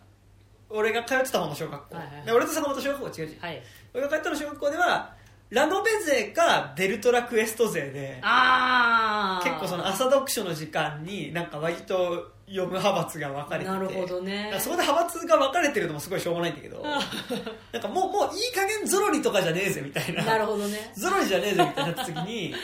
[0.69, 2.27] 俺が通ってた方の小学校、はいはいはい。
[2.27, 3.63] で俺と坂本小学校は違うし、はい。
[3.95, 5.15] 俺が通ったの小学校では
[5.51, 13.71] ラノベ勢かデルトラクエスト勢でああ結構その朝読書の時間になんか割と読む派閥が分かれてて。
[13.73, 14.55] なるほどね。
[14.59, 16.83] そこで派閥が分かれてるのもすごいしょうもないんだけど
[17.73, 20.25] なんかもうもういい加減ゾロリとかじゃねえぜみたいな。
[20.25, 20.93] なるほどね。
[20.95, 22.55] ゾロリじゃねえぜみたいにな時に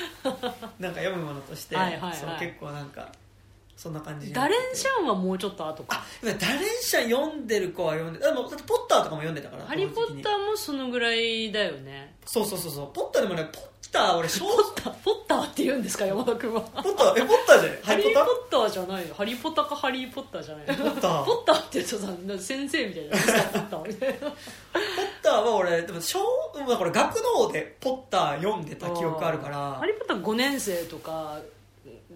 [0.78, 2.16] なんか読むものとしてはいはいはい。
[2.16, 3.09] そう結構なんか
[3.83, 6.05] そんな感じにダレンシャンはもうちょっと後か。
[6.22, 6.39] ダレン
[6.83, 12.14] シャン読んでる子は読んででもだってポッターとかも読んでたからハリー・ポッターーもそのぐらいだよね。
[12.24, 12.91] そうそうそうそう。
[12.95, 16.61] ポッターでもねポッター俺小ポッターポッターって言うんですか山田君は。
[16.61, 17.78] ポッターえポッターじゃない？
[17.83, 22.07] ハリー・ポハリーポッッターじゃないのハリー・ポッターかハリー・ポッターじゃないのポッターポッターって言うとさ
[22.39, 23.89] 先生みたいなポッター。
[23.89, 24.33] みたいなポッ
[25.24, 26.20] ターは俺でも小
[26.66, 29.57] まあこれ学童でポッター読んでた記憶あるから。
[29.72, 31.41] ハリー・ポッター5年生とか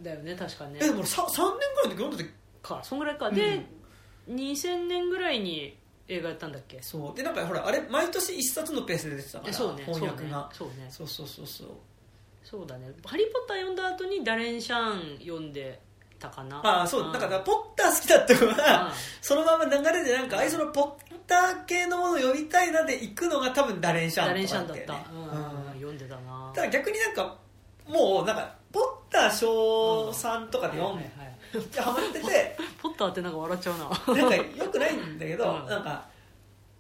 [0.03, 0.79] だよね確かね。
[0.81, 2.31] えでも俺 3, 3年ぐらいの時読んでて
[2.63, 3.31] かそんぐらいか。
[3.31, 3.65] で、
[4.29, 5.77] 2000年ぐらいに
[6.09, 6.81] 映画やったんだっけ？
[6.83, 7.17] そう。
[7.17, 10.51] でなんかほらあれ毎年一冊のペースで出てたからえそうね翻訳が。
[10.53, 10.87] そうね。
[10.91, 11.69] そうそうそうそう
[12.45, 12.67] そう。
[12.67, 15.81] だね「ハリー・ポッター」読んだ後にダレン・シャン読んで
[16.19, 16.59] たかな。
[16.59, 17.07] ああそう。
[17.07, 17.13] うん。
[17.13, 18.93] だからポッター好きだった子がうん。
[19.21, 25.75] そのまま流れでなんかあいつのポッター系のものを読みたいなで行くのが多分ダレンシャンダレン・とシャンだった、うんうん。
[25.75, 26.53] 読んでたな。
[26.55, 27.37] ただ逆になんか
[27.89, 31.27] もうなんかポッター小3とかで読んはいはい
[31.59, 31.69] はい。
[31.71, 34.15] でハマっててポッターってなんか笑っちゃうな。
[34.21, 35.67] なんかよくないんだけどうん。
[35.67, 36.05] なんか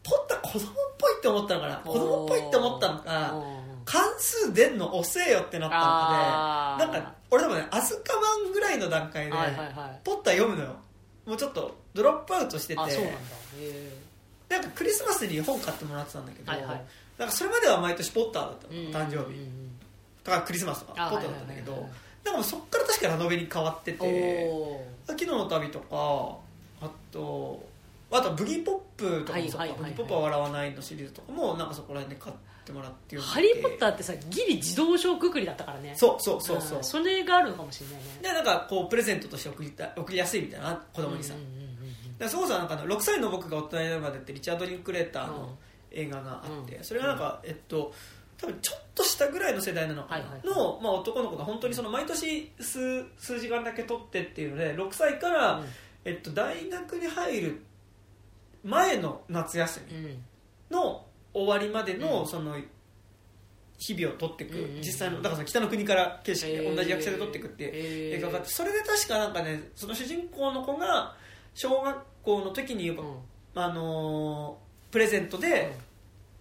[0.02, 1.76] ポッター子供っぽいって思ったのかな。
[1.78, 10.00] 子供っぽいって思ったのかうん関数出んの遅えよってなったのでなんか俺多分ねアズカバンぐらいの段階ではいはいはい。
[10.02, 10.76] ポッター読むのよ。
[11.24, 12.80] もうちょっとドロップアウトしてて。
[14.48, 16.84] なんかクリスマスに本買ってもらってたんだけど、はいはい。
[17.18, 19.65] なんかそれまでは毎年ポッターだったの、え誕生日うんうん
[20.26, 25.86] とかクリスマスとかあポッターだったんだけど、はいはいはいなんかもうそっから確かラノベに変わってうんてお昨日の旅とか
[26.84, 27.64] あと
[28.10, 29.90] あとブギーポップとかもそうか、はいはいはいはい。
[29.90, 35.94] ブギーポップは笑わないのシリーズとかもなんかそこら辺で買ってもらってハリー・ポッターってさギリ自動小くくりだったからね。
[35.96, 36.82] そうそうそうそう、ん。
[36.82, 38.02] それがあるのかもしれないね。
[38.22, 45.54] でなんかこうプレゼントとして送りた送りやすいみたいな子供にさ、うんうんそこそなんかあの6歳の僕が大人になるまでってリチャード・リンクレーターの
[45.90, 47.92] 映画があって、うんそれがなんか、えっと
[48.38, 50.06] 多分ちょっと下ぐらいの世代なの。
[50.06, 55.66] はいはいの、まあ、男の子が本当にその毎年数数時間だけ取ってっていうので6歳から、うん。
[56.04, 57.62] えっと、大学に入る
[58.62, 60.24] 前の夏休みうん。
[60.70, 62.26] の終わりまでの、うん。
[62.26, 62.56] その
[63.78, 68.50] 日々を取っていく、うん実際のだからその北の国から景色で同じ役者で取っていくっていう映画があって。
[68.50, 71.14] それで確かなんかねその主人公の子が
[71.54, 73.16] 小学校の時に、うん。
[73.54, 75.76] あのープレゼントで、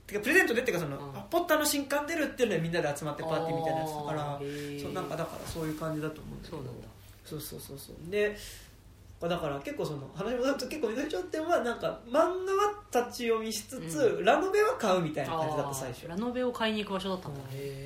[0.07, 1.17] てかプレゼントでっていうかその、うん。
[1.17, 4.39] あポッターの新刊出るっていうのでみんなで集まってパーティーみたいなやつだから
[4.81, 6.57] そうなんかだからそういう感じだと思うんだけど。
[7.25, 8.11] そうそうそうそうそう。
[8.11, 8.37] で
[9.21, 12.29] だから結構その話戻ると結構緑頂点はなんか漫画は
[13.07, 16.07] 立ち読みしつつ、うラノベは買うみたいな感じだった最初。
[16.07, 17.39] ラノベを買いに行く場所だったんだ、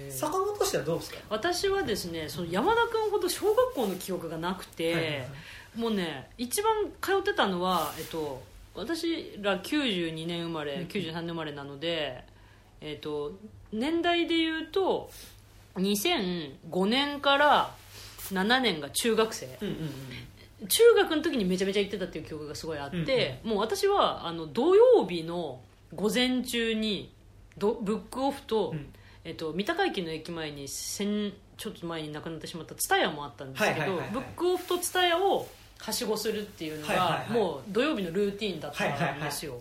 [0.09, 1.19] 坂本としてはどうですか？
[1.29, 5.27] 私はですねその山田君ほど小学校の記憶がなくて、はいはいはい。
[5.75, 8.41] もうね一番通ってたのは、えっと、
[8.79, 10.87] 私ら92年生まれ、うん。
[10.87, 12.23] 93年生まれなので
[12.81, 13.33] えー、と
[13.71, 15.09] 年代で言うと
[15.75, 17.75] 2005年から
[18.29, 19.57] 7年が中学生。
[19.61, 19.73] うんうん
[20.61, 20.67] うん。
[20.67, 25.61] 中学の時にめちゃめちゃ行ってたっていう記憶がすごいあって、もう私はあの土曜日の
[25.95, 27.13] 午前中に
[27.57, 28.93] どブックオフと,、うん。
[29.23, 34.11] えっと三鷹駅の駅前に先ちょっと前になくなってしまった蔦屋もあったんですけど、はいはいはいはい。
[34.13, 35.47] ブックオフと蔦屋を
[35.79, 39.59] はしごするっていうのが、もう土曜日のルーティンだったんですよ、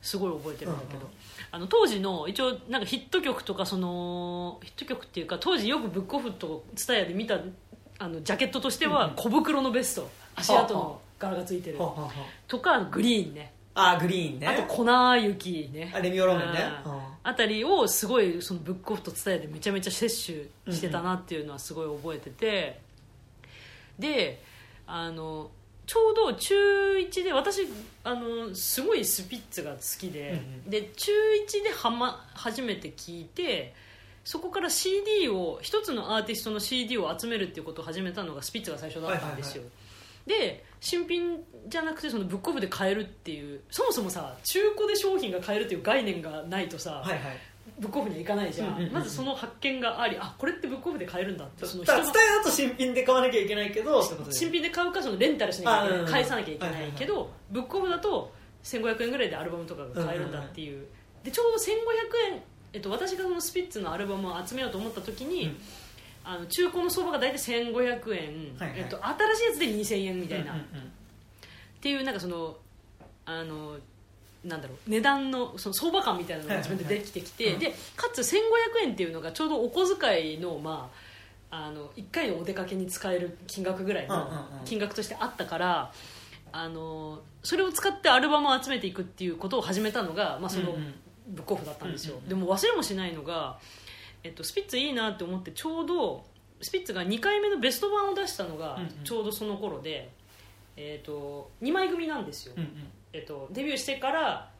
[0.00, 1.10] すごい覚えてるんだけど、うんうん。
[1.52, 7.38] あの当時の一応なんかヒット曲とかそのヒット曲っていうか当時よくブックオフと蔦屋で見た
[7.98, 8.98] あのジャケットとしてうんうん。
[8.98, 10.08] は小袋のベスト。
[10.36, 11.78] 足跡の柄がついてる。
[12.46, 13.52] とかグリーンね。
[13.74, 14.46] あグリーンね。
[14.46, 14.84] あと粉
[15.16, 15.92] 雪ね。
[15.94, 16.60] あレミオロメンね。
[16.86, 16.92] うん。
[16.92, 17.00] うん。
[17.22, 22.80] あたりをすごいそのブックオフと伝えでめちゃめちゃ摂取してたなっていうのはすごい覚えてて、
[23.98, 24.42] で
[24.92, 25.50] あの
[25.86, 26.54] ちょうど中
[26.98, 27.66] 1で私
[28.04, 30.70] あのすごいスピッツが好きで、うんうん。
[30.70, 31.12] で中
[31.48, 33.74] 1では、ま、初めて聞いて
[34.24, 39.64] そこから CD を一つのアーティストの CD を集めるっていうことを始めたのがスピッツが最初だったんですよ、
[40.26, 41.38] で新品
[41.68, 47.20] じゃなくてそのブックオフで買えるっていうそもそもさ中古で商品が買えるっていう概念がないとさ、はいはい
[47.78, 48.92] ブックオフには行かないじゃん,、うんうんうんうん。
[48.94, 58.32] まずその発見がありあこれってブックオフで買えるんだってその人が伝えだと新品で買わなきゃいけないけど新品で買うかそのレンタルしなきゃいけないあうんうん返さなきゃいけなはいけどブックオフだと
[58.64, 60.86] 1500円ぐらいでアルバムとかが買えるんだっていう。
[61.24, 62.42] でちょうど1500円、
[62.72, 65.56] えっと、私がそのスピッツのアルバムを集めようと思った時に、うん。
[66.24, 68.80] あの中古の相場が大体1500円、はいはい。
[68.80, 70.64] えっと、新しいやつで2000円みたいな、うんうん。
[70.64, 70.64] っ
[71.80, 72.56] ていうなんかその
[73.24, 73.76] あの
[74.44, 78.38] なんだろう値段のその相場感みたいなのが自分でできてきて、でかつ1500
[78.84, 80.90] 円っていうのがちょうどお小遣いの,、ま
[81.50, 84.30] あ、あの1回のお出かけに使える金額ぐらいの
[84.64, 85.92] 金額としてあったから。
[86.52, 90.74] あのそれを使ってアルバムを集めていくっていうことを始めたのが、まあ、その
[91.28, 93.58] ブックオフだったんですよ、でも忘れもしないのが、
[94.24, 96.24] えっと、スピッツいいなって思ってちょうど
[96.60, 100.10] スピッツが2回目のベスト版を出したのがちょうどその頃で、
[100.76, 102.54] えっと2枚組なんですよ、
[103.12, 104.50] えっと、デビューしてから、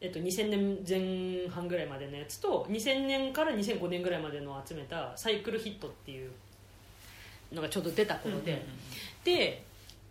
[0.00, 6.30] えっと、2000年前半ぐらいまでのやつと2000年から2005年ぐらいまでのを集めたサイクルヒットっていう
[7.52, 8.64] のがちょうど出た頃で、
[9.24, 9.62] で、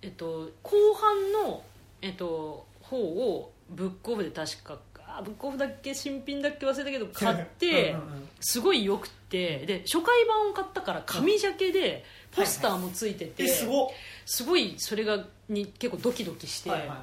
[0.02, 1.64] えっと、後半の、
[2.02, 4.78] えっと、方をブックオフで確か
[5.14, 5.94] あブックオフだっけ？
[5.94, 6.66] 新品だっけ？
[6.66, 7.94] 忘れたけど 買って
[8.40, 9.60] すごいよくって。
[9.66, 13.90] で初回版を買ったから紙ジャケでポスターもついてて、えすごっ。
[14.26, 16.96] すごいそれがに結構ドキドキして、はいはいは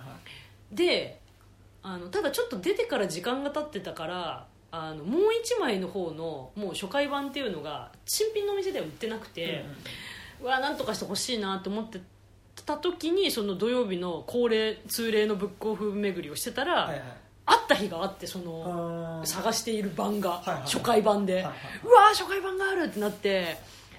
[0.73, 0.75] い。
[0.75, 1.21] で
[1.83, 5.21] あのただちょっと出てから時間が経ってたからあのもう
[5.59, 9.65] 1枚の方のもう初回版っていうのが新品のお店では売ってなくて、
[10.43, 12.01] うわなんとかしてほしいなって思って
[12.67, 17.03] た時にその土曜日の恒例通例のブックオフ巡りをしてたら、はいはい。
[17.47, 21.55] 会った日があってその探している版が、はいはい初回版で、はいはい。
[21.85, 23.57] うわー初回版があるってなって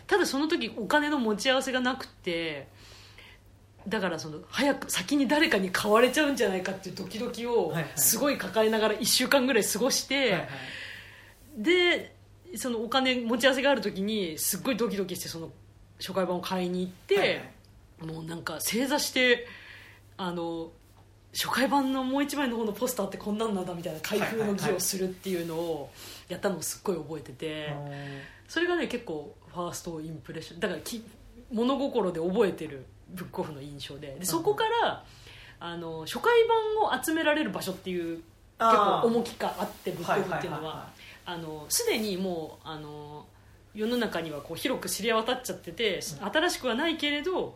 [0.10, 2.68] ただその時お金の持ち合わせがなくて
[3.88, 10.50] だからその早く先に誰かに買われちゃうんじゃないかっていうドキドキをすごい抱えながら1週間ぐらい過ごして、はいはい
[11.58, 12.16] で
[12.56, 15.52] そのお金持ち合わせがある時にすっごいドキドキしてその
[16.00, 17.42] 初回版を買いに行って、はいはい。
[18.06, 19.46] もうなんか正座して
[20.18, 20.72] あの
[21.34, 25.92] 初回版のもう一枚の方のポスターってこんなんなんだみたいな開封の儀をするっていうのを
[26.28, 27.74] やったのをすっごい覚えてて、
[28.48, 30.60] それがね結構ファーストインプレッション。
[30.60, 31.04] だからき
[31.52, 34.16] 物心で覚えてるブックオフの印象で。
[34.20, 35.04] でそこから
[35.60, 38.24] あの初回版を集められる場所っていう結
[38.58, 40.90] 構重きがあってブックオフっていうのは。
[41.26, 43.28] あのすでにもうあの
[43.76, 47.56] 世の中にはこう広く知れ渡っちゃってて新しくはないけれど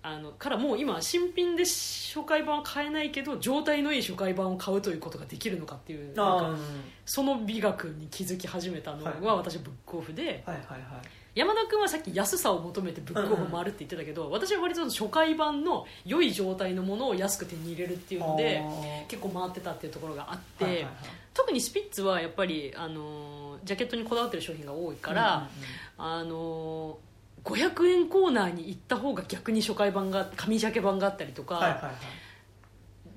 [0.00, 6.58] あのからもう今新品で初回版は買えないけど状態のいい初回版を買うということができるのかっていうなんか
[7.04, 9.24] その美学に気づき始めたのはい。
[9.24, 10.44] が私はブックオフで。
[10.46, 18.62] はいはいはい山田君はさっき安さを求めてブックオフ回るって言ってたけど私は割と初回版の良い状態のものを安く手に入れるっていうので
[19.08, 20.92] 結構回ってたっていうところがあって、はいはいはい。
[21.32, 25.48] 特にスピッツはやっぱりあのジャケットにこだわってる商品が多いから、
[25.98, 26.98] あの
[27.44, 31.92] 500円コーナーに行った方が逆に初回版が紙ジャケ版があったりとか、はいはいはい。
[31.92, 31.96] っ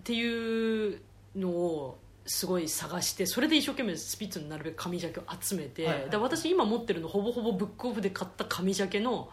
[0.04, 1.00] ていう
[1.36, 9.30] のをすごい探してそれで一生懸命スピッツのなるべく紙ジャケを集めて、はいはい私今持ってるのほぼほぼブックオフで買った紙ジャケの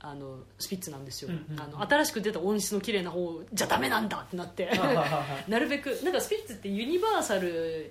[0.00, 4.70] あのスピッツなんですよ、うんうんあの新しく出た音質の綺麗な方じゃダメなんだってなって。
[5.48, 7.90] なるべくなんかスピッツってユニバーサルっ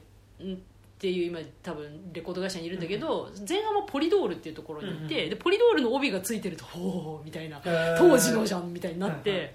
[0.99, 5.29] ていう今多分レコード会社にいるんだけど、前半はポリドールっていうところにいて、うんうん。
[5.31, 7.61] でポリドールの帯がついてるとおおみたいな
[7.97, 9.53] 当時のじゃんみたいになって、はいはい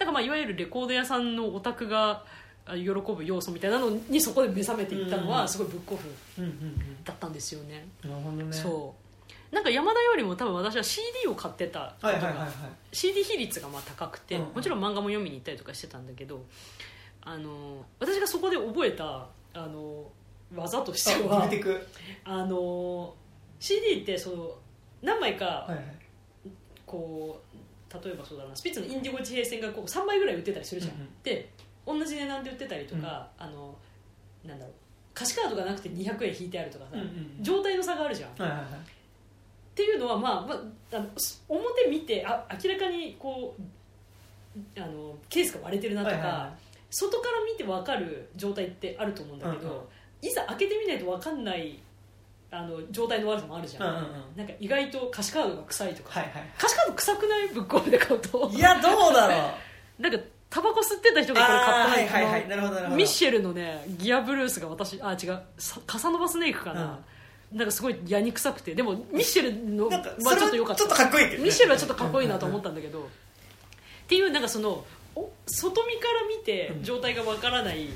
[0.00, 2.24] なんかまあいわゆるレコード屋さんのオタクがあ
[2.66, 5.28] 喜ぶ要素みたいなのにそこで目覚めていったのうん。
[5.28, 6.08] はすごいブックオフ
[7.04, 8.52] だったんですよね、うんなるほどね。
[8.52, 8.94] そ
[9.52, 9.54] う。
[9.54, 12.50] なんか山田よりも多分私は CD を買ってたことがはいはいはいはい。
[12.92, 16.44] CD 比率がまあ高くて、もちろん漫画も読みに行ったりとかしてたんだけど
[17.22, 20.04] あの私がそこで覚えたあの
[20.54, 21.48] 技としては
[22.24, 23.14] あの
[23.58, 24.50] CD ってその
[25.02, 25.84] 何枚かはいはい。
[26.86, 31.08] こう例えばそうだなスピッツのインディゴ地平線がこう3枚ぐらい売ってたりするじゃん、うんうん。
[31.22, 31.50] で
[31.98, 33.76] 同じ値段で売ってたりとか、あの
[34.44, 34.74] なんだろう
[35.14, 38.64] 歌詞カードがなくて200円引いてあるとかさ、うんうん状態の差があるじゃん、はいはいはい。
[38.64, 38.66] っ
[39.74, 46.54] ていうのは、まあまあ、あのす表見てあ明らかにこうあのケースが割れてるなとか、はいはいは
[46.90, 49.82] 外から見て分かる状態ってあると思うんだけど、うんうん。
[50.22, 51.78] いざ開けてみないと分かんない
[52.50, 54.36] あの状態の悪さもあるじゃん,、うんうんうん。
[54.36, 57.48] なんか意外と歌詞カードが臭いとか、はいはい歌詞カード臭くない？
[57.48, 58.50] ブックオフで買うと。
[58.52, 59.50] いやどうだろ
[59.98, 60.02] う。
[60.02, 60.18] なんか
[60.50, 62.48] タバコ吸ってた人がこれ買ったはいはいはい。
[62.48, 62.96] なるほどなるほど。
[62.96, 65.40] ミッシェルのねギアブルースが私あ違う。
[65.58, 66.98] さカサノバスネークかな、
[67.52, 68.74] なんかすごいやにくさくて。
[68.74, 70.82] でもミッシェルのなんかまあちょっと良かった。
[70.82, 71.44] ちょっとかっこいいけどね。
[71.44, 73.00] ミッシェルはちょっとかっこいいなと思ったんだけど。
[73.00, 73.04] っ
[74.08, 74.84] ていうなんかその
[75.14, 76.82] お外見から見てうん。
[76.82, 77.88] 状態がわからない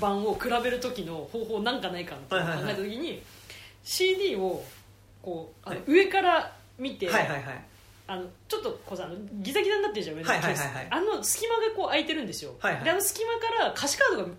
[0.00, 3.22] 版を比べる時の方法なんかないかなって考えた時に
[3.84, 4.64] CD を
[5.20, 5.84] こうあのはい。
[5.86, 7.64] 上から見て、はいはいはい
[8.08, 10.74] あのちょっとこうさあのギザギザになってるじゃん上のはいはいはい。
[10.74, 12.84] はいあの隙間がこう開いてるんですよ、はいはい。
[12.84, 14.30] であの隙間から歌詞カードが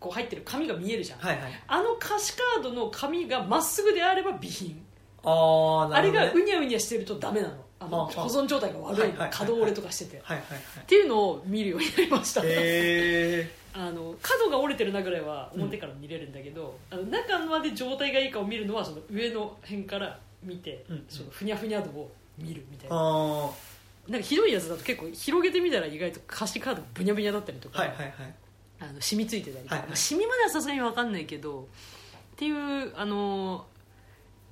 [0.00, 1.52] こう入ってる紙が見えるじゃん、はいはい。
[1.68, 4.84] あの歌詞カードの紙がまっすぐであれば備品。
[5.22, 7.54] あああれがうにゃうにゃしてるとダメなの。
[7.80, 9.30] あのはあはあ保存状態が悪いはいはいはいはい。
[9.32, 10.46] 可動折れとかしてて、はいはい
[10.82, 21.04] っていうのを見るようになりました、はいへえあの角が折れてるなぐらいは表から見れるんだけど、あの中まで状態がいいかを見るのはその上の辺から見て、うん。
[21.08, 22.96] そのふにゃふにゃ度を見るみたいな。
[22.96, 23.50] あ
[24.08, 28.14] なんかひどいやつだと結構広げてみたら意外と歌詞カードがブニャブニャだったりとか、あはいはいはい。
[28.80, 29.88] あの染みついてたりとか、はいはい。
[29.88, 33.66] まあ染みまではさすがに分かんないけどっていうあの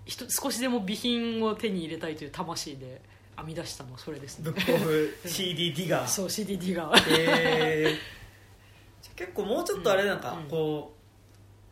[0.06, 3.02] ひと少しでも備品を手に入れたいという魂で
[3.36, 4.50] 編み出したのはそれですね。
[4.50, 6.08] ブックオフ CD ディガー。
[6.08, 7.98] そう CDD がへえ
[9.16, 10.48] 結構もうちょっとあれなんか、うん。
[10.48, 10.94] こ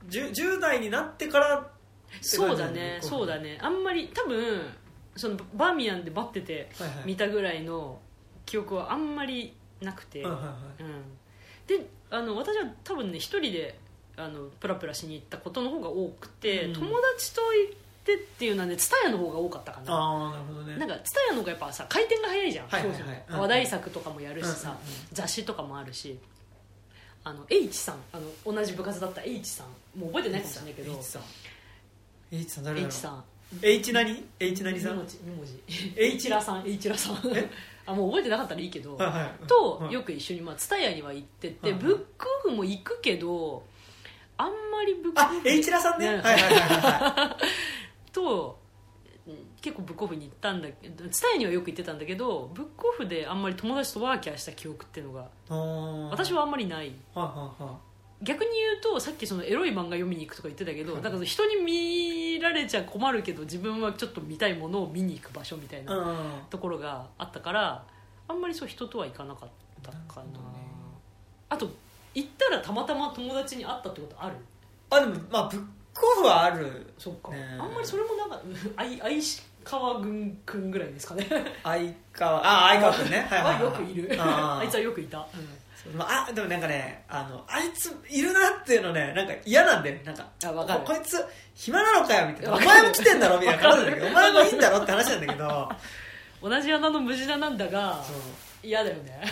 [0.07, 1.71] う 10, 10代になってから
[2.21, 3.59] そうだねそうだね。
[3.63, 4.63] あんまり多分
[5.21, 6.99] そのバーミヤンで待っててはいはい。
[7.07, 7.99] 見たぐらいの
[8.47, 10.83] 記憶はあんまりなくて、はいはいはい。
[10.83, 13.79] うん、であの私は多分ね一人で
[14.17, 16.73] あのプラプラしに行ったことの方が多くて、うん。
[16.75, 19.93] 友達と行ってっていうのはね蔦屋の方が多かったかな。
[19.93, 20.77] ああなるほどね。
[20.79, 23.41] なんか蔦屋の方がやっぱさ回転が早いじゃん、はいはいはい。
[23.41, 25.07] 話題作とかもやるしさ、うんうんうん。
[25.13, 26.19] 雑誌とかもあるし。
[27.23, 27.97] あの H さん。
[28.13, 30.01] あの同じ部活だった H さん。
[30.01, 30.93] もう覚えてないかもしれないけど。
[30.93, 31.23] H さん。
[32.33, 33.25] H さん誰だろう？H さん
[33.63, 35.63] H 何？H 何さん？2文字二文字。
[35.69, 37.17] H H ラさん H ラさん。
[37.87, 41.83] あもう覚えてなかったらいいけど、はいとよく一緒にまあ蔦屋には行ってて、はいはい。
[41.83, 43.65] ブックオフも行くけど
[44.37, 46.11] あんまりブックオあフ H ラさんね。
[46.13, 47.37] ねはいはいはいは
[48.13, 48.59] と
[49.27, 55.55] うん結構ブックオフに行ったんだけど蔦屋にはよく行ってたんだけどブックオフであんまり友達とワーキャーした記憶っていうのがいあ
[56.13, 56.93] 私はあんまりない。
[57.15, 57.79] はいはいは
[58.23, 66.15] 逆に言うとさっきそのエロい漫画読みに行くとか言ってたけどはいなんか人に見られちゃ困るけど自分はちょっと見たいものを見に行く場所みたいな
[66.51, 67.83] ところがあったから
[68.29, 69.49] あんまりそう人とは行かなかっ
[69.83, 70.25] たかな。
[71.49, 71.71] あと
[72.15, 74.37] 行ったらたまたま友達に会ったってことある？
[74.91, 75.61] あでもまあブッ
[75.95, 78.41] クオフはあるそっか、ねえあんまりそれもなんか
[78.77, 79.21] 愛愛
[79.65, 81.27] 川軍くんぐらいですかね。
[81.63, 82.41] 相川。
[82.43, 83.27] あ相川君ね。
[83.29, 84.17] はいはいはよくいる。
[84.19, 85.43] あいつはよくいた、そう
[85.97, 90.03] まあ、あでもなんかねあのあいついるなっていうのねなんか嫌なんだよね。
[90.05, 90.81] なんかあわかる。
[90.81, 91.25] ここいつ
[91.55, 92.55] 暇なのかよみたいな。
[92.55, 95.69] お前も来てんだろみたいな話なんだけどお前もいいんだろって話なんだけど。
[96.51, 98.03] 同じ穴の無地ななんだが
[98.63, 99.23] 嫌だよね。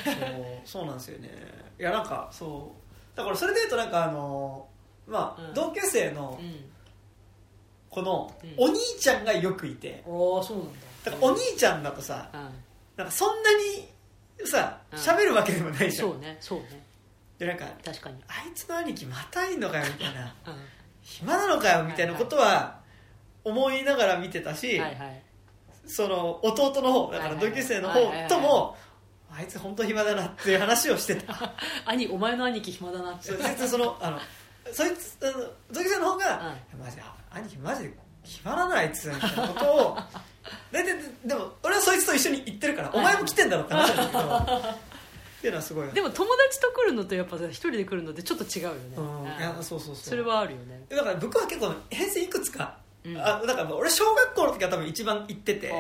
[0.64, 0.82] そう。
[0.82, 1.30] そうなんですよね。
[1.78, 2.74] いやなんかそ
[3.14, 3.16] う。
[3.16, 4.66] だからそれでいうとなんかあの
[5.07, 5.55] まあ、うん。
[5.55, 6.64] 同級生のうん。
[7.90, 8.55] このうん。
[8.57, 10.03] お兄ちゃんがよくいて。
[10.07, 10.78] ああそうなんだ。
[11.05, 12.40] だからお兄ちゃんだとさうん。
[12.96, 13.88] なんかそんなに
[14.47, 14.99] さうん。
[14.99, 16.84] 喋るわけでもないじゃん、そうねそうね。
[17.39, 20.26] でなんか確かに、あいつの兄貴またいんのかよみたいな。
[20.26, 20.28] う
[21.03, 22.80] 暇なのかよみたいなことは
[23.45, 25.22] 思いながら見てたし、ん、はいはい。
[25.86, 28.76] その弟の方だから同級生の方とも
[29.30, 31.55] あいつ本当暇だなっていう話をしてた。
[31.86, 33.28] 兄お前の兄貴暇だなって。
[33.28, 34.20] そう実はそのあの
[34.72, 36.80] そいつあの同級生の方が、うん。
[36.80, 39.99] マジで兄貴マジで暇だなあいつみたいなことを
[40.72, 44.78] 大 体ででも俺はそいつと一緒に行ってるからお前も来てんだろって話なんだけど。
[45.38, 49.20] っていうのはすごいでも友達と来るのとやっぱさ一人で来るのってちょっと違うよね、うん。
[49.22, 49.26] うん。
[49.26, 49.96] いやそうそうそう。
[49.96, 50.84] それはあるよね。
[50.88, 52.76] だから僕は結構編成いくつか。
[53.05, 53.16] うん。
[53.16, 55.70] あだから俺小学校の時は多分一番行ってて。
[55.70, 55.76] ああ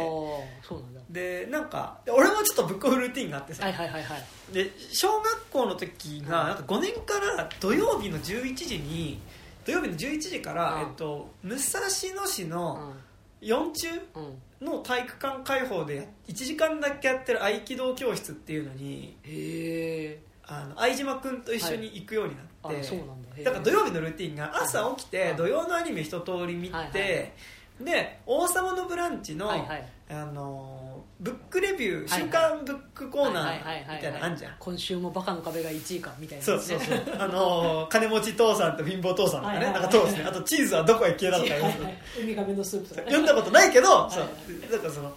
[0.64, 1.00] そうなんだ。
[1.10, 4.24] でなんかで俺もちょっとブックオフルーティンがあってさ、はいはいはいはい。
[4.52, 9.20] で小学校の時がなんか5年から土曜日の11時に
[9.66, 10.80] 土曜日の11時から、うん。
[10.82, 13.00] えっと、武蔵野市うのん
[13.40, 13.88] 4中？
[14.14, 14.42] うん。
[14.60, 19.16] の体育館開放で1時間だけやってる合気道教室っていうのに
[20.44, 23.50] あの相島君と一緒に行くようになあって、そうなんだ。
[23.52, 25.36] から土曜日のルーティンが朝起きてはい。
[25.36, 27.32] 土曜のアニメ一通り見て、はいはい
[27.80, 29.88] で「王様のブランチの」はいはい。
[30.10, 30.87] あの
[31.20, 32.02] ブックレビュー、はい。
[32.02, 33.84] はい週刊ブックコーナはいはいはいはい。
[33.84, 34.52] ーみたいなのあんじゃん。
[34.58, 37.02] 今週もバカの壁が1位かみたいなそうそうそう。
[37.18, 39.58] あのー金持ち父さんと貧乏父さんとかね。
[39.58, 39.82] はいはいはい。
[39.82, 41.54] なんかねあとチーズはどこへ消えたとか。
[41.54, 43.00] はいはいウミガメのスープとか。
[43.02, 45.12] 読んだことないけど、いそうなんかその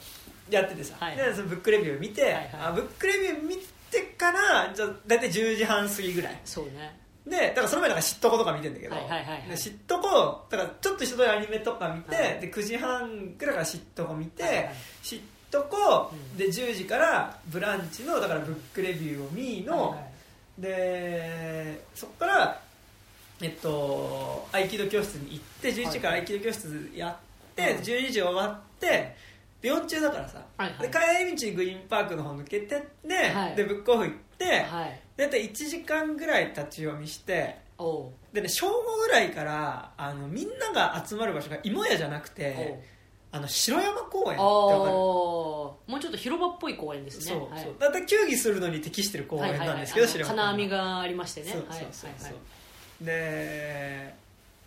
[0.49, 2.49] やっててさ、はいでそのブックレビュー見て、はいはい。
[2.61, 3.55] あブックレビュー見
[3.91, 6.41] てからじゃあ大体10時半過ぎぐらい。
[6.45, 6.99] そうね。
[7.27, 9.49] でだからその前なんか知っとことか見てんだけど、はいはいはいはい。
[9.49, 14.71] で知っとこだからちょっと一通りアニメとか見て、はいで9時半ぐらいから知っとこ見て、はいはい
[15.03, 15.19] 知っ
[15.51, 16.37] とこ、うん。
[16.37, 20.07] で10時からブランチのだからブックレビューを見の、はいは
[20.59, 20.61] い。
[20.61, 22.61] でそこから
[23.41, 29.15] えっと合気道教室に行って11時から合気道教室やって、はい12時終わって
[29.61, 30.79] で4中だからさ、はいはい。
[30.79, 33.55] で帰り道にグリーンパークの方抜けてって、はい。
[33.55, 34.99] でブックオフ行って、はい。
[35.17, 37.57] 大体1時間ぐらい立ち読みして
[38.33, 38.73] でね正午
[39.05, 42.79] ぐらいからあのみんなが集まる場所が芋屋じゃなくて
[43.33, 44.41] あの城山公園ってかる？
[44.41, 47.31] もうちょっと広場っぽい公園ですね。
[47.33, 47.63] そうはい。
[47.63, 47.75] そう。
[47.79, 51.51] だいたい球技するのに適してる公園なんですけど、はいはい金網がありましてね。
[51.51, 54.13] そうはいそうそうそう、で、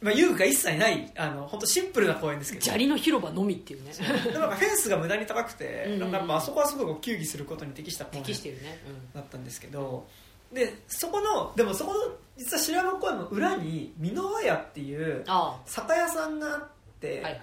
[0.00, 2.64] まあ、遊具が一切ないあの本当シンプルな公園ですけど。
[2.64, 3.92] 砂利の広場のみっていうね。
[4.24, 8.78] でもなんかフェンスが無駄に高くて、うんうんなんかあそこはすごいこう球技することに適した公園適してるね。
[9.14, 10.06] だったんですけど。
[10.52, 12.00] でそこのでもそこの
[12.38, 16.68] 実は白山公園の裏に箕輪屋っていうあ酒屋さんがあっ
[17.00, 17.42] て、あはいはい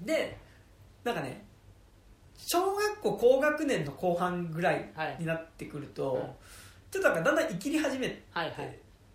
[0.00, 0.36] で
[1.04, 1.44] なんかね
[2.36, 5.16] 小学校高学年の後半ぐらいはい。
[5.20, 6.20] になってくると、うん。
[6.90, 8.56] ちょっとなんかだんだん生きり始めて、はいはい。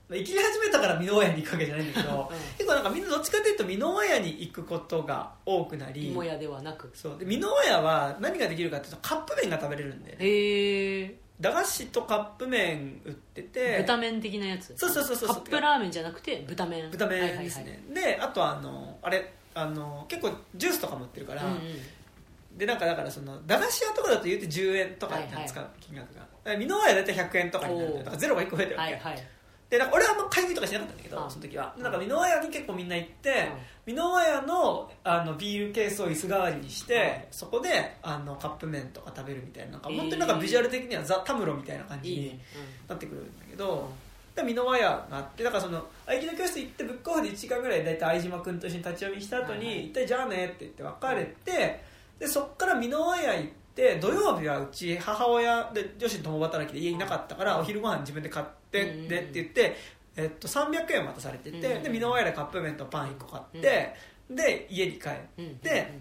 [0.08, 2.38] まあ生きり始めたから箕輪屋に行くわけじゃないんだけど、うん。
[2.58, 6.92] 結構なんかみんなどっちかというと箕輪屋に行くことが多くなり芋屋ではなく。
[6.94, 7.18] そう。
[7.18, 14.74] で箕輪屋は何ができるかっていうとカップ麺が食べれるんで、へえ駄菓子とカップ麺売ってて豚麺的なやつ。
[14.78, 16.90] そうそうそうそうカップラーメンじゃなくて豚麺。
[16.92, 22.58] 豚麺ですね、はいはいであとはあのあれあの結構ジュースとかも売ってるから、はいうんうん。
[22.58, 25.48] でなんかだからその駄菓子屋とかだと言うて10円とかはいはい。
[25.48, 29.24] 使う金額が、だから箕輪屋だいたい100円とかになるんだからゼロが1個増えてるわけ、はいはい。
[29.70, 31.74] でなんか俺はあんま買い食いとかしなかったんだけどあその時は。
[31.76, 31.84] うん。
[31.84, 33.48] なんか箕輪屋に結構みんな行って
[33.88, 42.40] 箕輪屋のあのビールケースを椅子代わりにしてそこであのカップ麺とか食べるみたいななんかえー本当になんかビジュアル的にはザ・タムロみたいな感じに
[42.88, 43.90] なってくるんだけど、
[44.36, 49.86] で箕輪屋があってだからその合気道教室行ってブックオフで1時間ぐらい大体相島君と一緒に立ち読みした後に、はいはい。
[49.88, 51.84] 一体じゃあねって言って別れて
[52.20, 59.76] でそっから箕輪屋行って土曜日はうち母親で女子共働きで家いなかったからお昼ご飯自分で買ってってって言って、
[60.18, 61.84] えっと、300円渡されてて、うん。
[61.84, 63.96] で箕輪屋でカップ麺とパン1個買って、
[64.30, 65.52] で家に帰って。
[65.64, 66.00] で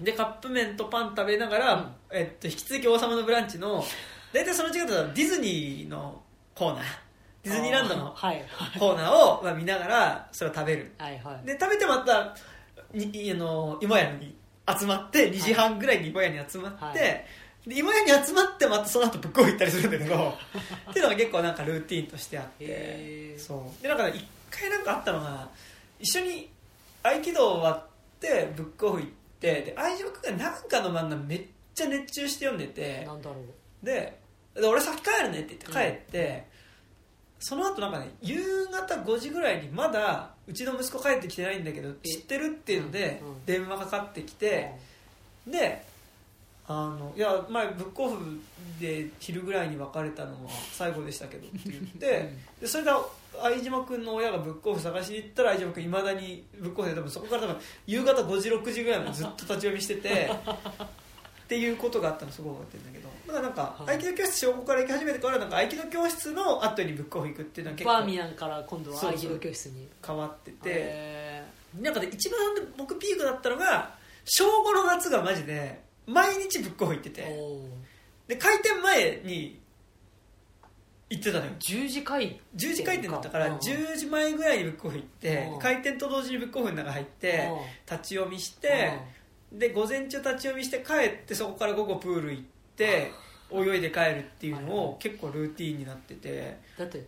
[0.00, 1.86] でカップ麺とパン食べながら、うん。
[2.10, 3.84] えっと、引き続き「王様のブランチ」の
[4.32, 6.22] 大体その時間だとディズニーの
[6.54, 6.84] コーナー
[7.48, 8.78] ディズニーランドのはいはい。
[8.78, 10.92] コーナーをまあ見ながらそれを食べる。
[10.98, 11.46] はいはい。
[11.46, 12.34] で食べてまた
[12.92, 14.36] にあの芋屋に
[14.78, 16.94] 集まって2時半ぐらいに芋屋に集まって、はい。
[16.94, 17.26] で
[17.66, 20.34] 芋屋に集まってまたその後ブックオフ行ったりするんだけど
[20.90, 23.82] っていうのが結構なんかルーティンとしてあってそう。
[23.82, 25.48] でなんかね一回なんかあったのが
[25.98, 26.50] 一緒に
[27.02, 31.42] 合気道終わってブックオフ行ってで相島君がなんかの漫画めっ
[31.74, 33.86] ちゃ熱中して読んでてなんだろう。
[33.86, 34.18] で
[34.54, 36.46] で俺先帰るねって言って帰って、
[37.40, 44.72] その後なんかね夕方5時ぐらいにまだうちの息子帰ってきてないんだけど知ってるっていうので電話かかってきて、
[45.46, 45.84] で
[46.66, 48.40] あのいや前ブックオフ
[48.78, 52.90] で昼ぐらいに別れたのは最後でしたけどって言ってでそれで
[53.40, 60.30] 相島君の親がブックオフ探しに行ったら相島君いまだにブックオフで多分そこから多分夕方5時6時ぐらいまでずっと立ち読みしてて
[61.48, 63.08] っていうことがあったのすごい覚えてるんだけど。
[63.28, 63.96] だからなんかはい。
[63.96, 69.88] 合気道教室小5から行き始めてからなんか合気道教室の後にブックオフ行くっていうのは結バー構ミヤンから今度は合気道教室に。
[70.06, 70.58] 変わってて。
[70.66, 71.44] へ
[71.80, 72.38] なんかね一番
[72.76, 73.94] 僕ピークだったのが
[74.26, 77.24] 小5の夏がマジで毎日ブックオフ行ってーて
[78.26, 79.58] で開店前に
[81.08, 81.52] 行ってたのよ。
[81.58, 83.56] 10時開10時開店だったからうん。
[83.56, 85.58] 10時前ぐらいにブックオフ行ってうん。
[85.58, 87.50] 開店と同時にブックオフの中入って
[87.90, 88.92] 立ち読みして
[89.52, 92.42] で午前中立ち読みして帰ってそこから午後プール行っ
[92.76, 93.10] て
[93.50, 96.58] 泳いで帰るっていうのはいを結構ルーティーンになってて。
[96.78, 97.06] だって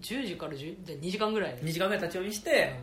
[0.00, 1.54] 10時から10で2時間ぐらい。
[1.56, 2.78] 2時間ぐらい立ち読みして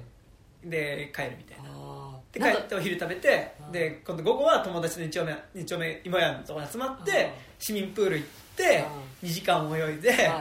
[0.63, 2.19] で帰るみたいな。
[2.31, 3.71] で帰ってお昼食べてうん。
[3.71, 7.29] で今度午後は友達の2丁目二丁目今屋のと集まってうん。
[7.59, 8.85] 市民プール行って
[9.21, 10.31] 2時間泳いで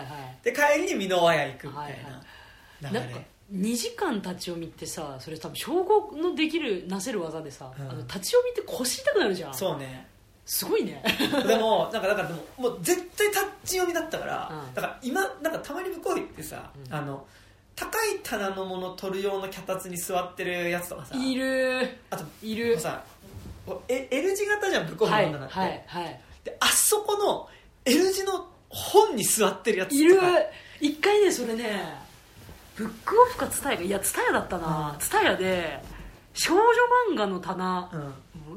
[0.42, 1.98] で帰りに美濃和屋行くみたい
[2.82, 7.90] な流なんかれ2時間立ち読みってさそれ多分小5のできるなせる技でさ、うん。
[7.90, 9.54] あの立ち読みって腰痛くなるじゃん。
[9.54, 10.06] そうね。
[10.46, 11.02] すごいね。
[11.46, 14.74] でもなんかだからでももう絶対タッチ読みだったから、うん。
[14.74, 16.94] だから今なんかたまに向こう行ってさ、うん。
[16.94, 17.26] あの
[17.76, 21.98] 高い棚のもの取る用の脚立に座ってるやつとかさいる。
[22.10, 22.78] あといる。
[22.80, 23.04] さ
[23.66, 26.20] こうえ L 字型じゃん向こうのはい本棚って、はいはい。
[26.44, 27.48] であそこの
[27.84, 30.00] L 字の本に座ってるやつとか。
[30.00, 30.46] いる。
[30.80, 32.01] 一回ねそれね
[32.76, 33.82] ブックオフかツタヤか。
[33.82, 34.92] いやツタヤだったな。
[34.94, 34.98] うん。
[34.98, 35.80] ツタヤで
[36.34, 36.62] 少女
[37.12, 37.90] 漫画の棚、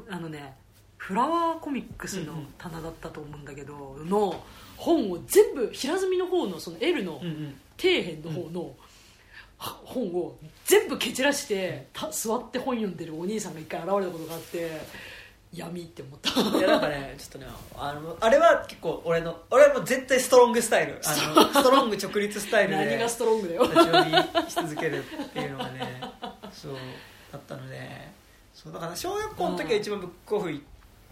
[0.06, 0.14] うん。
[0.14, 0.54] あのね
[0.96, 4.42] フラワーコミックスの棚だったと思うんだけど、の
[4.76, 7.54] 本を全部平積みの方のその L のうんうん。
[7.78, 8.74] 底辺の方の、
[9.58, 14.80] は本を全部蹴散らしてた座って本読んでるお兄さんが一回現れたことがあって
[15.52, 16.58] 闇って思った。
[16.58, 21.00] いやなんかねちょっとねあのあれは結構俺の俺はもう絶対ストロングスタイル。
[21.04, 21.96] あのストロング。
[21.96, 23.62] 直立スタイルで何がストロングだよ。
[23.62, 26.00] 立ち読みし続けるっていうのがね
[26.52, 26.74] そう
[27.32, 28.08] だったので
[28.54, 30.64] そうだから小学校の時は一番ブックオフ行っ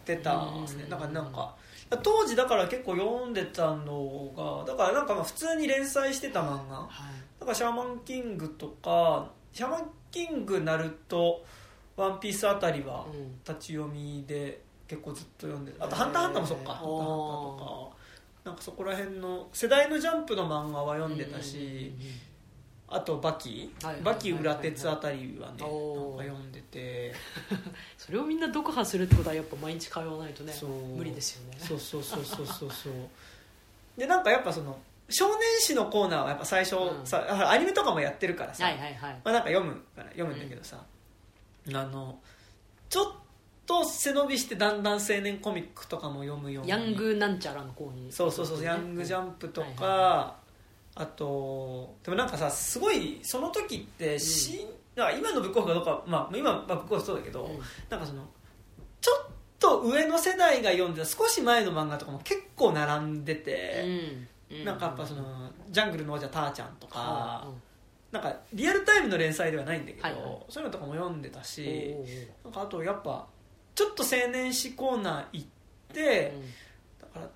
[0.04, 0.84] てたんですね。
[0.84, 0.90] うん。
[0.90, 1.54] だからなんか
[2.02, 6.76] 当時だから結構読んでたのがだからなんかまあ普通に連載してた漫画。
[6.76, 7.40] はい。
[7.40, 11.44] だからシャーマンキングとかシャーマンキングナルト
[11.96, 13.38] ワンピースあたりはうん。
[13.46, 17.06] 立ち読みで結構ずっと読んであと「ハンターハンター」もそっか「ハンターハンター」
[17.58, 18.04] とか。
[18.44, 21.94] なんかそこら辺の世代のジャンプの漫画は読んでたし、
[22.88, 27.14] あとバキ、はいバキ裏鉄あたりはねなんか読んでて。
[27.96, 30.52] それをみんな読破するってことはやっぱ毎日通わないとね
[30.94, 31.56] 無理ですよね。
[31.58, 32.92] そうそうそうそうそうそう。
[33.96, 34.78] でなんかやっぱその
[35.08, 37.06] 少年誌のコーナーはやっぱ最初、うん。
[37.06, 39.20] さアニメとかもやってるからさ、はいはいはい。
[39.24, 40.84] まあ、なんか読むから読むんだけどさ、
[41.72, 42.18] あの
[42.88, 43.12] ちょっ
[43.66, 46.70] と背伸びしてだんだん青年コミックとかも読むように。
[46.70, 48.12] ヤングなんちゃらの方に。
[48.12, 50.36] そうそうそう、ヤングジャンプとか、
[50.94, 57.58] あとでもなんかさすごいその時ってし、なんか今のブックオフかどうか、まあ、今はブックオフそうだけど、うん。
[57.88, 58.22] なんかその
[59.00, 64.64] ちょっと上の世代が読んでた少し前の漫画とかも結構並んでて、うん。
[64.64, 67.54] なんかやっぱそのジャングルの王者ターちゃんとか、うん
[68.14, 70.22] なんかリアルタイムの連載ではないんだけど、はいはい。
[70.48, 71.96] そういうのとかも読んでたし、
[72.44, 73.26] なんかあとやっぱ
[73.74, 75.46] ちょっと青年誌コーナー行っ
[75.92, 76.32] て、
[77.00, 77.28] だから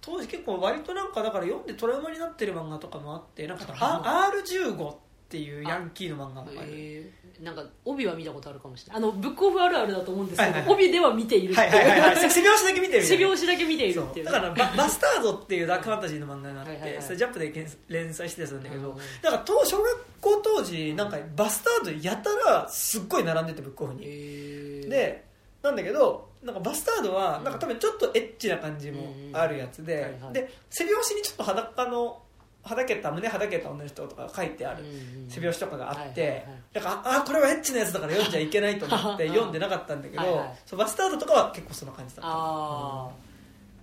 [0.00, 4.96] 当時結構割となんかだから読んでトラウマになってる漫画とかもあってなんかあ R15 っ
[5.28, 6.70] ていうヤンキーの漫画がある。
[6.72, 8.96] えーなんか帯は見たことあるかもしれない。
[8.98, 10.74] あのブックオフあるあるだと思うんですけど、はいはいはい。
[10.74, 12.30] 帯では見ているってはいはいはいはい。
[12.30, 13.06] 背表紙だけ見てるみたいな。
[13.06, 14.32] 背表紙だけ見ているそっていうう。
[14.32, 17.02] だからババスタードっていうダークファンタジーの漫画があって、はいはいはい。
[17.02, 24.88] それジャンプで連載してたやつなんだけど、うんだから当小学校当時なんかバスタードやたらすっごい並んでてブックオフに、えー。
[24.88, 25.24] で
[25.62, 30.32] なんだけどなんかバスタードはなんか多分ちょっとエッチな感じもあるやつで、うんはいはい。
[30.32, 32.22] で背表紙にちょっと裸の
[32.66, 40.58] はだけた胸はだけた女の人とか書いてあるうんうん背表紙とかがあって、だからあこれはエッチなやつだから読んじゃいけないと思って 読んでなかったんだけどはいはい。
[40.66, 42.28] そうバスタードとかは結構そんな感じだった。
[42.30, 43.08] あ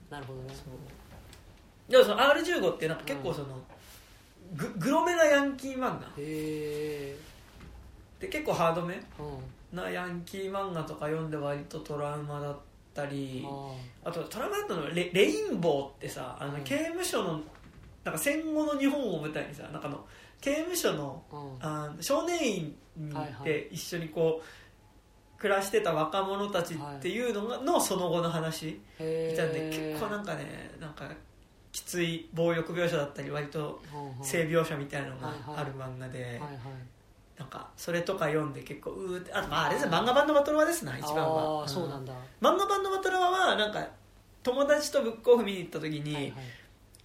[0.10, 0.54] あなるほどね。
[1.90, 3.48] でもその R15 ってなんか結構その、
[4.56, 6.08] ググロめなヤンキー漫画。
[6.18, 7.18] へえ
[8.20, 9.78] で結構ハードめうん。
[9.78, 12.56] なヤンキー漫画とか読んで割とトラウマだっ
[12.94, 13.72] たりあ
[14.06, 16.64] あとトラウマだったのはレレインボーってさあの、うん。
[16.64, 17.42] 刑務所の
[18.04, 20.06] なんか戦後の日本を舞台にさなんかあの
[20.42, 21.58] 刑務所のーうん。
[21.62, 31.10] あの少年院に行はいはって一緒にこう暮らしてた若者たちっていうのが、のその後の話いなんで結構なんかねなんか
[31.72, 34.22] きつい暴力描写だったり割とうんう。
[34.22, 35.58] ん性描写みたいなのがはいはい。
[35.58, 36.50] ある漫画で、はいはい。
[37.38, 41.62] なんかそれとか読んで結構うーってあとまああれですね漫画版のバトロワですな一番は。
[41.62, 42.14] ああそうなんだ。
[42.42, 43.86] 漫画版のバトロワはなんか
[44.44, 46.34] 友達とブックオフ見に行った時に、はいはい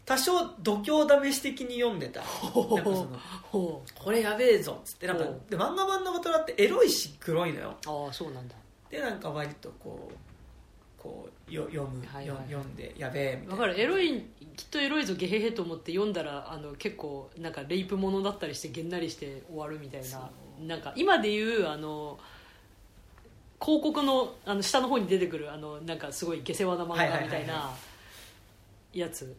[0.09, 2.21] 多少度胸試し的に読んでた。
[2.21, 3.09] なんかその
[3.43, 7.77] ほこれやべえぞっつってなんかで漫画版のバトラってエロいし黒いのよ。
[7.87, 8.55] うああそうなんだ。
[8.89, 13.53] でなんか割とこうこうよ読む、はいはい読んでやべえみたいな。
[13.53, 13.79] わかる。
[13.79, 14.25] エロい
[14.57, 20.31] きっとエロいぞゲヘヘと思って読んだらあの結構なんかレイプものだったりしてげんなりして終わるみたいそな
[20.67, 22.19] なんか今でいうあの
[23.61, 27.71] 広告のあの下の方に出てくるあのなんかすごい下世話な漫画みたいはいはいな
[28.95, 29.37] やつ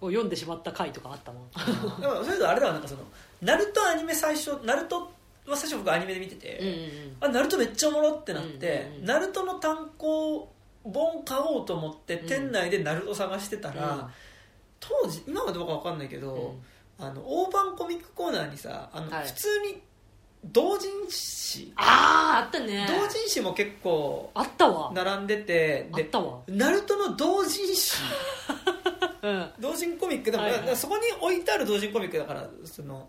[0.00, 1.40] を読んでしまった回とかあったな
[2.00, 3.02] でもそれとあれだわなんかその
[3.40, 5.10] ナルトアニメ最初ナルト
[5.46, 7.16] は最初僕アニメで見てて、うんうんうん。
[7.20, 9.06] あナルトめっちゃおもろってなって、うんうんうん。
[9.06, 10.52] ナルトの単行
[10.84, 12.26] 本買おうと思ってうん。
[12.26, 14.04] 店内でナルト探してたら、うん。
[14.80, 16.54] 当時今はどうかわかんないけど、
[16.98, 19.26] あの大判コミックコーナーにさあの、はい。
[19.26, 19.82] 普通に
[20.46, 21.72] 同人誌。
[21.76, 22.86] あああったね。
[22.88, 24.92] 同人誌も結構あったわ。
[24.94, 26.40] 並んでてであったわ。
[26.48, 27.96] ナルトの同人誌。
[28.48, 28.83] う ん
[29.58, 30.76] 同人コミックでも、はいはい。
[30.76, 33.08] そこに置いてある同人コミックだからその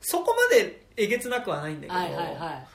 [0.00, 2.66] そこまでえげつなくはないんだけど、はいはいはい。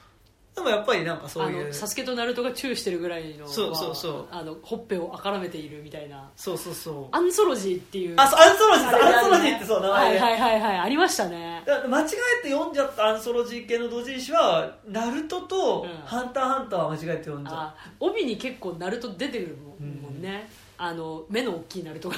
[0.54, 4.26] でもやっぱりなんかそういうサスケとナルトがチューしてるぐらいのそうそうそう。
[4.30, 6.30] あのほっぺをあからめているみたいな。
[6.36, 7.16] そうそうそう。
[7.16, 8.14] アンソロジーっていう。
[8.18, 10.78] あそうアンソロジーあれアンソロジーってそう名前で、はいはいはいはい。
[10.80, 11.62] ありましたね。
[11.88, 15.88] 間違えて読んじゃったアンソロジー系の同人誌はナルトとうん。
[16.04, 20.22] ハンターハンターは間違えて読んじゃっあ帯に結構ナルト出てくるもん,、うん。
[20.22, 20.50] ね
[20.84, 22.16] あの目の大きいナルトが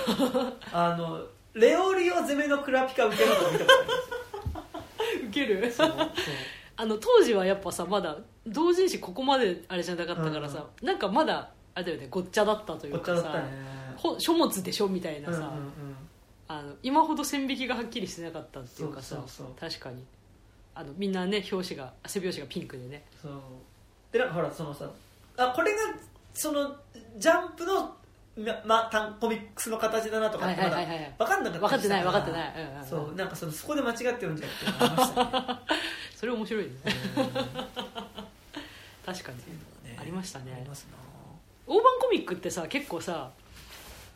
[0.70, 1.20] たあの
[1.52, 3.70] レオリオ攻めのクラピカ受けるの見たこ
[4.72, 4.82] とあ
[5.26, 5.70] ウケる？
[5.70, 6.10] そうそう。
[6.76, 13.42] あの当時はやっぱさまだ同人誌ここまであれじゃなかったからさ、なんかまだあれだよねごっちゃだったというかさね。
[13.98, 14.88] ほ書物でしょ？
[14.88, 15.60] みたいなさ、うんうんうん。
[16.48, 19.22] あの今ほど線引きがはっきりしてなかったっていうかさ
[19.60, 20.02] 確かに。
[20.74, 23.04] あのみんなね表紙が背表紙がピンクでね。
[23.20, 23.32] そう。
[24.10, 24.90] でなんかほらそのさ
[25.36, 25.78] あこれが
[26.32, 26.74] その
[27.18, 27.94] ジャンプの
[28.37, 30.76] まま単コミックスの形だなとかってまだ
[31.18, 32.87] 分かんなかった分かってない分かってない、うんうんうん。
[32.87, 35.24] そうなんかそのそこで間違って読んじゃうっていうのがありました
[35.55, 35.59] ね。
[36.16, 36.70] それ面白いね。
[36.74, 37.24] うん。
[39.14, 39.39] 確かに。
[39.89, 40.53] ねありましたね。
[40.57, 40.97] ありますな。
[41.66, 43.30] 大判コミックってさ結構さ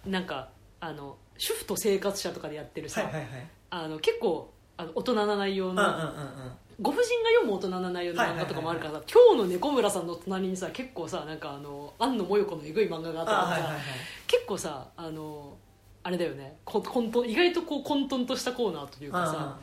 [0.05, 0.49] なんか
[0.81, 3.47] あの主婦と生活者とかでやってるさ、はいはいはい。
[3.71, 13.76] あの結構あの大人な内容の、うんうんうんうんご婦人が読む大人な内容の漫画とかもあるからさ、今日の猫村さんの隣にさ結構さなんかあの庵野もよこのえぐい漫画があったからさ、
[14.26, 15.57] 結構さあの
[16.05, 16.59] あれだよね。
[16.64, 19.59] こ混沌意外とこう混沌としたコーナーというかさ、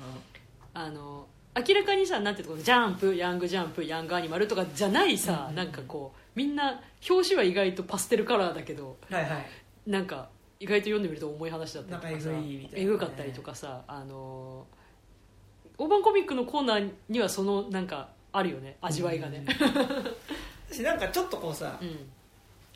[0.74, 9.46] あの明らかにさなんていうのジャンプヤングジャンプヤングアニマルとかじゃないさ、うなんかこうみんな表紙は意外とパステルカラーだけどはいはい。
[9.88, 10.28] なんか
[10.60, 12.70] 意外と読んでみると重い話だったりとかさえぐね。
[12.74, 14.68] えぐかったりとかさあの
[15.78, 19.46] 大判コミックのコーナーにはそのなんかあるよね味わいがね、
[20.70, 21.98] 私なんかちょっとこうさうん、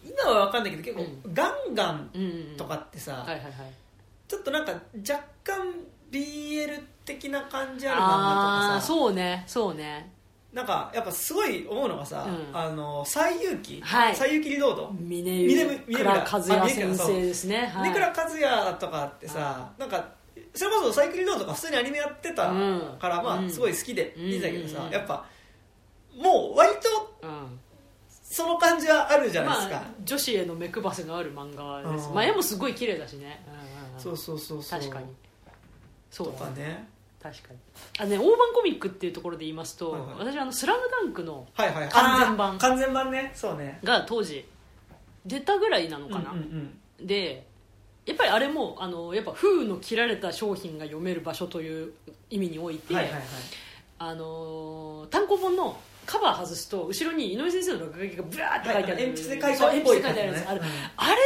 [0.10, 2.10] 今は分かんないけど結構ガンガン
[2.58, 3.26] とかってさ、
[4.28, 5.74] ちょっとなんか若干
[6.12, 8.76] BL 的な感じある漫画とあかさ。
[8.76, 10.12] あそうねそうね。
[10.54, 14.16] なんかやっぱすごい思うのがさうん「あの西遊記」はい。
[14.16, 17.68] 西遊記リロード」峰村和也先生ですね。
[17.68, 17.89] はい。
[17.89, 20.19] 根倉和也とかってさなんか
[20.54, 22.97] それこそサイクリロードとか普通にアニメやってたうん。
[23.00, 23.45] から、まうん。
[23.47, 24.91] あすごい好きで見てたけどさ、うん。
[24.91, 25.26] やっぱ
[26.16, 26.74] もう割
[27.22, 27.60] とうん。
[28.24, 32.14] その感じはあるじゃないですか、まあ、女子への目配せのある漫画です、うん。
[32.14, 33.43] まあ、絵もすごい綺麗だしね、
[33.97, 34.80] そうそうそうそう。
[34.80, 35.08] 確かに。
[36.12, 36.88] そうとかね。
[37.22, 37.60] 確かに。
[38.00, 40.14] あね大判コミックっていうところで言いますと、はいはい。
[40.32, 41.89] 私あの「スラムダンクのはいはい。
[41.89, 43.32] 完全版あー完全版ね。
[43.36, 43.80] そうね。
[43.84, 44.45] が当時
[45.26, 47.08] 出たぐらいなのかな、うんうんうん。
[47.08, 47.47] で
[48.10, 51.93] やっぱりあれもあのやっぱ封の切られた商品が読める場所という
[52.32, 53.22] 意味において、はいはいはい。
[53.99, 60.49] あのー単行本のカバー外すと後ろに井上先生の落書きがブワーって書いてある、はいはい鉛筆で書いてあるやつ。
[60.49, 60.91] ある、感じね。
[60.97, 61.18] あれも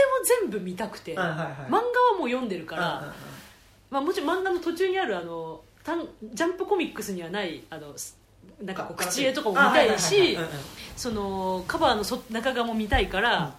[0.41, 1.47] 全部見たくて、はいはいはい。
[1.47, 1.83] 漫画は
[2.19, 3.13] もう読んでるから、うんうんうん。
[3.91, 8.17] まあ、もちろん漫画の途中にあるあの単ジャンプコミックスにはないあのす
[8.61, 10.37] なんかこうあ口絵とかも見たいし
[10.97, 13.55] そのカバーのそ中側も見たいから、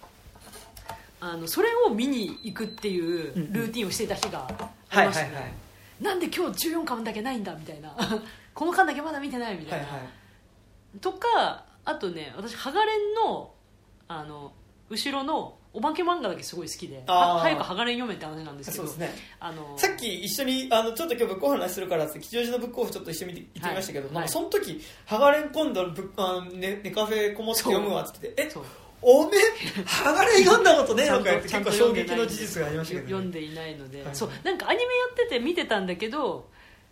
[1.27, 4.47] あのそれを見に行くっていうルーティンをしていた日が
[4.91, 7.97] ありましたなんで今日14巻だけないんだみたいな。
[8.53, 10.99] この巻だけまだ見てないみたいな、はいはい。
[10.99, 13.55] とかあとね私ハガレンの
[14.07, 14.53] あの
[14.91, 17.03] 後ろのお化け漫画だけすごい好きで。
[17.07, 18.85] 早くハガレン読めって話なんですけど。
[18.85, 19.15] ね。
[19.41, 24.29] あのさっき一緒にあのちょっと今日ブックオフの話するからって吉祥寺のブックオフちょっと一緒に行ってきましたけど、はい。
[24.29, 28.51] その時ハガレン今度ブッあのネネカフェこもって読むわって言ってえ？
[28.51, 28.65] そう
[29.07, 29.41] おめえ
[29.85, 34.07] ハガレン読んだことねえのか結構衝撃の事実がありましたけど、読んでいないので、はい。
[34.07, 36.49] はいそうなんかアニメやってて見てたんだけど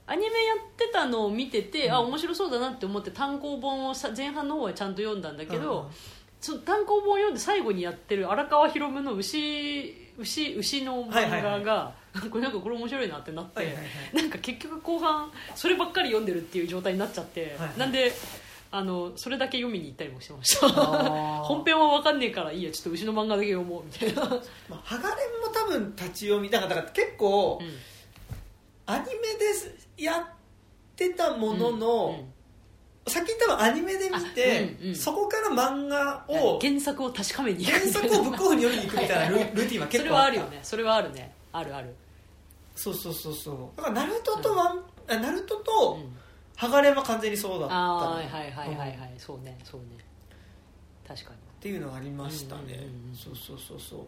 [0.07, 5.91] アニメやってたのを見てて、あ面白そうだなって思って単行本をさ前半の方はちゃんと読んだんだけど、
[6.49, 6.61] うん。
[6.63, 11.95] 単行本を読んで最後にやってる荒川博夢の牛牛牛の漫画が、
[12.31, 14.17] これなんかこれ面白いなってなって、はいはいはい。
[14.17, 17.79] なんか結局後半そればっかり読んでるっていう状態になっちゃって、はいはい。
[17.79, 18.13] なんで
[18.75, 20.67] あのそれだけ読みに行ったりもしてました。
[21.45, 24.23] 本編は分かんねえからいいやちょっと牛の漫画だけ読もうみたいな、
[24.67, 27.69] まあ、ハガレンも多分立ち読みだから結構、うん。
[28.87, 29.11] アニメ
[29.99, 30.25] でやっ
[30.97, 32.33] てたものの、うんうん。
[33.07, 34.97] 先に多分アニメで見て、あうんうん。
[34.97, 40.23] そこから漫画を原作を確かめに原作をブックオフに読みに行くみたいなルはい ルーティンは結それ構あった。
[40.23, 40.61] はあるよね。
[40.63, 41.35] それはあるね。
[41.53, 41.95] あるある、
[42.75, 43.77] そうそうそうそう。
[43.77, 46.17] だからナルトとワン、あナルトうとん、
[46.57, 49.15] ハガレンは完全にそうだったはいはいはいはいはい。
[49.19, 49.87] そうねそうね。
[51.07, 51.37] 確かに。
[51.61, 53.17] ていうのがありましたね、うんうんうんうん。
[53.17, 54.01] そうそうそうそう。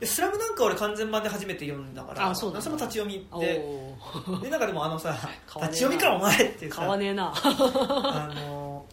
[0.00, 2.64] でスラムダンクは俺完全版で初めて読んだからあそうなんだ。
[2.64, 3.60] れも立ち読みおで。
[4.28, 5.12] おでなんかでもあのさ
[5.60, 7.32] 立ち読みかお前ってさ買わねえな。
[7.34, 8.84] あの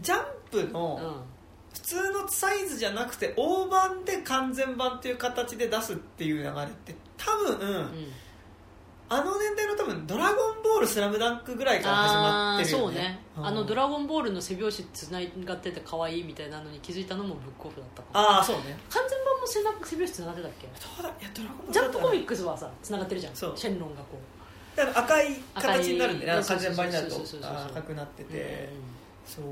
[0.00, 1.38] ジャンプうのん。
[1.72, 8.12] 普通のサイズじゃなくて大判で完全版っていう形で出すっていう流れって多分、うん
[9.10, 12.94] あの年代の多分「ドラゴンボールスラムダンクぐらいから始まってるよね。
[12.94, 13.46] そうね、うん。
[13.46, 18.02] あの「ドラゴンボール」の背表紙つながってて可愛いみたいなのに気づいたのもブックオフだった。
[18.18, 18.78] ああそうね。
[18.90, 20.66] 完全版も背中背表紙つながってたっけ？
[20.66, 23.34] どうだいやドラゴンボールジャンプコミッックスはさつながってるじゃん。
[23.34, 23.54] シそう。
[23.54, 24.76] ェンロンがこう。
[24.76, 26.32] ク赤い形になるんでね。
[26.32, 28.84] 完全版になると赤くなってて、うんうん。
[29.26, 29.44] そう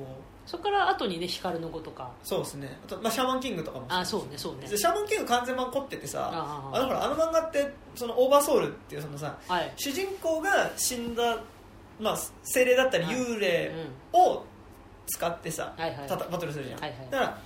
[0.47, 2.11] そこから後にね光の子とか。
[2.23, 2.79] そうですね。
[2.85, 4.69] あと、まあ、シャーマンキングとかもあそうねそうね。
[4.69, 9.73] でシャーマンキング完全版凝っててさああのほらあの漫画ってそのオーバーソウルっていうそのさはい。
[9.77, 11.39] 主人公が死んだ、
[12.01, 13.17] まあ、精霊だったりはい。
[13.17, 13.73] 幽霊
[14.15, 14.45] うんを
[15.07, 16.09] 使ってさ、はいはい。
[16.09, 16.99] たたバトルするじゃん、はいはい。
[17.11, 17.39] だから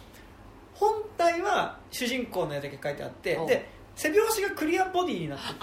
[0.75, 5.59] 本体は主人公の絵だけ書いてあっておで背表紙がクリアボディになっててで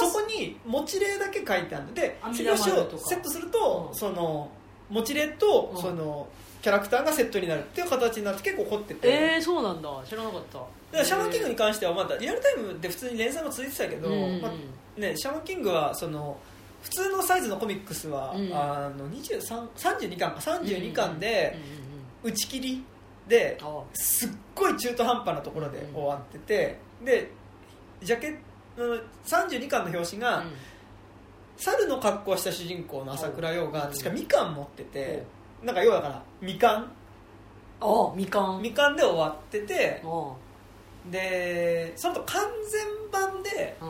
[0.00, 3.98] そこに持ち霊だけ書いてあるので背陀丸とか表紙をセットすると、うん。
[3.98, 4.50] その
[4.88, 5.82] 持ち霊とうん。
[5.82, 6.26] その
[6.60, 9.88] キャラクターがセットになるっていう形になって結構凝ってて、えー、そうなんだ。
[10.04, 10.58] 知らなかった。
[10.58, 14.42] だからシャーマンキングに関してはまだリアルタイムで普通に連載も続いてたけど、うんうんうん。
[14.42, 16.36] まあね、シャーマンキングはその
[16.82, 18.52] 普通のサイズのコミックスは、うん。
[18.52, 20.36] あの23 32巻か。
[20.38, 21.56] 32巻で
[22.22, 22.84] 打ち切り
[23.28, 27.30] であすっごい中途半端なところで終わってて、で
[28.02, 28.36] ジャケ
[28.76, 30.52] うん32巻の表紙が、うん。
[31.56, 33.92] 猿の格好をした主人公の朝倉陽がうん。
[33.92, 35.24] 確かみかん持ってて、
[35.62, 36.92] なんか要はだからみかん。
[37.80, 38.62] あみかん。
[38.62, 40.32] みかんで終わっててあ
[41.10, 43.88] でその後完全版でうん。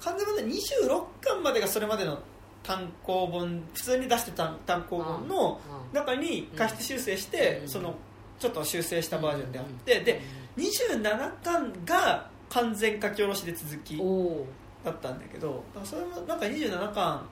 [0.00, 2.18] 完全版で26巻までがそれまでの
[2.62, 5.60] 単行本普通に出してた単行本の
[5.92, 5.96] うん。
[5.96, 7.68] 中に過失修正して、うん。
[7.68, 7.94] その
[8.38, 10.20] ちょっと修正したバージョンであって、で
[10.56, 14.46] 27巻が完全書き下ろしで続きおお
[14.84, 17.26] だったんだけどだからそれもなんか27巻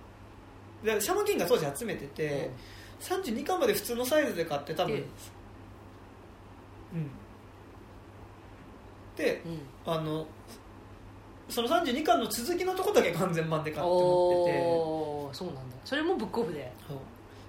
[0.85, 2.51] でシャマキンが当時集めてて、
[3.01, 5.05] 32巻まで普通のサイズで買って多分、え
[6.95, 7.11] うん。
[9.17, 9.93] でうん。
[9.93, 10.27] あの
[11.49, 14.59] その32巻の続きのとこだけ完全版で買って持ってて。
[14.61, 14.71] お
[15.29, 15.63] おそうなんだ。
[15.85, 16.73] それもブックオフで。
[16.87, 16.99] そう。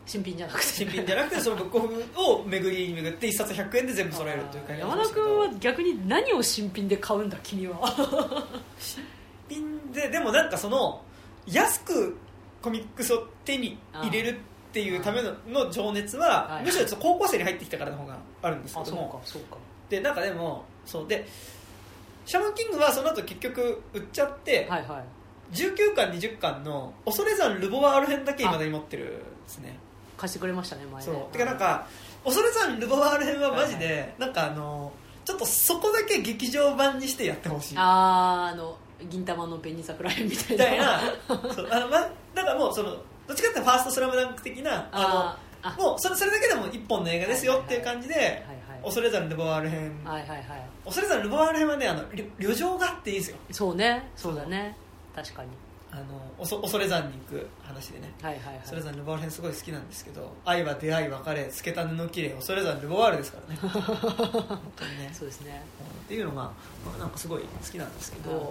[0.05, 0.65] 新品じゃなくて。
[0.65, 8.47] 新品じゃなくて そのブックオフを巡りに巡って1冊100円で全部揃えるというか山田君は逆に何を新品で買うんだ君は。
[8.79, 9.03] 新
[9.47, 11.03] 品ででもなんかその
[11.45, 12.17] 安く
[12.61, 14.39] コミックスを手に入れる
[14.71, 16.65] っていうためのの情熱は、はい。
[16.65, 19.57] むしろちょっと高校生に入ってきたからの方があるんですけあそうかそうか。
[19.89, 21.27] でなんかでもそうで
[22.25, 25.03] シャマンキングはその後結局売っちゃって、はいはい。
[25.53, 29.77] 19巻20巻の恐山ルボワール編だけ未だに持ってるんですね。
[30.15, 31.11] 貸してくれましたね前ね。
[31.11, 31.33] そう。
[31.33, 31.87] てかなんか
[32.23, 34.93] 恐山ルボワール編はマジで、なんかあの
[35.25, 37.75] ちょっとそこだけ劇場版にしてやってほしい。
[37.77, 38.77] あーあの
[39.09, 40.63] 銀玉の紅桜編みたいな。
[40.63, 41.53] みたいな。
[41.53, 41.99] そうあの、ま、
[42.33, 42.95] なんかもうその
[43.31, 45.37] どっちかっていうとファーストスラムダンク的なあ
[45.77, 48.35] のもうそれそれだけでも一本の映画ですよっていう感じで、はいはい
[48.83, 50.43] 恐山ルボワール編、はいはいはい
[50.83, 53.37] 恐山ルボワール編はねあの旅旅情があっていいですよ。
[53.51, 54.09] そうね。
[54.15, 54.75] そうだね。
[55.15, 55.49] 確かに。
[55.91, 56.03] あの
[56.39, 58.11] おそ恐山に行く話でね。
[58.23, 58.59] はいはいはい。
[58.61, 63.59] 恐山ルボワール編すごい好きなんですけど愛は出会い別れ透けた布きれい恐山ルボワールですからね。
[63.61, 65.11] 本当にね。
[65.13, 65.63] そうですね。
[66.05, 66.53] っていうのが、ま
[66.95, 68.49] あ、なんかすごい好きなんですけど、だから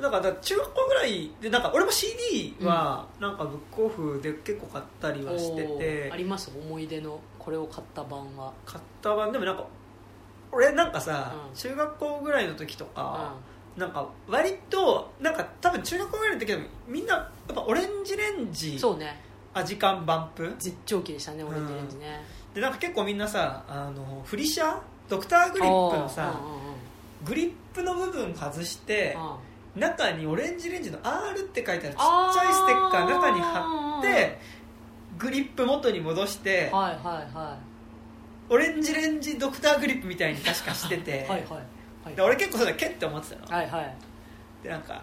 [0.00, 6.50] だから中学校ぐらいでなんか俺も CD はなんかブックオフで結構買ったりはしておてーあります？
[6.54, 8.52] 思い出のこれを買った版は。
[8.66, 9.66] 買った版でもなんか
[10.52, 11.54] 俺なんかさ、うん。
[11.56, 13.34] 中学校ぐらいの時とか、
[13.76, 19.20] なんか割となんか多分中学校ぐらいの時でもみんなやっぱオレンジレンジそうね。
[19.54, 20.54] 味感バンプ？
[20.58, 22.22] 絶頂期でしたねオレンジレンジね。
[22.54, 24.78] でなんか結構みんなさあのフリシャ？
[25.08, 26.74] ドクターグリップのさおーうんうんうん。
[27.24, 29.38] グリップの部分外してあ
[29.76, 34.38] 中にオレンジレンジの R って書いてあるちっちゃいステッカー中に貼って
[35.18, 37.58] グリップ元に戻してはいはいは
[38.48, 41.40] オレンジレンジドクターグリップみたいに確かしててい はいはい
[42.04, 42.14] はい。
[42.14, 43.56] で俺結構それけって思ってたの。
[43.56, 43.94] はいはい。
[44.62, 45.02] でなんか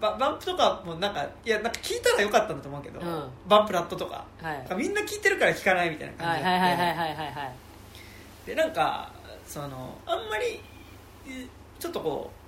[0.00, 3.24] ババンプとかもなんかいやなんか聞いたらよかったんだと思うけど、うん。
[3.48, 4.24] バンプラットとか。
[4.42, 4.74] はい。
[4.76, 7.52] みんな聞いてるから聞かないみたいな感はいじで、はいはいはいはいはいはい。
[8.46, 9.10] でなんか
[9.46, 10.62] そのあんまり
[11.26, 11.46] え
[11.78, 12.39] ちょっとこう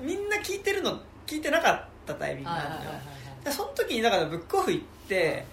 [0.00, 3.04] みんな聞いてるの聞いてなかったタイミングはいなんだよ、はいはい
[3.44, 5.44] でその時にだからブックオフ行って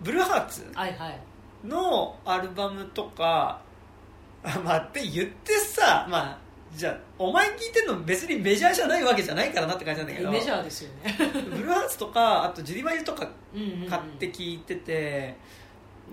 [0.00, 1.18] ブルーハーツはいはい。
[1.66, 3.60] のアルバムとか
[4.44, 6.38] あまあって言ってさまあ
[6.76, 11.16] じゃあお前聞いてるの別にメジャーじゃないわけじゃないからなって感じなんだけどメジャーですよね。
[11.50, 13.26] ブルーハーツとかあとジュディ・マイルとか
[13.88, 15.34] 買って聞いてて、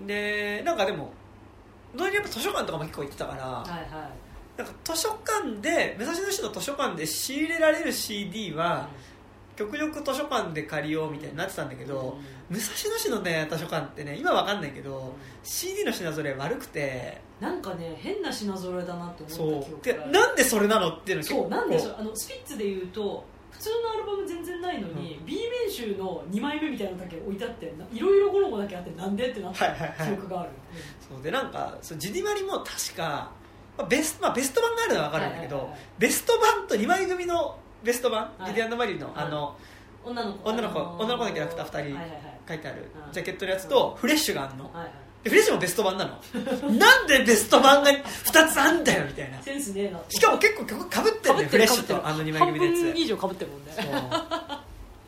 [0.06, 1.12] でなんかでも
[1.94, 4.10] 同時にやっぱ図書館とかも結構行ってたから、はいは
[4.56, 8.88] なんか図書館で武蔵野市の図書館で仕入れられる CD は、
[9.56, 12.18] 極力図書館で借りようみたいになってたんだけど、
[12.50, 30.08] 武蔵野市のね図書館ってね今わかんないけど、CD の品揃え悪くてなんかね変な品揃えだなって思そったなんでそれなのっていうのそうなんでしょうあのスピッツでいうと普通のアルバム全然ないのに、B 面集の2枚目みたいなのだけ置いてあってないろいろ衣だけあってなんでってなったはいはいはい。
[30.08, 30.50] 記憶がある、
[31.08, 31.22] そう。
[31.22, 33.30] でなんかそうジディマリも確か、
[33.76, 38.46] まあ、ベスまあ、ベスト版があるのは分かるんだけど、ベスト版と2枚組のベスト版、はい。
[38.48, 39.56] ジディアンドマリーのあの、
[40.04, 40.50] 女の子。
[40.50, 41.98] 女の子女の子のキャラクター二人
[42.48, 43.12] 書いてあるうん。
[43.12, 44.70] ジャケットのやつとフレッシュがあるの、
[45.24, 46.18] フレッシュもベスト版なの。
[46.72, 49.42] なんでベスト版が2つあんだよみたいな。
[49.42, 50.00] センスねえな。
[50.08, 52.76] しかも結構曲かぶってるねフレッシュとあの2枚組のやつ。
[52.76, 53.72] 半分以上かぶってるもんね。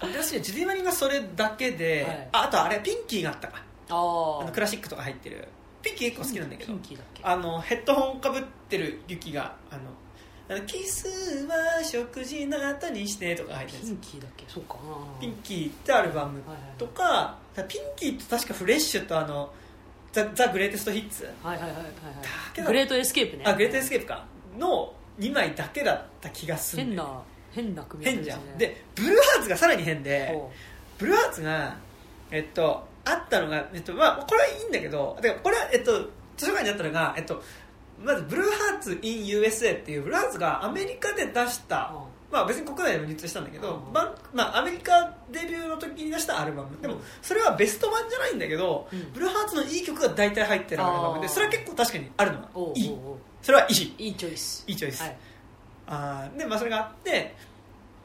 [0.01, 0.12] そう。
[0.12, 2.28] で私ジディマリがそれだけで、はい。
[2.32, 3.62] ああとあれピンキーがあったか。
[3.88, 5.48] あのクラシックとか入ってる
[5.86, 7.22] ピンキー結構好きなんだけどピンキーだっけ？
[7.24, 11.08] あのヘッドホンかぶってるユキがあのキス
[11.46, 14.44] は食事の後にしてとか入ってるピンキーだっけ？
[14.48, 14.74] そうか。
[14.74, 14.80] な
[15.20, 17.36] ピンキーってアルバムはいはいとか
[17.68, 19.52] ピンキーと確かフレッシュとあの
[20.12, 21.76] ザ・ザ・グレイテスト・ヒッツはいはいはい。
[21.76, 23.44] はいグレートエスケープね。
[23.46, 24.24] あグレイテスト・エスケープか。
[24.58, 27.22] の2枚だけだった気がする変な
[27.52, 28.58] 変な組み合わ変じゃん。
[28.58, 30.50] でブルーハーツがさらに変でほ
[30.98, 31.76] ブルーハーツが
[32.30, 35.93] えっとあったのが、えっとまあ、これはいいんだけどでこれは、えっと、
[36.37, 37.43] 図書館にあったのが、えっと、
[38.05, 41.95] まずブルーハーツ in USA っていうブルーハーツがアメリカで出した、
[42.31, 43.93] まあ、別に国内でも流通したんだけど、うん。
[43.93, 44.15] ま
[44.53, 46.81] あ、アメリカデビューの時に出したアルバム。
[46.83, 47.01] でもうん。
[47.23, 49.12] それはベスト版じゃないんだけど、うん。
[49.12, 52.49] ブルーハーツのいい曲が大体入ってるアルバムでそれは結構確かにあるの。
[52.55, 52.99] おうはいい
[53.41, 53.95] それはいい。
[53.99, 54.65] いいチョイス。
[54.66, 55.16] いいチョイス、はい。
[55.87, 56.39] あー。
[56.39, 57.35] で、まあ、それがあって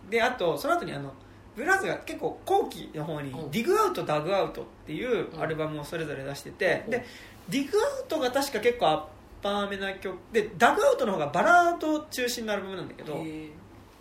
[0.10, 1.12] であとその後にあの
[1.56, 3.52] ブルーハーツが結構後期の方に「うん。
[3.52, 6.92] ディグアウトダグアウト」っていうアルバムをそれぞれ出してて、うん。
[6.92, 7.06] で
[7.50, 9.04] ディグアウトが確か結構アッ
[9.42, 13.18] パーめな曲でダグアウトの方がバラード中心のアルバムなんだけど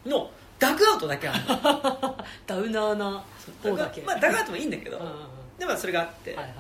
[0.07, 2.17] のダグアウトだけあるの。
[2.47, 3.25] ダウナーな
[3.63, 4.03] 方だけ。
[4.03, 5.19] まあ、ダグアウトもいいんだけど、うんうんうん。
[5.59, 6.55] でまあそれがあって、はいはい。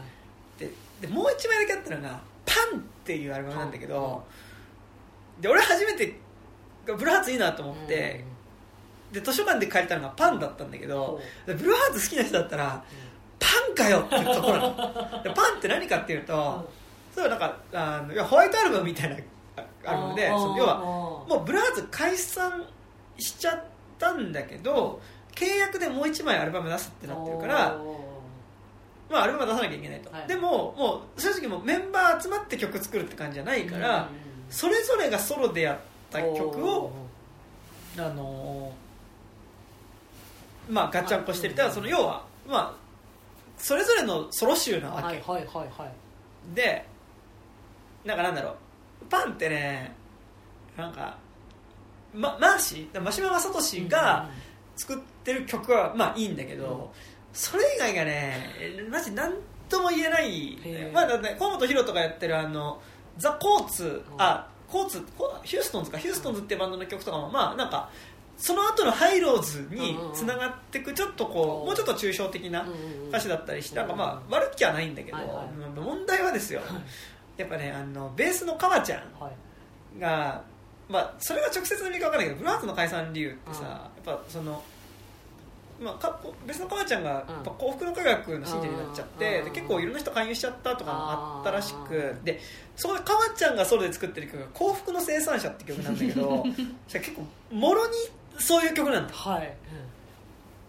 [0.58, 0.70] で
[1.02, 4.24] でもう一枚だけあったのが「パン」っていうアルバムなんだけど、
[5.40, 6.18] で俺初めて
[6.86, 8.24] ブルーツいいなと思って、
[9.12, 12.84] で図書館で借りたのがパンだったんだけど、でブルーハーツ好きな人だったら
[13.38, 14.58] パンかよっていうところ。
[14.60, 16.70] なパンって何かっていうと、
[17.14, 19.16] そうなんかあのいやホワイトアルバムみたいな
[19.56, 22.64] あアルバムでその要はもうブルーハーツ解散
[23.18, 23.64] しちゃっ
[23.98, 25.00] たんだけど
[25.34, 27.76] 契約でもう一枚アルバム出すってなってるから
[29.10, 30.28] まあ、アルバムは出さなきゃいけないと、はい。
[30.28, 34.08] でももう正直もうメンバー集まって曲作るって感じじゃないから、
[34.50, 35.78] それぞれがソロでやっ
[36.10, 36.92] た曲を、
[37.98, 38.89] あのー
[40.70, 41.54] まあガッチャンコしてる。
[41.54, 42.74] だからその要はまあ
[43.58, 45.46] それぞれのソロ集なわけ、はいはいはい
[45.78, 46.54] はい。
[46.54, 46.86] で
[48.04, 48.54] なんかなんだろう。
[49.10, 49.92] パンってね
[50.76, 51.18] なんか、
[52.14, 53.00] ま、マーシー？
[53.00, 54.30] 真島正俊が
[54.76, 57.00] 作ってる曲はまあいいんだけど、うん。
[57.32, 58.36] それ以外がね
[58.90, 59.34] マジ何
[59.68, 60.58] とも言えない。
[60.92, 62.80] まあだって河本ロとかやってるあの
[63.18, 64.02] ザ・コーツ、ん。
[64.18, 65.98] あコーツこヒューストンズか。
[65.98, 67.90] ヒューストンズってバンドの曲とかもまあなんか
[68.40, 72.66] その後のハイローズにつながっていくちょっとこうもうちょっと抽象的な
[73.10, 75.18] 歌詞だったりしてなんかまあ悪気はないんだけど
[75.82, 76.62] 問題はですよ。
[77.36, 79.30] やっぱねあのベースのカワちゃんは
[79.96, 80.00] い。
[80.00, 80.42] が、
[80.88, 83.66] まあ、それは直接の意味か分かんないけどブルーハーツの解散理由ってさ、うん。
[83.66, 84.62] やっぱその、
[85.80, 87.40] まあ、か別のカワちゃんがやうん。
[87.40, 92.40] っぱ幸福の科学の信者になっちゃって、結構いろんな人勧誘しちゃったとかもあったらしくうんで
[92.76, 96.44] そこでカワちゃんがソロで作ってる曲が「幸福の生産者」って曲なんだけど
[96.88, 97.92] 結構もろに
[98.40, 99.12] そういう曲なんだ。
[99.14, 99.56] はい。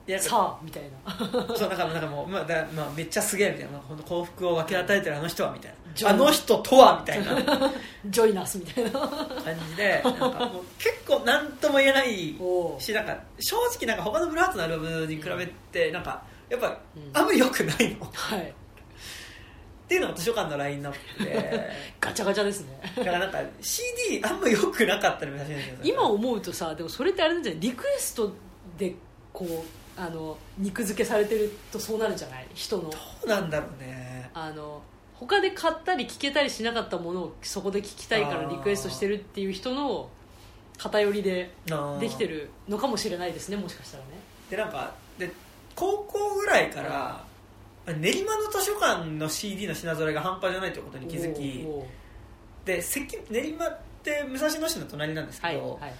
[0.08, 1.16] いやさあみたいな。
[1.56, 3.80] そうなんかなんかもう、まあだまあ、めっちゃすげえみたいな。
[3.80, 5.74] この幸福を分け与えてるあの人はみたい
[6.04, 6.10] な。
[6.10, 7.58] あの人とはみたいな。
[7.58, 7.74] 感
[8.08, 8.90] ジョイナスみたいな。
[9.70, 17.12] じでなんかもう結構何とも言えないおしなんか正直なんか他のブラーツのアルバムに比べてなんかやっぱうん。
[17.14, 18.54] あんまり良くないの、っはい
[19.92, 21.70] ていうのが図書館のラインナップで。
[22.00, 22.80] ガチャガチャですね。
[22.96, 28.32] だからなんか CD あんま良くなかったりもしれないけど今思うとさでもそれってあれなんじゃないリクエスト
[28.78, 28.96] で
[29.34, 32.48] こうあの肉付けされてるとそうなるんじゃない？
[32.54, 32.84] 人の。
[32.90, 34.30] どうなんだろうね。
[34.34, 34.82] あの
[35.16, 40.10] 他で買ったり聞けたりしなかったものをそこで聞きたいからリクエストしてるっていう人の
[40.78, 41.52] 偏りで
[42.00, 44.10] できてるるのかもしれないですねもしかしたらね。
[44.50, 45.30] でなんかで
[45.76, 47.24] 高校ぐらいから
[47.88, 51.68] 練馬の図書館の CD の品揃えが半端じゃないということに気づき
[52.66, 55.94] で関練馬って武蔵野市の隣なんですけど、はいはい。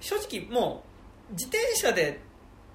[0.00, 0.84] 正直も
[1.30, 2.20] う自転車で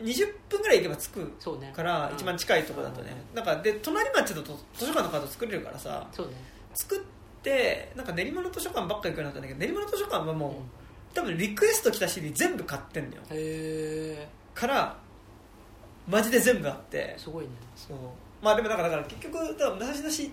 [0.01, 1.31] 20分ぐらい行けば着く
[1.73, 2.15] からうん。
[2.15, 3.11] 一番近いところだとね。
[3.35, 6.26] なんかで隣町だと図書館のカード作れるからさね。
[6.73, 6.99] 作っ
[7.43, 10.55] てなんか練馬の図書館ばっか行くようになったんだけど練馬の図書館はもう、うん。
[11.14, 13.23] 多分リクエスト来た CD 全部買ってんだよ。
[14.55, 14.97] から
[16.07, 17.15] マジで全部あって。
[17.18, 17.51] すごいね。
[17.76, 17.97] そう
[18.44, 20.32] まあでもだからだから結局多分武蔵野市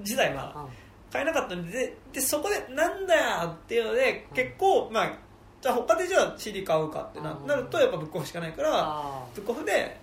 [0.00, 0.66] 時代はあ
[1.12, 5.12] 買えなかったんでででそこでなんだよっていうので結構まあ
[5.60, 7.46] じゃあ他でじゃあ CD 買うかってなうん。
[7.46, 10.00] なるとやっぱブックオフしかないからあブックオフで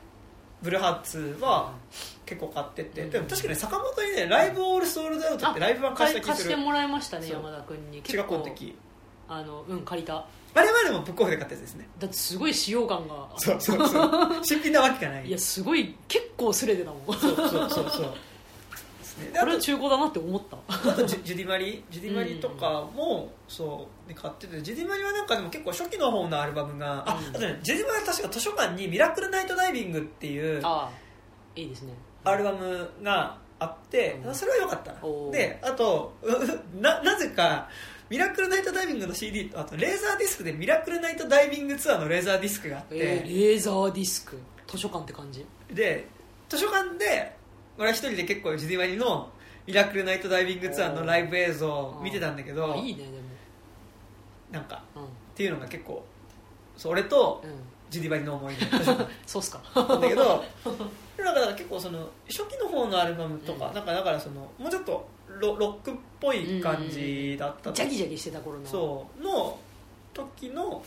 [0.62, 1.74] ブルーハーツは
[2.26, 3.10] 結構買ってって、うん。
[3.10, 8.02] でも確かに坂本にねライブオールソールドアウトってライブ版貸した気貸してもらいましたね山田君に。
[8.02, 8.78] 中学校の時。
[9.28, 11.88] あのうん借りたあれはでもブックオフで買ったやつですね。
[12.00, 13.30] だってすごい使用感が。
[13.38, 14.10] そうそうそう。
[14.44, 15.28] 新品なわけがない。
[15.28, 17.02] いやすごい結構すれてたもん。
[17.02, 18.14] こそうそうそうそう。
[19.00, 19.30] ですね。
[19.32, 20.58] であとれは中古だなって思った。
[20.68, 21.84] あとジュディマリ？
[21.92, 24.62] ジュディマリとかもそうで買ってて。
[24.62, 27.28] ジュディマリはなんかでも結構初期の方のアルバムがあ,、うん。
[27.30, 30.92] あとねジュディマリは確か図書館に「ミラクルナイトダイビング」っていうああ
[31.56, 31.94] いいですね。
[32.24, 34.36] アルバムがあって、うん。
[34.36, 34.96] それは良かった
[35.32, 37.70] であとうななぜか
[38.10, 44.40] ミラクルナイトダイビングの CD とあとレーザーディスクでミラクルナイトダイビングツアーのレーザーディスクがあって、えーレーザーディスク。
[44.68, 45.46] 図書館って感じ？
[45.74, 46.08] で
[46.48, 47.36] 図書館で
[47.78, 49.30] 俺は一人で結構ジュディマリの
[49.68, 53.10] ミラクルナイトダイビングツアーのライブ映像を見てたんだけどあいいねで
[54.52, 55.06] なんかもっ
[55.36, 56.04] ていうのが結構
[56.76, 57.58] そう俺とうん、うん、
[57.90, 58.66] ジュディマリの思い出。
[59.28, 59.62] そうっすか。
[59.76, 60.44] なんだけど
[61.18, 63.76] だから結構その初期の方のアルバムとか,、うん。
[63.76, 65.08] なんかだからそのもうちょっと
[65.40, 67.72] ロロックっぽい感じだったと。
[67.72, 68.66] ジャギジャギしてた頃の。
[68.66, 69.24] そう。
[69.24, 69.58] の
[70.14, 70.84] 時の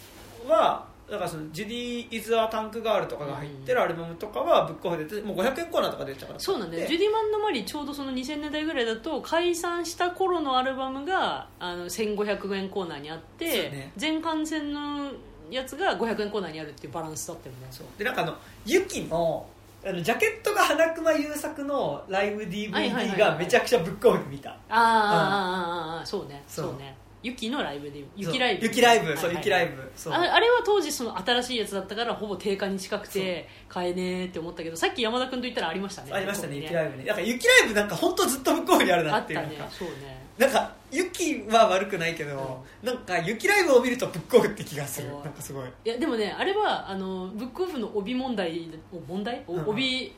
[0.49, 6.41] はだからそのジュディ・イズ・ア・タンク・ガールとかが入ってるアルバムとかはブックオフでもう500円コーナーとか出てたから。
[6.41, 6.83] そうなんだよ。
[6.83, 13.93] でジュディ・マンのマリーちょうどその2000年代ぐらいだと解散した頃のアルバムがあの1500円コーナーにあって、ね。
[13.97, 15.13] 全巻戦の
[15.51, 17.67] やつが500円コーナーにあるっていうバランスだったよね。
[17.71, 17.87] そう。
[17.99, 18.35] でなんかあの
[18.65, 19.47] ユキの
[19.85, 24.57] あのジャケットが花熊優作のライブ DVD はいがめちゃくちゃブックオフで見た。
[24.69, 26.77] あーあそうねそう。
[26.77, 26.97] ね。
[27.23, 28.63] ユキのライブでユキライブ。
[28.63, 29.33] そうユキライブそうはいはい。
[29.33, 29.93] はいユキライブ。
[30.13, 36.13] ああれは当時その新しいやつだったからほぼ定価に近くて買えねえって思ったけどさっき山田君と言ったらありましたね。
[36.13, 37.05] ありましたねここにユキライブね。
[37.05, 39.41] だからユキライブなんか本当ずっとブックオフにあるあっなっていう。
[39.41, 45.09] なんかたねそうねなんかユキは悪くないけど、なんかユキライブを見るとブックオフって気がする。
[45.09, 45.25] そう。
[45.25, 45.65] なんかすごい。
[45.85, 50.15] いやでもねあれはあのブックオフの帯問題お問題、お帯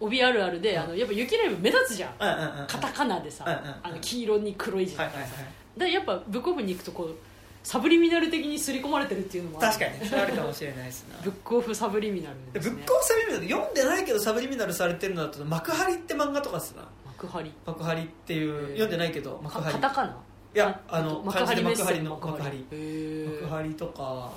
[0.00, 0.82] 帯あるあるで、うん。
[0.82, 2.14] あのやっぱ雪ライブ目立つじゃん。
[2.18, 2.66] うんうんうん。
[2.66, 3.44] カタカナでさ、
[3.82, 7.16] あの黄色に黒い字はいはいだからさ、はいでやっぱブックオフに行くとこう
[7.64, 9.72] サブリミナル的に刷り込まれてるっていうのもある。
[9.72, 11.18] 確かにねそれあるかもしれないですな。
[11.24, 12.42] ブックオフサブリミナルね。
[12.52, 16.86] ブックオフサブリミナル読んでないけどサブリミナルされてるのだと幕張って漫画とかっすな
[17.24, 17.52] 幕張。
[17.66, 19.72] 幕張っていう、読んでないけど幕張。
[19.72, 20.16] カタカナ？
[20.54, 22.34] いやあの幕漢幕張の幕張。
[22.38, 23.74] 幕張。
[23.74, 24.32] とか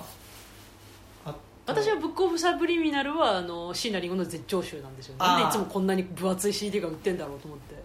[1.66, 5.28] 私はブックオフサブリミナルはあの椎名林檎の絶頂集なんですよあー。
[5.42, 7.76] なんでいつもこんなに分厚い CD が売ってんだろうと思って。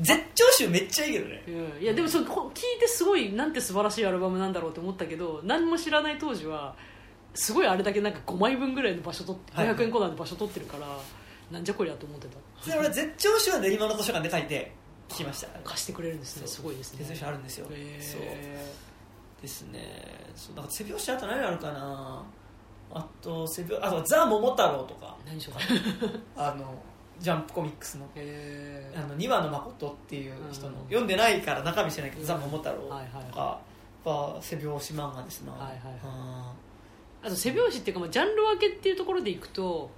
[0.00, 1.42] 絶頂集めっちゃいいけどね。
[1.46, 6.74] うんいやでもそ聞いてすごいなんて素晴らしいアルバムなんだろうと思ったけど何も知らない当時は
[7.34, 10.86] すごいあれだけなんか5枚分ぐらいの場所取ってはい500円コーナーで場所取ってるから、
[11.50, 12.70] なんじゃこりゃと思ってた。
[12.70, 14.72] で俺絶頂集は練馬の図書館で書いて
[15.08, 15.48] 聞きました。
[15.64, 16.42] 貸してくれるんですね。
[16.46, 16.48] そう。
[16.56, 16.98] すごいですね。
[17.04, 17.66] 絶頂集あるんですよ。
[17.66, 18.22] そう。
[19.40, 19.80] ですね。
[20.34, 20.56] そう。
[20.56, 22.22] なんか背拍子あと何あるかな。
[22.92, 25.16] あと背拍あとザ・桃太郎とか。
[25.26, 25.56] 何それ。
[26.36, 26.74] あの
[27.18, 28.06] ジャンプコミックスの。
[28.14, 30.84] へあの2話の誠っていう人の、うん。
[30.84, 32.26] 読んでないから中身知らないけど、うん。
[32.26, 33.60] ザ・桃太郎とかはいはいは
[34.40, 36.00] 背拍子漫画ですな、はいはいはい。
[36.04, 36.52] あ
[37.22, 39.90] あと背拍子っていうか、まあ、ジャンル分けっていうところでいくと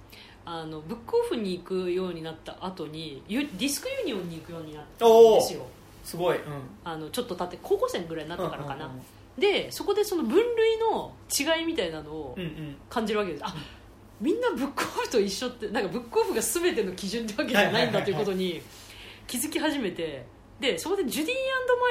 [0.45, 5.61] あのブックオフに行くようになった後にユディスクユニオンに行くようになったんですよ。
[5.61, 6.43] ーすごい、うん、
[6.83, 9.01] あのちょっと経って高校生ぐらいになってからかな、うんうん
[9.37, 12.75] でそこでその分類の違いみたいなのをうんうん。
[12.89, 13.55] 感じるわけです、あ
[14.19, 18.61] みんなブックオフと一緒ってなんかブックオフが全ての基準ってわけじゃないんだということに
[19.27, 20.25] 気づき始めて
[20.59, 21.35] でそこでジュディ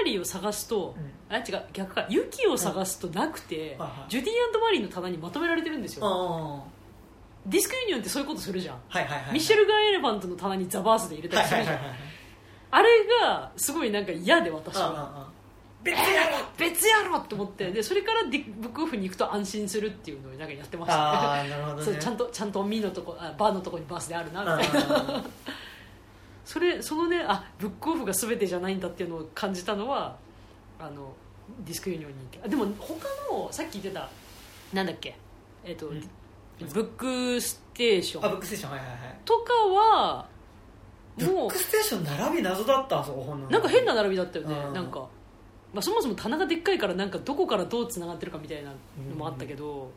[0.01, 0.94] マリーを探すと、
[1.28, 2.06] あ違う逆か。
[2.09, 4.10] ユキを探すとなくて、はいはい。
[4.10, 6.62] ジュディマリーの棚にまとめられてるんですよ、あ
[7.46, 12.10] ディスクユニオンってそういうことするじゃん、はいはいはいミッシェルガン・エレファントの棚にザ・バースデイ入れたはいりするじゃん、はいはいはい
[12.70, 12.88] あれ
[13.22, 15.28] がすごいなんか嫌で私は。
[15.82, 16.36] 別やろ。
[16.58, 20.94] 別やろって思ってでそれからディブックオフに行くと安心するっていうのをなんかやってました。
[20.94, 21.50] ああね。
[21.82, 24.80] そうちゃんとちゃんとミのとこあバーのとこにバースデイあるなあみたいな。
[24.80, 25.24] ー
[26.44, 30.16] それそのねあブックオフが全てじゃないんだっていうのを感じたのは
[30.78, 31.14] あの
[31.60, 32.40] ディスクユニオンに行って。
[32.44, 32.94] あでも他
[33.32, 34.08] のさっき言ってた
[34.72, 35.16] なんだっけ
[35.64, 36.10] えっ、と、うん
[36.66, 38.24] ブックステーション。
[38.24, 38.98] あブックステーションはいはいはい。
[39.24, 40.26] とかは
[41.16, 44.74] ブッもクステーション並び謎だったあそこ本のうなんか変な並びだったよねうん。
[44.74, 45.00] なんか、
[45.72, 49.90] まあ、そもそも棚がでっかいからなんかどこからどうつながってるかみたいなのもあったけど、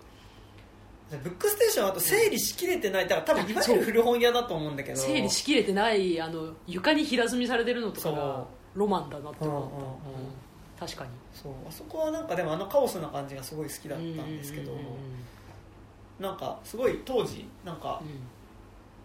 [1.09, 4.97] ブックステーションはあと整理しきれてないだから多分いわゆる古本屋だと思うんだけど。
[4.99, 9.95] 整理しきれてないあの床に平積みされてるのとかがそロマンだなって思った、うんうんうんうん。
[10.79, 11.09] 確かに。
[11.33, 11.51] そう。
[11.67, 14.71] あそこはなんかでもあのカオスな感じがすごい好きだったんですけど。
[14.71, 14.93] うんうんうん
[16.23, 18.07] なんかすごい当時なんかうん。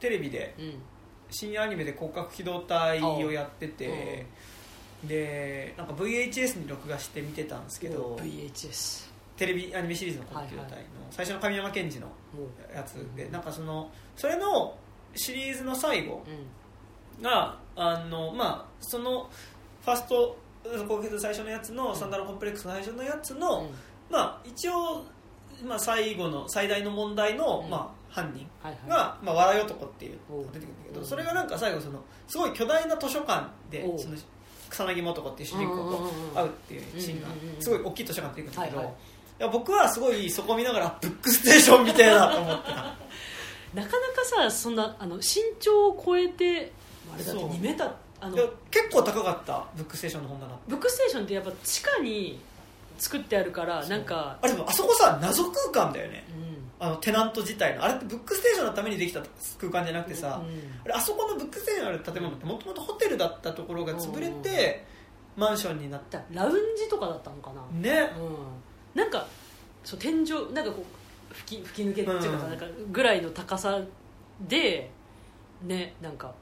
[0.01, 0.75] テレビでうん。
[1.31, 4.27] 深夜アニメで広角機動隊をやってて
[5.05, 12.09] でなんか VHS に録画して見てたんですけど VHS テレビアニメシリーズの広角機動隊の最初の神山健二の
[12.75, 14.75] やつでなんかそのそれの
[15.15, 16.25] シリーズの最後
[17.19, 17.23] うん。
[17.23, 19.29] があのまあその
[19.85, 20.37] ファースト
[21.19, 23.69] 最初のやつのサンダーコンプレックスの最初のやつの、うん。
[24.11, 25.05] まあ一応、
[25.65, 27.71] まあ、最後の最大の問題の、うん。
[27.71, 28.47] まあ、犯人
[28.89, 30.47] が、まあ、笑い男っていうおう。
[30.53, 34.17] 出てくるんだけどうんそれがなんか最後そのすごい巨大な図書館でその
[34.71, 37.29] 草薙素子っていう主人公と会うっていうシーンが
[37.61, 38.89] すごい大きい図書館っていくんだけど、はい。
[39.39, 42.75] や僕はすごいそこ見ながらブックステーションみたいなと思ってた。
[43.75, 46.73] なかなかさそんなあの身長を超えて
[47.15, 47.51] あれだってそう。
[47.51, 48.37] 2メーターあの
[48.71, 50.59] 結構高かったブックステーションの本棚。
[50.67, 52.41] ブックステーションってやっぱ地下に
[52.99, 56.25] 作ってあるからなんかあれでもあそこさ謎空間だよね。
[56.31, 56.87] うん。
[56.87, 57.85] あのテナント自体の。
[57.85, 59.21] あれってブックステーションのためにできた
[59.59, 64.85] 空間じゃなくてさ、うんあれあそこのブックステーションのある建物ってもともとホテルだったところが潰れて
[65.37, 67.81] マンションになっだラウンジとかだったのかな。
[67.81, 68.11] ね。
[68.19, 69.01] うん。
[69.01, 69.27] なんか
[69.85, 70.85] そう天井なんかこ
[71.31, 73.81] う吹き吹き抜けっていうかなんかぐらいの高さ
[74.49, 74.91] で
[75.63, 76.35] ねなんか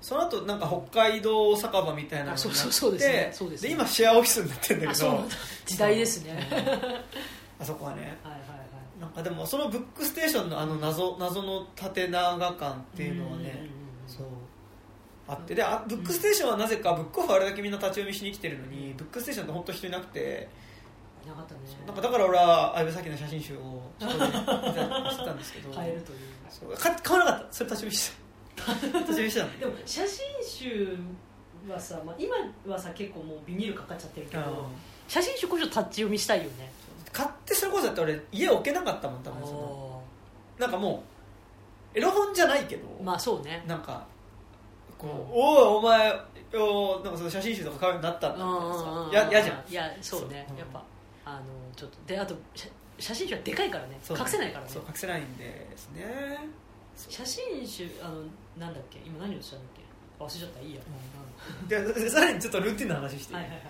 [0.00, 3.30] その後なんか北海道酒場みたいなのになってあそうそうそうですね。
[3.32, 3.72] そうですね。
[3.72, 4.90] 今シェアオフィスになってるんだけど。
[4.92, 5.36] あそうなんだ
[5.66, 6.48] 時代ですね。
[6.50, 7.04] はいはい
[7.60, 8.18] あそこはね。
[8.22, 8.40] はい
[9.00, 13.66] なんかでもそのブックステーションのあの謎謎の縦長感っていうのはね
[14.06, 14.26] そう
[15.26, 15.54] あって。
[15.54, 20.48] であブックステーションはなぜかブックオフあれだけみんな立ち読みしに来てるのにブックステーションって本当人いなくて。
[21.26, 21.60] なかったね。
[21.86, 25.72] なんかだから俺は相部咲の写真集をそこで見たりしてたんですけど。
[25.78, 26.18] 変えるという
[26.50, 27.52] そうか買わなかった。
[27.52, 28.29] それ立ち読みした
[28.60, 30.96] したんだでも写真集
[31.68, 32.34] はさ、まあ、今
[32.66, 34.68] はさ結構もうビニールかかっちゃってるけど
[35.08, 36.70] 写真集こそタッチ読みしたいよね。
[37.12, 40.02] 買ってそれこそだって俺家置けなかったもん多分その。
[40.58, 41.02] なんかも
[41.94, 43.64] うエロ本じゃないけど、まあそうね。
[43.66, 44.06] なんか
[44.96, 45.42] こう、うん。
[45.42, 46.12] おいお前
[46.54, 49.72] おなんかその写真集とか買うようになったんだってさや嫌じゃん。
[49.72, 50.46] いやそうね。
[50.56, 50.84] やっぱ
[51.24, 51.40] あの
[51.74, 52.68] ちょっとであと写
[53.00, 53.98] 写真集はでかいからね。
[54.02, 54.70] そう隠せないからね。
[54.70, 56.38] そう隠せないんですね。
[56.96, 58.22] 写真集あの
[58.58, 59.00] なんだっけ？
[59.04, 59.82] 今何をしたんだっけ？
[60.22, 60.60] 忘れちゃった。
[60.60, 60.80] いいや、
[61.82, 63.34] ででさらにちょっとルーティンの話して。
[63.34, 63.62] はいはいはい。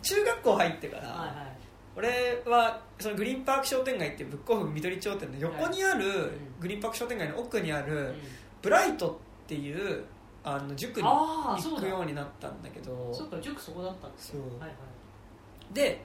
[0.00, 1.58] 中学校入ってから、はいはい。
[1.96, 6.30] 俺はそのグリーンパーク商店街っていうブックオフ緑町店の横にある、ん。
[6.60, 8.14] グリーンパーク商店街の奥にある、うん。
[8.62, 10.04] ブライトっていう
[10.44, 13.12] あの塾に行くようになったんだけど。
[13.12, 15.74] そうか塾そこだったんですよはいはい。
[15.74, 16.00] で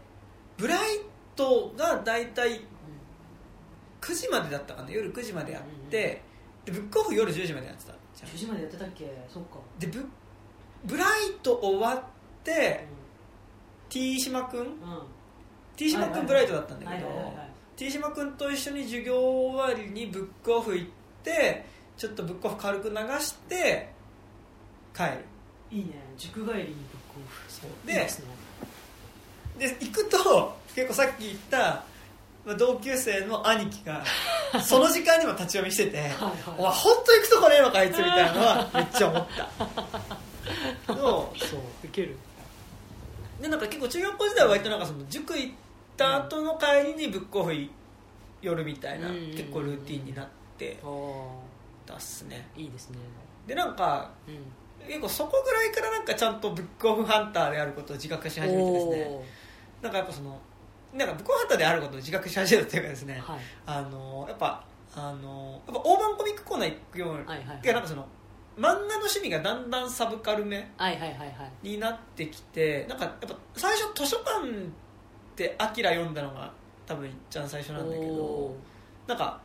[0.57, 0.79] ブライ
[1.35, 2.61] トが大体
[4.01, 4.91] 9時までだったかな。
[4.91, 6.21] 夜9時までやって、
[6.65, 7.92] でブックオフ夜10時までやってた
[8.25, 9.05] じゃん10時までやってたっけ？
[9.31, 9.57] そっか。
[9.79, 10.05] でブ
[10.85, 11.07] ブライ
[11.41, 12.03] ト終わっ
[12.43, 12.85] て、
[13.89, 14.59] T 島くん？
[14.59, 14.65] うん。
[14.65, 14.73] うん
[15.75, 17.49] T 島くんブライトだったんだけど、はいはいはいはい。
[17.75, 20.89] T 島くんと一緒に授業終わりにブックオフ行っ
[21.23, 21.65] て
[21.97, 23.89] ちょっとブックオフ軽く流して
[24.95, 25.09] 帰る。
[25.71, 25.93] いいね。
[26.17, 27.51] 塾帰りにブックオフ。
[27.51, 27.87] そう。
[27.87, 28.25] でいいですね。
[29.57, 31.85] で行くと結構さっき言ったまあ
[32.57, 34.03] 同級生の兄貴が
[34.61, 39.27] その時間にも立ち読みしてて はい「お前本当行くとこねえのかあいつ」みたいなのは めっちゃ思っ
[40.87, 40.93] た。
[40.93, 41.97] のそう。
[41.97, 42.17] る。
[43.41, 45.53] でなんか結構中学校時代は割となんかその塾行っ
[45.95, 47.53] た後の帰りにブックオフ
[48.41, 50.77] 寄るみたいなうん結構ルーティンになって
[51.85, 52.49] たっすね。
[52.57, 52.97] いいですね。
[53.47, 54.37] でなんかうん。
[54.87, 59.07] 結構そこぐらいからなんかちゃんとブックオフハンターであることを自覚し始めてですね。
[59.09, 59.23] お
[59.81, 60.37] なんかやっぱその
[60.93, 63.41] なんかブックオフハンターであることを自覚し始めたというかですね、ーはい。
[63.65, 64.63] あのやっぱ
[64.95, 67.59] あのやっぱ大判コミックコーナー行くように、はいはいはい。
[67.63, 68.07] いやなんかその
[68.55, 71.25] 漫画の趣味がだんだんサブカルめはいはいはいは
[71.63, 71.67] い。
[71.67, 74.51] になってきてなんかやっぱ最初図書館っ
[75.35, 76.51] てアキラ読んだのが
[76.85, 78.55] 多分一番最初なんだけどお
[79.07, 79.41] なんか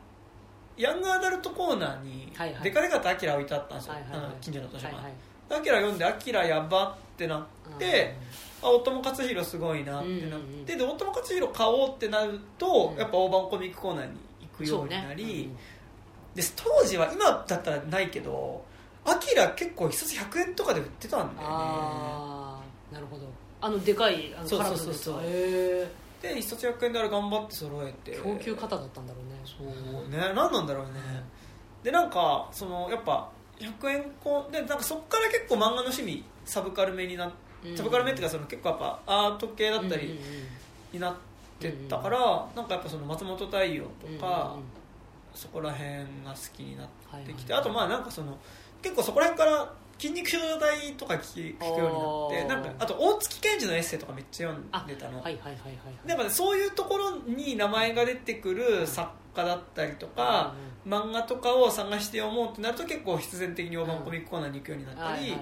[0.77, 2.31] ヤングアダルトコーナーに
[2.63, 5.13] デカデカとアキラ置いてあったんですよ、はいはい近所の図書館、はいはい。
[5.59, 8.15] アキラ読んでアキラやばってなって、
[8.61, 12.97] あ大友克洋すごいなってなって、で大友克洋買おうってなると、うん。
[12.97, 14.11] やっぱ大判コミックコーナーに
[14.41, 15.49] 行くよそうになり、
[16.35, 18.63] で当時は今だったらないけど
[19.05, 21.55] アキラ結構一冊100円とかで売ってたんだよね。
[21.55, 22.61] あ
[22.91, 23.25] あなるほど。
[23.61, 25.19] あのでかいあのそうカそうそうそう。
[25.23, 25.87] へ
[26.21, 28.11] で一冊100円であれ頑張って揃えて。
[28.11, 29.39] え供給型だったんだろうね。
[29.45, 30.17] そうね。
[30.35, 30.91] 何なんだろうね。
[31.83, 33.29] でなんかそのやっぱ
[33.59, 37.33] 100円こでなんかそっから結構漫画の趣味サブカルめになっう
[37.67, 37.77] ん。
[37.77, 40.19] サブカルめっていうかその結構やっぱアート系だったうんうんり
[40.93, 41.15] になっ
[41.59, 42.19] てったから、
[42.55, 44.63] なんかやっぱその松本太陽とうんうんか、うん。
[45.33, 45.89] そこら辺
[46.25, 46.87] が好きになっ
[47.25, 48.37] てきて、あとまあなんかその
[48.81, 60.53] 結構そこら辺から筋肉症状体とか聞くようになってなんかあと大月健二のエッセイとかめっちゃ読んでたの、はいはいはいはいでやっぱねそういうところに名前が出てくる作家家だったりとか、
[60.87, 65.37] 漫画とかを探して読もうってなると結構必然的に大判コミックコーナーに行くようになったり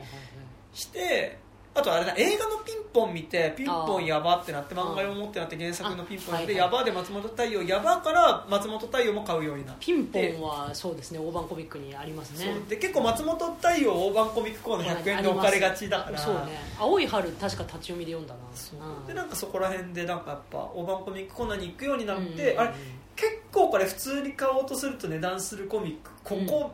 [0.74, 1.38] して
[1.78, 9.86] あとあれだ映画のピンポン見てピンポンやばってなって漫画読もうってなって原作のピンポンでやばで松本太陽やばから松本太陽も買うようになって。
[9.86, 12.54] ピンポンはそうですね大判コミックにありますね。
[12.68, 16.18] で結構松本太陽大判コミックコーナー100円で置かれがちだから。
[16.18, 16.42] そうね。
[16.80, 18.40] 青い春確か立ち読みで読んだな。
[18.56, 18.80] そう。
[18.80, 19.06] うん。
[19.06, 22.74] でなんかそこら辺でなんかやっぱ大判コミックコーナーに行くようになって、あれ
[23.16, 26.72] 結構これ普通に買おうとすると値段するコミックここ、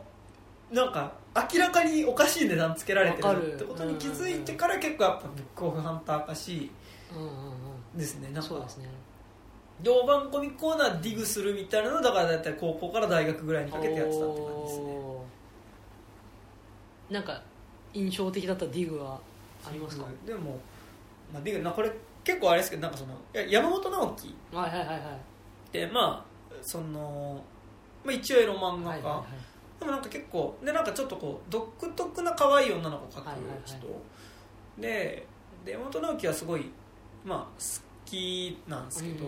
[0.74, 1.12] なんか
[1.52, 6.70] 明らかにおかしい値段つけられてるってことに気づいてから結構やっぱブックオフハンター化し
[7.94, 8.42] ですねなんか。
[8.42, 8.88] そうですね。
[9.82, 14.96] 大判コミコーナーディグするみたいなのだからだいたい高校から大学ぐらいにかけてやってたって感じですね。
[17.10, 17.42] なんか
[17.92, 19.20] 印象的だったディグは
[19.64, 20.04] ありますか？
[20.26, 20.58] でも、
[21.32, 21.92] まあ、ディグなこれ
[22.24, 23.14] 結構あれですけどなんかその
[23.48, 24.34] 山本直樹。
[24.52, 24.98] はいはいはいはい。
[24.98, 25.00] っ
[25.70, 27.42] てまあその、
[28.04, 29.24] まあ、一応エロ漫画家、はいはいはい
[29.84, 33.36] でもなんか結構でなんかちょっとこう独特な可愛い女の子を描く
[33.66, 33.76] 人、
[34.80, 35.26] で
[35.62, 36.70] で山本直樹はすごい
[37.22, 37.44] まあ好
[38.06, 39.26] きなんですけど、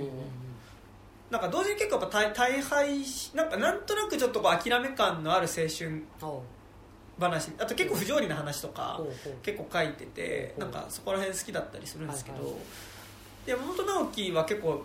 [1.31, 6.03] なんか同時に結構やっぱ大大敗しなんかなんとなくちょっとこう諦め感のある青春
[7.19, 7.53] 話。
[7.59, 8.99] あと結構不条理な話とか
[9.43, 12.59] 結構書いててなんかそこら辺好きだったりするんですけど、はいは
[13.47, 14.83] 山本直樹は結構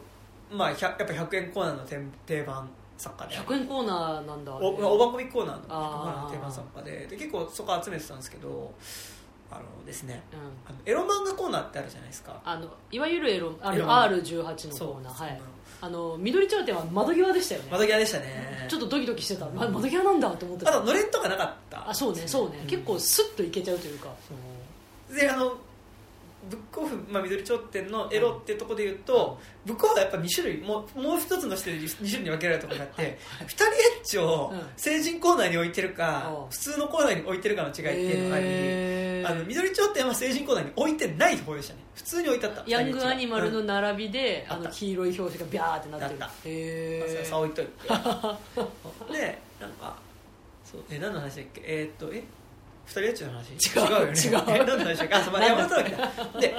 [0.51, 2.69] まあ100やっぱ100円コーナーの定定番
[3.01, 3.35] 作家で。
[3.35, 6.31] 100円コーナーなんだおおばこみコーナーのあー。
[6.31, 7.07] 定番作家で。
[7.07, 8.73] で結構そこ集めてたんですけど
[9.49, 10.39] あのですねうん。
[10.69, 12.39] あのエロ漫画コーナーってあるじゃないですか。
[12.45, 14.09] あのいわゆるエロあのエロ漫画。
[14.09, 15.23] R18 のコーナー。
[15.25, 15.41] はい。
[15.83, 17.67] あの緑頂点は窓際でしたよね。
[17.71, 18.67] 窓際でしたね。
[18.69, 20.71] ちょっとドキドキしてた、ま、窓際なんだと思ってた。
[20.71, 24.09] あとのれんとかなかったあそうねそうね、ん結構スッといけちゃうというか
[25.13, 25.57] であの
[26.49, 33.67] ブックオフ、まあ、緑頂点のエロってとこで言うと、ブックオフはやっぱ2種類もうもう一つの視点で2種類に分けられるところがあって、二人エ
[34.01, 34.61] ッチをうん。
[34.75, 36.47] 成人コーナーに置いてるか、う。
[36.47, 37.87] ん普通のコーナーに置いてるかの違いって
[38.17, 41.79] いうのがあり、あの緑頂点は成人コーナーに置いてない方でしたね。
[41.93, 42.63] 普通に置いてあった。
[42.67, 46.23] ヤングアニマルのうん並びで、あの黄色い表紙がビャーってなってる。
[46.23, 46.33] あった。
[46.45, 47.71] へさあ置いといて。
[49.13, 49.95] でなんか
[50.65, 51.61] そうえ何の話だっけ？
[51.65, 52.23] えーっとえ？
[52.85, 53.51] 二人エッチの話？
[53.53, 54.19] 違うよね。
[54.19, 54.55] 違う。
[54.55, 56.39] え何の話だっけあ山本直樹だ。
[56.39, 56.55] で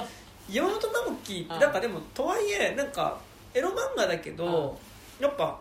[0.49, 3.19] 山本直樹ってなんかでもとはいえなんか
[3.53, 4.79] エロ漫画だけど
[5.19, 5.59] やっぱ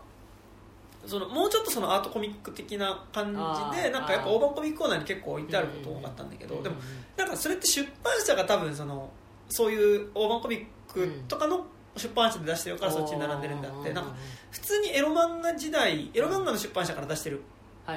[1.07, 6.77] そのもうちょっとそのアートコミック的な感じでなんかやっぱ大判コミックコーナーに結構置いてあること多かったんだけどでも
[7.17, 9.11] なんかそれって出版社が多分その
[9.49, 11.67] そういう大判コミックとかの
[11.97, 13.93] 出版社で出してるからそっちに並んでるんだって。
[13.93, 14.15] なんか
[14.51, 17.43] 普通にエロ漫画時代エロ漫画の出版社から出してる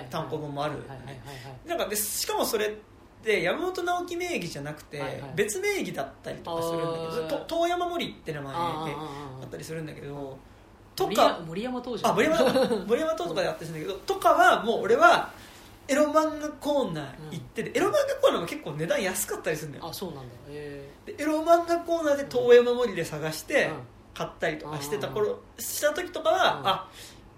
[0.10, 0.76] 単行本もある
[1.66, 2.72] なんかでしかもそれっ
[3.24, 5.02] て山本直樹名義じゃなくて
[5.36, 10.38] 別名義だったりとかするんだけどと遠山森って名前でああったりするんだけど
[10.96, 12.54] とか森山当時あ森山
[12.88, 15.32] 森山とかであったりするんだけど とかはもう俺は
[15.88, 19.88] エロ漫画コーナー行っててエロ漫画コーナーも結構値段安かったりするんだよ。
[19.88, 20.34] あそうなんだ。
[20.50, 23.74] へでエロ漫画コーナーで遠山森で探してうん。
[24.16, 26.68] 買ったりとかしてた頃した時とかは、うん。
[26.68, 26.88] あ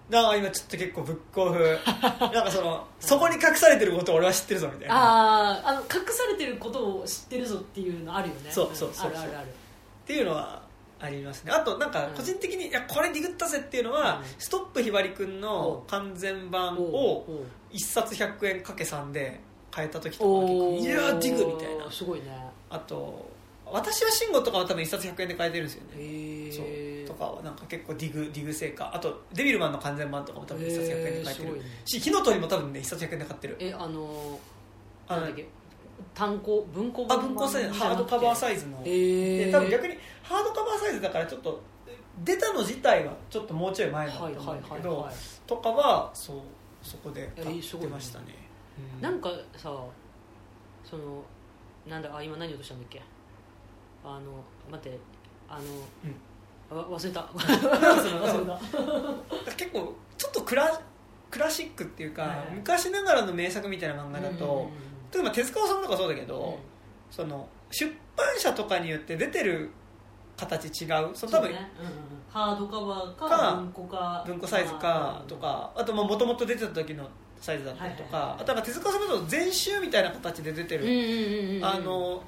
[0.09, 1.59] なんか今ちょっと結構ブックオフ。
[2.34, 4.95] なんかそのそこに隠されてることを俺は知ってるぞみたいな。
[4.95, 8.51] あああの隠されてることを知ってるぞっていうのあるよね。
[8.51, 9.47] そうそうそうあるあるある。
[9.47, 9.51] っ
[10.05, 10.61] ていうのは
[10.99, 11.51] ありますね。
[11.51, 14.25] あとなんか個人的に、いやこれディグったぜっていうのは、うん。
[14.39, 21.91] ストップひばりくんの完全版をおう1冊100円かけ3で買えた時とかいやーディグみたいな。
[21.91, 22.25] すごいね。
[22.69, 23.29] あと
[23.65, 25.89] 私は慎吾とかは多分1冊100円で買えてるんですよね。
[25.97, 26.65] へそう
[27.18, 31.61] かはなんか結構ディグディグ成果あとデビルマンの完全版とかも多分1冊100円で買えてる。
[31.85, 33.57] し火の鳥も多分ね1冊100円で買ってる。
[33.60, 34.39] えあの
[35.07, 35.48] あのなんだっけ？
[36.14, 38.81] 単行文庫あ文庫サイズハードカバーサイイズの。
[38.85, 41.61] えで多分逆にハードカバーサイズだからちょっと
[42.23, 45.15] 出たの自体はちょっともうちょい前だと思うんだけどはいはい
[45.48, 46.38] とかはそう
[46.84, 48.26] そこで買ってましたね。
[48.95, 49.02] うん。
[49.02, 49.73] なんかさ
[50.84, 51.23] その
[51.88, 53.02] なんだあ今何をとしたんだっけ？
[54.03, 54.98] あの待って
[55.49, 56.26] あの、わ忘れた
[56.69, 57.27] 忘れた。
[59.57, 60.81] 結構ちょっとクラ
[61.30, 62.48] クラシックっていうか、はいはい。
[62.56, 64.69] 昔ながらの名作みたいな漫画だと、
[65.14, 66.56] 例えば手塚治虫とかそうだけど、うん。
[67.11, 69.69] その出版社とかによって出てる
[70.35, 71.11] 形違う。
[71.14, 71.88] その多分、そうねうん。
[72.31, 74.23] ハードカバーかか文庫か。
[74.26, 78.41] 文庫サイズかとかあともともと出てた時のサイズだったりとか、はいはいはい。
[78.41, 80.99] あとなんか手塚治虫だと全集みたいな形で出てる、うんうんう
[81.53, 81.65] んうん。
[81.65, 82.23] あの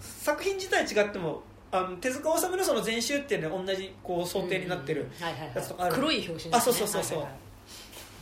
[0.00, 1.42] 作品自体違っても
[1.76, 5.10] あの手塚治虫のその全集っていうのは同じこう想定になってる
[5.54, 5.92] やつとかある。
[5.92, 6.50] はい黒い表紙ですね。
[6.54, 7.18] あそうそうそうそう。
[7.18, 7.34] はいはい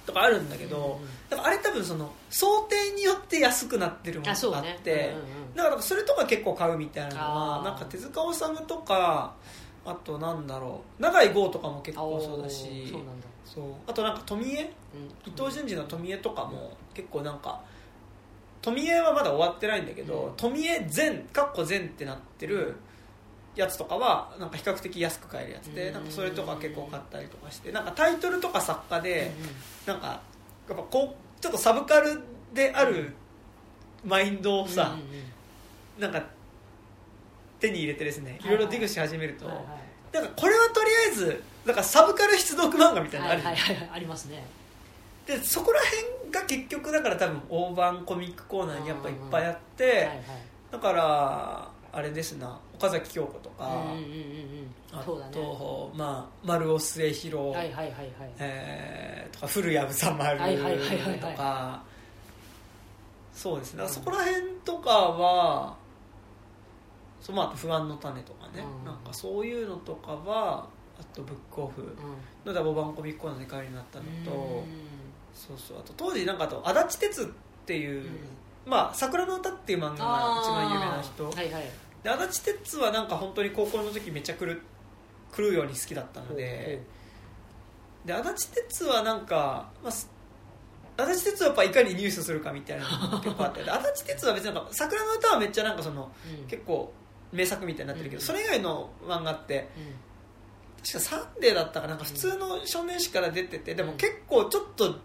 [0.04, 5.54] とかあるんだけど、うんうんだからあれ多分その想定によって安くなってるものがあねって、うんうんうん。
[5.54, 9.32] だからそれとか結構買うみたいなのはなんか手塚治虫とか
[9.84, 13.26] あとなんだろう永井豪とかも結構そうだしそうなんだ。
[13.44, 13.64] そう。
[13.86, 14.46] あとなんか富江？
[14.46, 14.64] うん。
[14.64, 14.70] 伊
[15.36, 17.60] 藤潤二の富江とかも結構なんか
[18.60, 20.36] 富江はまだ終わってないんだけど、うん。
[20.36, 22.74] 富江全かっこ全ってなってる
[23.54, 25.94] やつとかはなんか比較的安く買えるやつで、うん。
[25.94, 29.32] なんかそれとか結構買ったりとかしてなんかタイトルとか作家で、
[29.86, 30.20] なんか
[30.68, 32.20] やっぱこうちょっとサブカル
[32.54, 33.12] である
[34.04, 34.96] マインドをさ、
[35.98, 36.22] なんか
[37.60, 43.42] 手に入れてですねいろいろディグし始めると、なんかこれはとりあえずなんかサブカル出読漫画みたいなのある
[43.92, 44.44] ありますね。
[45.26, 50.08] でそこら辺が結局だから多分大判コミックコーナーにやっぱいっぱいあって、
[50.72, 54.74] だからあれですな岡崎京子とか、うんうんうんうん。
[54.92, 55.32] あそうだね。
[55.32, 58.10] と、まあ、丸尾末広、はいはいはいはい。
[58.38, 61.18] えーとか古谷房丸はいはいはいはいはい。
[61.20, 61.82] とか
[63.32, 63.78] そうですね。
[63.78, 65.76] だからそこら辺とかは
[67.20, 68.84] そうまあ不安の種とかね、うん。
[68.84, 70.66] なんかそういうのとかは
[70.98, 71.96] あとブックオフ。
[72.44, 74.64] のダボバンコミックコーナーで買いになったのと、うん。
[75.34, 75.78] そうそう。
[75.78, 77.26] あと当時なんかあと足立鉄っ
[77.64, 78.04] ていう、
[78.66, 81.70] まあ「桜の歌」っていう漫画が一番有名な人、はいはい
[82.02, 84.62] で足立鉄はなんか本当に高校の時めっちゃ来る
[85.32, 86.82] 来るように好きだったので。
[88.04, 90.10] で足立鉄はなんか、まあ、す
[90.96, 93.62] 足立鉄はやっぱいかにニュースするかみたいなのが結構あって。
[93.62, 96.10] で足立鉄は別になんか桜の歌はめっちゃなんかその
[96.40, 96.46] うん。
[96.48, 96.92] 結構
[97.32, 98.26] 名作みたいになってるけど、うん。
[98.26, 99.94] それ以外の漫画ってうん。
[100.82, 104.96] 確か「サンデー」だったかなんか普通の少年誌から出ててでも結構ちょっと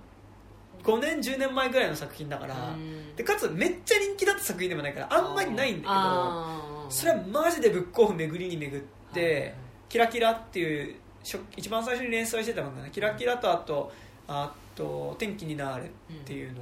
[0.84, 3.16] 5年10年前ぐらいの作品だから、うん。
[3.16, 8.84] でかつめっちゃ人気だった作品でもないからあんまりないんだけどそれはマジでブックオフ巡りに巡っ
[9.14, 9.32] て、はい。
[9.32, 9.54] はいはい
[9.90, 12.90] キラキラっていう初一番最初に連載してた漫画ね。
[12.92, 13.90] キラキラとあと
[14.28, 16.60] あと天気になるっていうの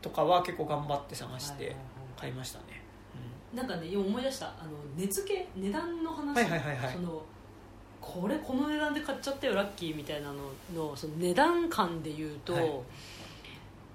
[0.00, 1.76] とかは結構頑張って探して
[2.18, 2.82] 買いましたね、
[3.52, 4.46] なんかね今思い出した。
[4.46, 6.92] あの値付け値段の話、はいはいはいはい。
[6.94, 7.22] その
[8.00, 10.34] これこの値段で買っちゃったよラッキーみたいなの
[10.74, 12.70] のその値段感で言うと、はい。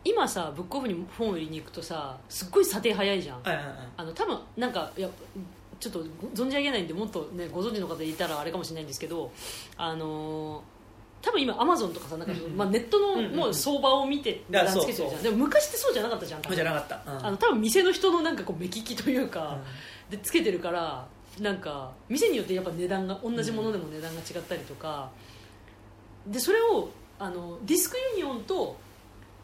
[0.06, 3.42] 今さブックオフに本売りに行くとさすっごい査定早いじゃん。
[3.42, 3.76] はいはいはい。
[3.98, 5.10] あの多分なんかいや
[5.80, 9.32] ちょっとご存じ上げないんでもっと、ね、ご存知の方いたらあれかもしれないんですけど
[9.78, 10.62] あのー
[11.22, 12.56] 多分今アマゾンとかさなんか、うんうん。
[12.56, 17.26] まあ、ネットのうんうんもう相場を見て値段つけてるじゃん、そうそうでも昔ってそうじゃなかったじゃん多分じゃなかった、うん。
[17.26, 19.60] あの多分店の人のなんかこう目利きというか、
[20.10, 20.18] うん。
[20.18, 21.08] でつけてるから
[21.42, 25.12] なんか店によってやっぱ値段が同じものでも値段が違ったりとか、
[26.26, 26.90] でそれを
[27.20, 28.78] あのディスクユニオンと,、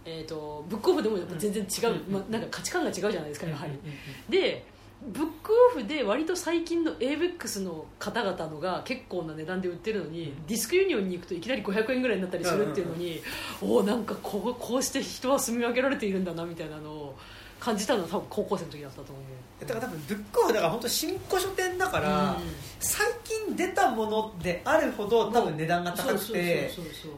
[0.06, 4.32] えー、とブックオフでもやっぱ全然違う、うんまあ、なんか価値観が違うじゃないですかやはり、うんうんうん。
[4.32, 4.66] で
[5.08, 10.46] ブックオフで割と最近の ABEX の方々のが結構な値段で売ってるのに、うん。
[10.48, 13.22] ディスクユニオンに行くといきなり500円ぐらいになったりするっていうのに、
[13.62, 17.16] おおなんかこうこうして人は住み分けられているんだなみたいなのを
[17.60, 19.66] 感じたのは多分高校生の時だったと思う。
[19.66, 22.36] だから多分ブックオフだから本当新古書店だから、うん。
[22.80, 26.72] 最近出たものであるほど多分値段が高くて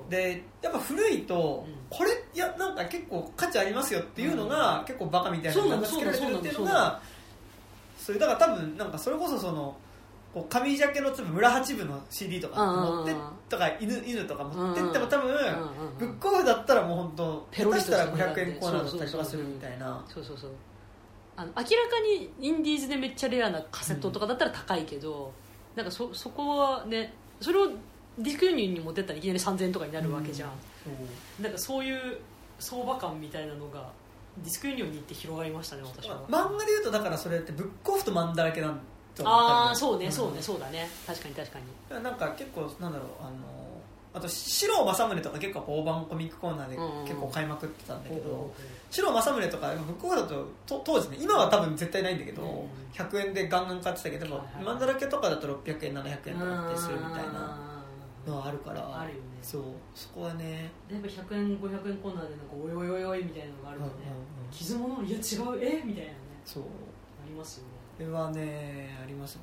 [0.09, 1.75] でやっぱ古いと、うん。
[1.89, 6.65] これいやなんか結構価値ありますよっていうのが、結構バカみたいなそうなの値段がつけられてるっていうの
[8.07, 9.75] それだから多分なんかそれこそその
[10.33, 13.25] こう上ジャケの粒村八部の CD とか持ってうんうん。
[13.25, 20.05] うんとか犬犬とか持ってっても多分うんうんブックオフだったらもう本当下手したらした値段で500円コーナーだったりとかするみたいな。
[20.07, 20.51] そうそうそう
[21.35, 21.67] あの明らか
[22.01, 25.33] にインディーズでめっちゃレアなカセットとかだったら高いけど、
[25.75, 27.67] なんかそそこはねそれを
[28.17, 30.51] ディスクユニに持ってったらいきなり3000円とかになるわけじゃん、
[30.85, 31.43] そう。
[31.43, 32.19] なんかそういう
[32.57, 33.91] 相場感みたいなのが
[34.43, 38.79] ディスクユニオンに行って広がりましたね私は、漫画でいうとだからそれってブックオフとマンだらけなん
[39.23, 40.87] ああそうね、んそうねそうだね。
[41.07, 41.59] 確かに確か
[41.89, 42.03] に。
[42.03, 43.31] なんか結構なんだろうあの
[44.13, 46.77] あと四郎正宗とか結構大判コミックコーナーで
[47.07, 48.51] 結構買いまくってたんだけど
[48.91, 54.63] 四郎正宗とかブックオフだとと当時ね今は多分絶対ないんだけど、うん100円でガンガン買ってたけど、でもはいはい。
[54.65, 57.59] マンだらけとかだと600円700円とかってするみたいな。
[57.61, 57.66] うん
[58.27, 59.01] のはあるから。
[59.01, 59.21] あるよね。
[59.41, 59.61] そう。
[59.95, 60.69] そこはね。
[60.91, 64.51] やっぱ100円500円コーナーでなんかおいおいおいおいみたいなのがあるとね、うんうんうん。
[64.51, 65.03] 傷物？
[65.03, 65.59] いや違う。
[65.63, 65.81] え？
[65.85, 66.11] みたいな。
[66.11, 66.63] ねそう。
[66.63, 66.67] あ
[67.27, 67.69] りますよね。
[67.97, 69.41] これはねありますね、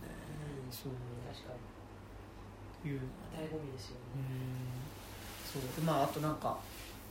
[0.66, 0.73] うん。
[0.73, 0.93] そう。
[1.32, 1.55] 確か
[2.85, 3.48] いうのにがね。
[3.48, 4.28] 醍醐味ですようねん。
[5.52, 5.62] そう。
[5.77, 6.59] でまああとなんか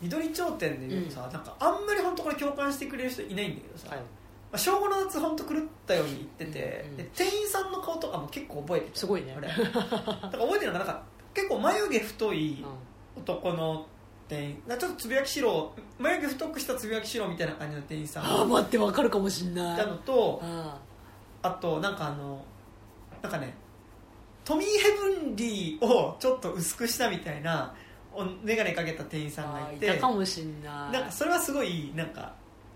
[0.01, 3.99] 緑頂点でいうとさ、なんかあんまり本当これ共感してくれる人いないんだけどさ、はい。
[3.99, 4.05] ま
[4.53, 8.99] あ、正午の夏本当狂ったように言ってて、うんうんで店員さんの顔とかも結構覚えてた。
[8.99, 9.33] すごいね。
[9.37, 11.03] 俺だから覚えてるのがなんか
[11.33, 12.65] 結構眉毛太いう
[13.19, 13.21] ん。
[13.21, 13.85] 男の
[14.27, 18.23] 店員ちょっとつぶやきしろ眉毛太くしたつぶやきしろみたいな感じの店員さん。
[18.25, 19.73] ああ待ってわかるかもしんない。
[19.75, 20.79] いたのとあ
[21.43, 22.43] あとなんかあの
[23.21, 23.53] なんかね
[24.43, 24.91] トミー・ヘ
[25.23, 27.73] ブンリーをちょっと薄くしたみたいな
[28.11, 30.93] お眼鏡かけた店員さんがあいいてたかもしんない。
[30.93, 32.33] なんかそれはすごいなんか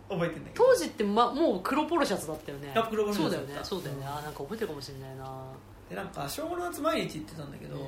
[0.09, 0.65] 覚えてるんだけど。
[0.65, 2.71] 当時って、ま、もう黒ポロシャツだったよね。
[2.75, 3.53] あ黒ポロシャツそうだよね。
[3.53, 4.05] だったそうだよね。
[4.05, 5.25] あーなんか覚えてるかもしれないな。
[5.89, 7.83] でなんか正午の夏毎日行ってたんだけど、うん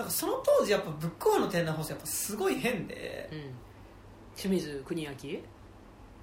[0.00, 3.28] なんかその当時やっぱブックオフの店内放送やっぱすごい変で。
[3.30, 3.38] うん。
[4.34, 5.10] 清水国明？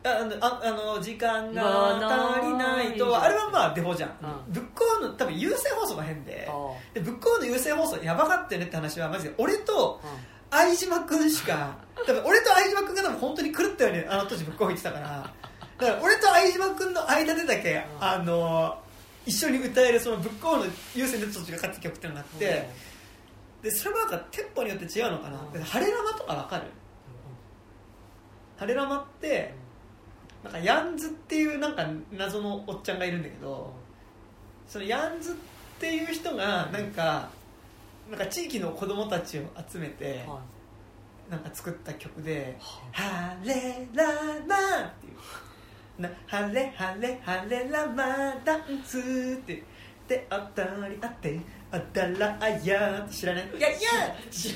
[0.03, 4.53] ああのああの時間が足りないとあれはまあデフォじゃん、うん。
[4.53, 6.47] ブックオフの多分優先放送が変で。
[6.49, 6.53] あ
[6.95, 10.01] でブックオフの優先放送やばかったよねって話はマジで俺と
[10.51, 11.77] あ相島君しか
[12.07, 15.33] 多分俺と相島君が多分本当に狂ったよねあの当時ブックオフ行ってたから。
[15.77, 18.03] だから俺と相島君の間でだけ、うん。
[18.03, 18.79] あの
[19.27, 22.69] 一緒に歌えるそのブックオフの優先で途中が勝った曲っていうのがあって、
[23.67, 25.51] でそれもなんかテンポによって違うのかな、うん。
[25.51, 26.63] でハレラマとかわかる？
[28.55, 29.53] ハレラマって
[30.41, 33.73] なんかヤンズっていうなんか謎のおっちゃんがいるんだけど
[34.69, 35.35] そのヤンズっ
[35.79, 37.29] ていう人がなんか
[38.09, 40.39] なんか地域の子供たちを集めては
[41.29, 42.63] なんか作った曲でい
[42.95, 44.05] 「ハレラ
[44.47, 45.09] マ」ってい
[45.99, 46.01] う。
[46.01, 48.05] な「ハレハレハレラマ
[48.45, 49.61] ダンス」って
[50.07, 51.39] で当たり合って
[51.71, 53.43] あだらあやって知らない？
[53.57, 53.79] いやいや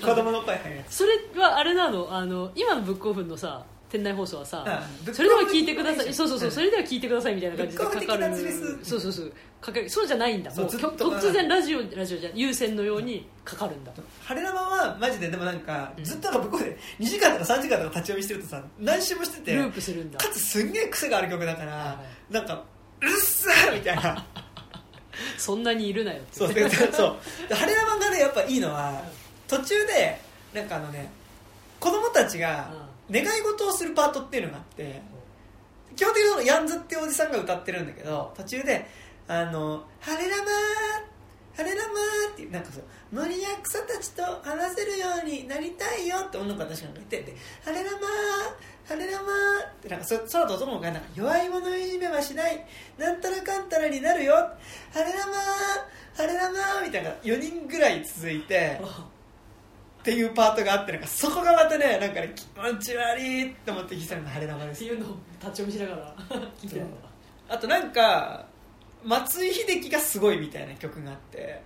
[0.02, 0.96] 子供の声入るやつ。
[0.96, 2.08] それはあれなの？
[2.10, 5.14] あの今のブックオフのさ店内放送はさ、うん。
[5.14, 6.14] それでは聞いてください。
[6.14, 6.56] そうそうそう、うん。
[6.56, 8.38] それでは聞いてくださいみたいな感じでかかる。
[8.84, 9.34] そうそうそう。
[9.60, 9.90] かかる。
[9.90, 10.56] そうじゃないんだ。
[10.56, 13.92] もう突然ラジオラジオじゃ優先のようにかかるんだ。
[14.24, 16.04] ハレラマはマジででもなんかうん。
[16.06, 20.20] ずっとなんか向こうで2時間とか3時間とか立ち読みしてるとさ何周もしててループするんだ。
[20.20, 22.64] かつすんげえ癖がある曲だから、はなんか
[23.02, 24.26] うっさーみたいな
[25.38, 26.40] そんなにいるなよって。
[26.40, 26.54] そう
[28.00, 29.02] がねやっぱいいのは
[29.48, 30.20] 途中で
[30.54, 31.10] なんかあのね
[31.80, 32.72] 子供たちが
[33.10, 35.02] 願い事をするパートっていうのがあって
[35.96, 38.88] 基本的にそのヤンズっていうおじさんが歌ってるんだけど途中で
[39.28, 40.48] 「あのハレラマー
[41.56, 48.02] ハレラマー」ってなんかそう森や草たちと話せるようになりたいよって女の子が確かに言ってて「ハレラマー
[48.88, 52.66] ハレラマー」ってなんかそその後男の子がなんか「弱い者いじめはしない。
[52.98, 54.34] なんたらかんたらになるよ」
[54.94, 55.38] 「ハレラマー
[56.16, 57.10] ハレラマー」みたいな。
[57.24, 58.80] 4人ぐらい続いて。
[60.02, 64.84] っていうパートがあってなんかそこがまたねなんかね気持ち悪いって思って聞いたのが晴れ玉です。
[64.84, 65.10] っていうのを
[65.40, 66.16] 立ち読みしながら
[66.60, 67.08] 聞いてるんだ。
[67.50, 68.48] あとなんか
[69.04, 71.62] 松井秀喜がすごいみたいな曲があって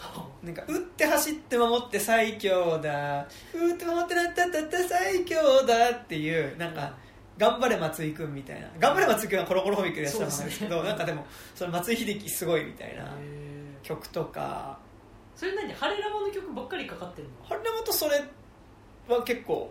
[0.42, 3.26] なんか打って走って守って最強だ。
[3.52, 6.94] 打って守ってなったったった最強だっていうなんか
[7.38, 8.68] 頑張れ松井君みたいな。
[8.78, 10.88] 頑張れ松井君はコロコロホビックでやってたんですけどね。
[10.88, 13.12] なんかでもその松井秀喜すごいみたいな
[13.82, 14.78] 曲とか。
[15.36, 15.72] それ何？
[15.72, 17.34] ハレラマの曲ばっかりかかってるの？
[17.46, 18.22] 晴れ玉とそれ
[19.08, 19.70] は結構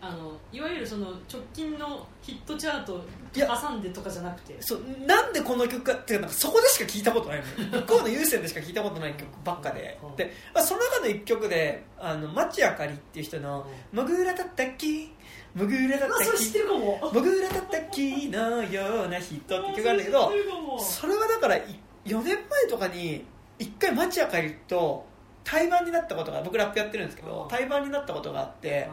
[0.00, 3.04] あのいわゆるその直近のヒットチャート
[3.34, 4.56] いや挟んでとかじゃなくて。
[4.60, 7.42] そうなんでこの曲かっていうかなんかそこでしか聞いたことない
[7.72, 9.98] 向こうの優先でしか聞いたことない曲ばっかで。
[10.02, 10.16] うん。
[10.16, 15.12] で、まあ、その中の一曲であの町あかりっていう人の「もぐらたったき
[15.54, 23.26] もぐらたっあそれ知っきももぐらたったきのような人」っていう曲があるんだけどあそれはだからい4年前とかに
[23.58, 25.04] 一回町あかりと
[25.42, 27.48] 対バンになったことが僕ラップやってるんですけどうん。
[27.48, 28.88] 対バンになったことがあって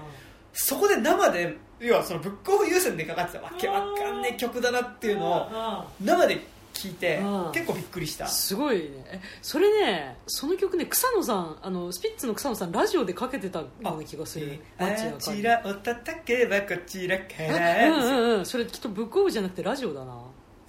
[0.55, 3.67] そこで生で要はそのブックオフ優先でかかってたわけ。
[3.67, 6.39] わかんねえ曲だなっていうのをあ生で
[6.73, 7.51] 聞いてうん。
[7.51, 8.25] 結構びっくりした。
[8.27, 8.89] すごいね。
[9.07, 14.59] えそれねその曲ね草野さんあのスピッツの草野さんラジオでかけてたような気がする。
[14.77, 17.49] あちらを叩けばこちらかえ？
[17.49, 18.45] うんらうんうん。
[18.45, 20.17] それきっとブックオフじゃなくてラジオだな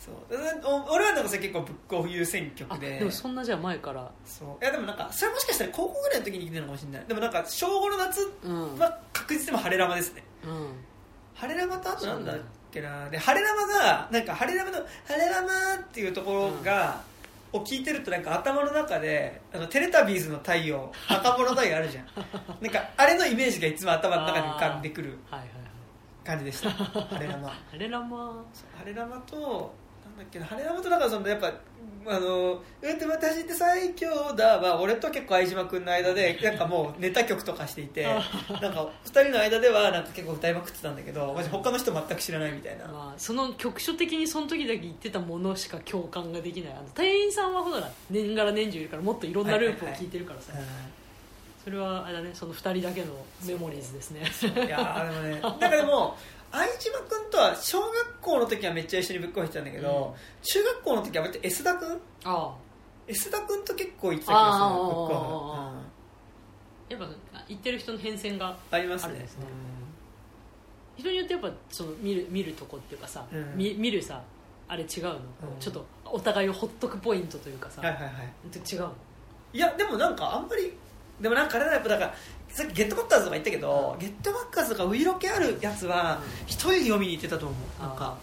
[0.06, 0.16] そう。
[0.64, 4.10] お俺はなんかさ結構ブックオフ優先曲あででもそんなじゃあ前から。
[4.24, 4.64] そう。
[4.64, 7.04] いやでもなんかそれもしかしたら高校ぐらいの時に聞いてるのかもしれない。
[7.06, 8.72] でもなんか小5の夏うん。
[8.72, 10.22] うんは確実にも晴れ玉ですね。
[11.34, 12.36] 晴れ玉とあとなんだっ
[12.70, 13.10] けな。
[13.10, 17.00] で晴れ玉がなんか晴れ玉の「晴れ玉」っていうところが、
[17.52, 22.06] を聞いてるとなんか頭の中であのテレタビーズの太陽赤物太陽あるじゃん。
[22.60, 26.26] なんかあれのイメージがいつも頭の中に浮かんでくるはいはいはい。
[26.26, 26.70] 感じでした。
[26.70, 27.48] 晴れ玉。
[27.48, 28.44] ハレラマ
[28.78, 29.60] 晴れ玉となん
[30.18, 31.52] だっけな晴れ玉とだからそのやっぱ
[32.09, 46.72] あの「うんと私って最強だ」は俺と結構相島君の間でなんかもう ネタ曲とかしていてなんか2人の間ではなんか結構歌いまくってたんだけどマジ他の人全く知らないみたいな、まあ、その局所的にその時だけ言ってたものしか共感ができない。
[46.72, 50.52] あの店員さんはほら年がら年中いるからもっといろんなループを聞いてるからさ、
[51.64, 53.06] それはあれだねその2人だけの
[53.44, 54.20] メモリーズですね。
[54.66, 56.16] いやーでもね なんかでも
[56.52, 61.93] 相島君とは小学校の時はめっちゃ一緒にぶっこいしてたんだけど、中学校の時は割と S 田君？
[61.93, 62.55] ああ。
[63.09, 65.82] S 田君と結構行ってた気がするぶっこあ
[66.89, 67.09] やっぱ
[67.48, 69.27] 言ってる人の変遷がありますね。
[70.97, 73.56] 人によってやっぱその見る見るとこっていうかさ、うん。
[73.56, 74.23] 見見るさ
[74.68, 75.20] あれ違うの、うん。
[75.60, 78.12] ちょっとお互いをほっとくポイントというかさ、はいはいはい。
[78.73, 78.93] 違うの？
[79.52, 80.73] いやでもなんかあんまり
[81.20, 82.14] でもなんかあれだやっぱだから
[82.56, 86.46] さっきゲットバッカーズとか言ったけど、ゲットバッカーズとかウイロケあるやつはうん。
[86.46, 87.82] 一人で読みに行ってたと思う。
[87.82, 88.16] なんか、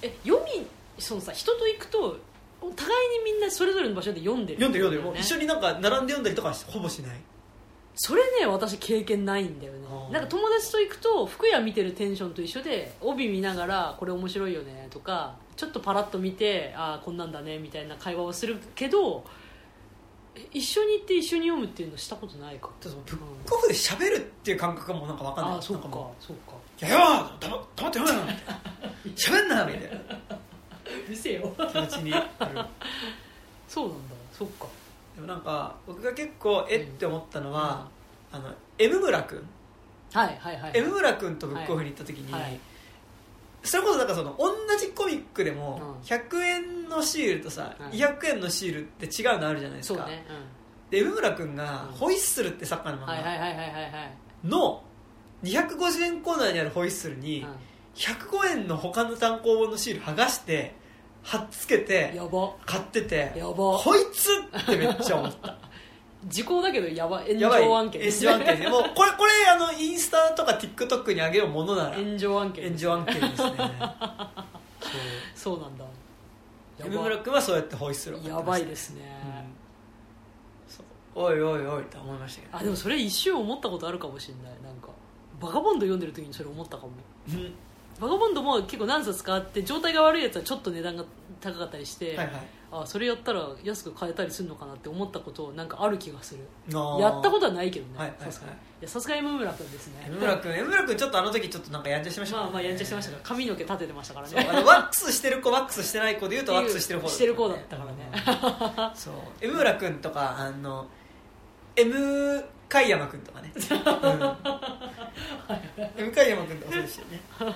[0.00, 0.66] え読み
[0.98, 2.18] そのさ人と行くと
[2.62, 7.16] お互いにみんなそれぞれの場所で読んでる読んでる読んでる、一緒になんか並んで読んだりとかはほぼしない。
[7.94, 9.78] それね私経験ないんだよね。
[10.10, 19.24] なんか友達と行くと服屋見てるテンションと一緒で帯見ながらこれ面白いよねとかちょっとパラッと見てああこんなんだねみたいな会話をするけど
[20.36, 22.70] え一緒に行って一緒に読むっていうのしたことないか？
[22.82, 22.92] ブッ
[23.46, 25.54] クオフで喋るっていう感覚がもうなんか分かんない。
[25.54, 25.82] ああそうか。
[26.20, 26.52] そうか。
[26.82, 28.38] ういやいや黙黙って読めよ
[29.16, 30.00] 喋んなみたいな。
[31.08, 32.12] 見せよ 気持ちに。
[33.68, 34.14] そうなんだ。
[34.36, 34.66] そっか。
[35.14, 37.88] でもなんか僕が結構えって思ったのは、
[38.32, 39.48] あの M 村君。
[40.12, 40.72] はいはいはい。
[40.74, 42.32] M 村君とブックオフに行った時に、
[43.64, 46.06] それこそなんかその同じコミックでもうん。
[46.06, 47.86] 100円のシールとさ、うん。
[47.88, 50.24] 200円のシールって違うのあるじゃないですか、そうね、
[50.90, 51.96] で M 村君がうん。
[51.96, 53.22] ホイッスルってサッカーのうん、漫画
[54.44, 54.82] の
[55.42, 57.48] 250円コーナーにあるホイッスルにうん。
[57.94, 60.74] 105円の他の単行本のシール剥がして
[61.22, 62.12] 貼っつけて
[62.66, 64.30] 買っててこいつ
[64.62, 65.56] ってめっちゃ思った
[66.26, 68.00] 時効だけどやば炎上案件。
[68.02, 73.50] 炎上案件で もうこれこれあのインスタとか TikTok にあげようものなら炎上案件炎上案件ですね。
[75.34, 75.84] そうなんだ。
[76.78, 76.86] そう。
[76.86, 79.02] M 村君はそうやってホイッスルやばいですね、
[80.68, 81.24] そう。
[81.24, 82.58] おいおいおいって思いましたけど。
[82.58, 84.62] あでもそれ一瞬思ったことあるかもしれない。
[84.62, 84.88] なんか
[85.40, 86.92] バガボンド読んでる時にそれ思ったかも。
[87.28, 87.54] うん。
[88.00, 91.04] バガボンドも結構何冊かあって状態が悪いやつはちょっと値段が
[91.40, 92.42] 高かったりして、はいはい
[92.76, 96.40] あそれやったら安く買えたりするのかなって思ったことなんかある気がする。
[96.72, 98.48] やったことはないけどねさすが
[98.80, 98.88] に。
[98.88, 100.02] さすが M 村君ですね。
[100.06, 104.34] M 村君 M 村君ちょっとあの時ちょっとなんかやんちゃしてましたまあまあやんちゃしてましたから髪の毛立ててましたからね。
[104.64, 108.10] ワックスしてる子ワックスしてない子で言うとワックスしてる方してる子だったからね。
[108.96, 109.14] そう。
[109.40, 110.88] M 村君とかあの
[111.76, 113.62] M 海山君とかね、うん、
[116.02, 117.20] M 海山君とかそうでしたよね。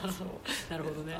[0.70, 1.18] なるほどね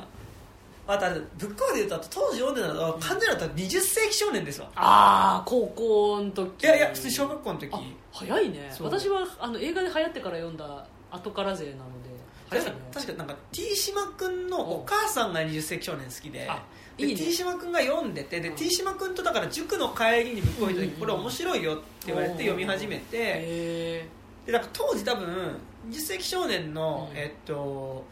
[0.91, 4.71] あとあれブックオフで言うと当時読んでたのは完全だったら20世紀少年ですわ。
[4.75, 6.63] ああ高校の時。
[6.63, 7.69] いやいや普通に小学校の時。
[7.71, 7.79] あ
[8.11, 8.71] 早いね。
[8.79, 12.09] 私はあの映画で流行ってから読んだ後から勢なので
[12.49, 12.73] 早いね。
[12.91, 16.63] 確かなんか T 島君のお母さんが20世紀少年好きであ
[16.97, 17.19] でいいね。
[17.19, 18.55] T 島君が読んでてでうん。
[18.55, 24.07] T 島君とだから塾の帰りにブックオフ行った時うんうんうんこれ面白いよって言われて読み始めてへ
[24.47, 25.55] でなんか当時多分
[25.91, 27.17] 20世紀少年の、うん。
[27.17, 28.03] えっと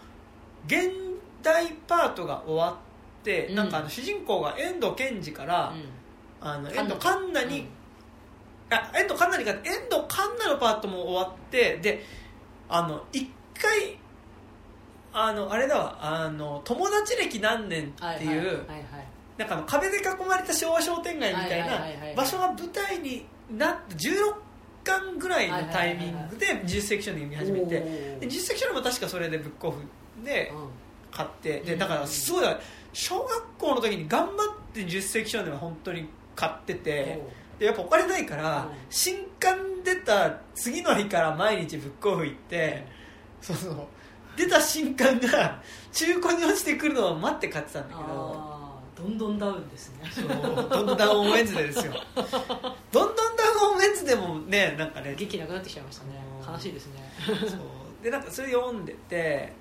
[0.68, 1.07] 現
[1.48, 3.56] 代パートが終わって、うん。
[3.56, 5.74] なんかあの主人公が遠藤健二から、
[6.41, 7.68] あの遠藤環奈に、
[8.69, 12.03] あ遠藤環奈にか遠藤環奈のパートも終わってで
[12.68, 13.98] あの一回
[15.14, 19.07] あのあれだわあの友達歴何年っていう、はいはいはいはい。
[19.38, 21.80] なんかあの壁で囲まれた昭和商店街みたいな
[22.15, 23.26] 場所が舞台に
[23.56, 24.34] なって16
[24.84, 28.19] 巻ぐらいのタイミングで20世紀少年読み始めておー。
[28.19, 29.78] で20世紀少年も確かそれでブックオフ
[30.24, 30.69] でうん
[31.18, 31.65] 買ってうん。
[31.65, 32.45] でだからすごい
[32.94, 34.38] 小学校の時に頑張っ
[34.73, 37.22] て20世紀少年は本当に買ってて
[37.60, 38.77] でやっぱお金ないからうん。
[38.89, 42.85] 新刊出た次の日から毎日ブックオフ行って
[43.41, 43.76] そうそう。
[44.38, 45.61] 出た新刊が
[45.91, 48.57] 中古に落ちてくるのを待って買ってたんだけど。
[48.98, 50.10] どんどんダウンですね。
[50.11, 50.27] そう。
[50.69, 51.94] どんどんダウンオンウェンズデーですよ。
[52.91, 56.10] どんどんダウンオンウェンズデーもねなんかね劇なくなってきちゃいましたね。
[56.48, 57.11] うん悲しいですね。
[57.26, 58.03] そう。
[58.03, 59.53] でなんかそれ読んでて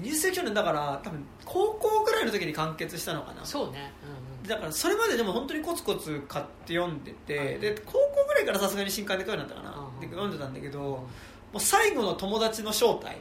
[0.00, 3.44] 20世紀少年だから多分高校ぐらいの時に完結したのかな。
[3.44, 3.92] そうね。
[4.04, 4.48] うんうん。
[4.48, 11.06] だからそれまででも本当にコツコツ買って読んでて、うんで高校ぐらいからさすがに新刊で買うようになったかな、うんで読んでたんだけど、も
[11.54, 13.18] う最後の友達の正体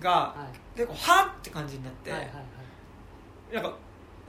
[0.00, 0.78] がはい。
[0.78, 2.40] 結構はっって感じになって、はいはいは
[3.52, 3.54] い。
[3.54, 3.76] なんか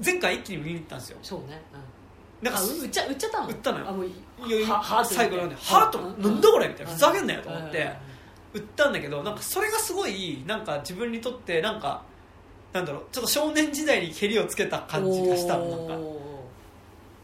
[0.03, 1.17] 前回一気に見に行ったんですよ。
[1.21, 1.61] そうね。
[1.73, 2.45] うん。
[2.45, 3.47] なんか売っちゃ売っちゃったの？
[3.47, 3.85] 売ったのよ。
[3.87, 4.05] あもう
[4.65, 7.93] はは最後のねははっとうんなんだこれみたいなふざけんなよと思って
[8.53, 12.03] 売ったんだけどなんかそれがすごいなんか自分にとってなんか
[12.73, 15.93] なんだろうちょっと少年時代に蹴りをつけた感じがしたのなんか。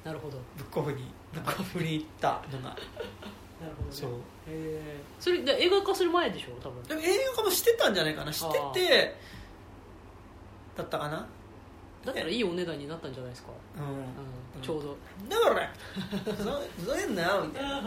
[0.05, 0.37] なるほど。
[0.55, 2.69] ブックオフになんか振り入ったのが。
[3.59, 3.91] なるほどね。
[3.91, 4.11] そう。
[4.47, 5.23] へー。
[5.23, 6.51] それで映画化する前でしょ？
[6.61, 6.81] 多分。
[6.83, 8.31] でも映画化もしてたんじゃないかな？
[8.31, 9.15] してて
[10.77, 11.27] だったかな？
[12.05, 13.83] だったらいいお値段になったんじゃないですか、うん。
[13.83, 13.89] う
[14.59, 14.95] ん、ちょうど。
[15.27, 15.73] だから
[16.33, 16.43] ふ
[16.85, 17.81] ざけんなよみたいな。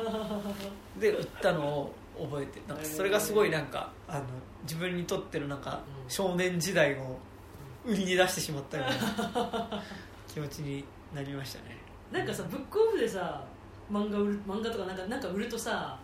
[0.99, 1.95] で売ったのを
[2.27, 4.25] 覚えてなんかそれがすごいなんかあの
[4.63, 6.11] 自分にとってのなんかうん。
[6.11, 7.19] 少年時代を
[7.85, 9.83] 売りに出してしまったような
[10.29, 10.85] 気持ちに
[11.15, 11.79] なりましたね。
[12.13, 13.45] なんかさブックオフでさ
[13.91, 15.99] 漫画売る漫画とかなんかなんか売るとさ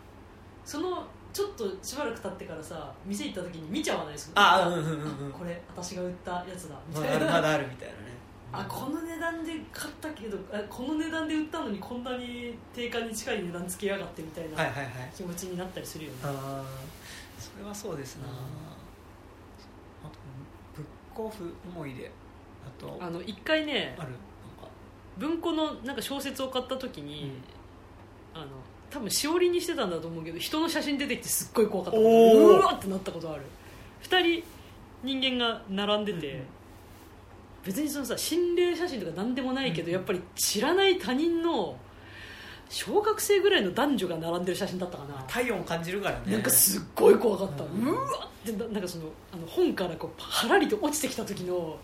[0.65, 4.63] そのちょっとしばらく経ってからさ店行った時に見ちゃわないですか？
[4.63, 4.89] あうんうんう
[5.23, 5.33] んうん。
[5.33, 7.27] これ私が売ったやつだみまたいな。
[7.27, 8.16] だまだあるみたいなね
[8.61, 14.93] あこの値段で買ったけどあこの値段で売ったのにこんなに定価に近い値段つけやがってみたいなはいはいはい。
[15.15, 16.65] 気持ちになったりするよね、ああ
[17.39, 20.19] それはそうですな、うんあと
[20.77, 22.11] ブックオフ思い出
[22.67, 22.99] あと。
[23.01, 23.97] あの一回ね
[25.19, 27.33] 文庫のなんか小説を買った時に、
[28.35, 28.47] あの
[28.91, 31.99] 多分しおりにしてたんだと思うけど人の写真出てきてすっごい怖かった。
[31.99, 32.03] う
[32.61, 33.43] わってなったことある。
[34.03, 34.45] 2人
[35.03, 36.43] 人間が並んでて、うん
[37.67, 39.93] 別にそのさ心霊写真とか何でもないけど、うん。
[39.95, 41.77] やっぱり知らない他人の
[42.69, 46.33] 小学生ぐらいの男女が並んでる写真だったかな、体温感じるからね。
[46.33, 51.77] なんかすっごい怖かった、ううんわってななんかそのあの本からこうはらりと落ちてきた時の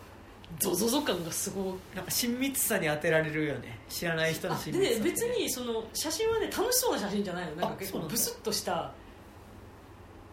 [0.59, 3.79] ゾゾゾ感がすごなんか親密さに当てられるよね。
[3.89, 7.57] 知らない人のあ親密さで別にその写真はね楽しそうな写真じゃないの。
[7.57, 8.93] なんか結構ブスッとした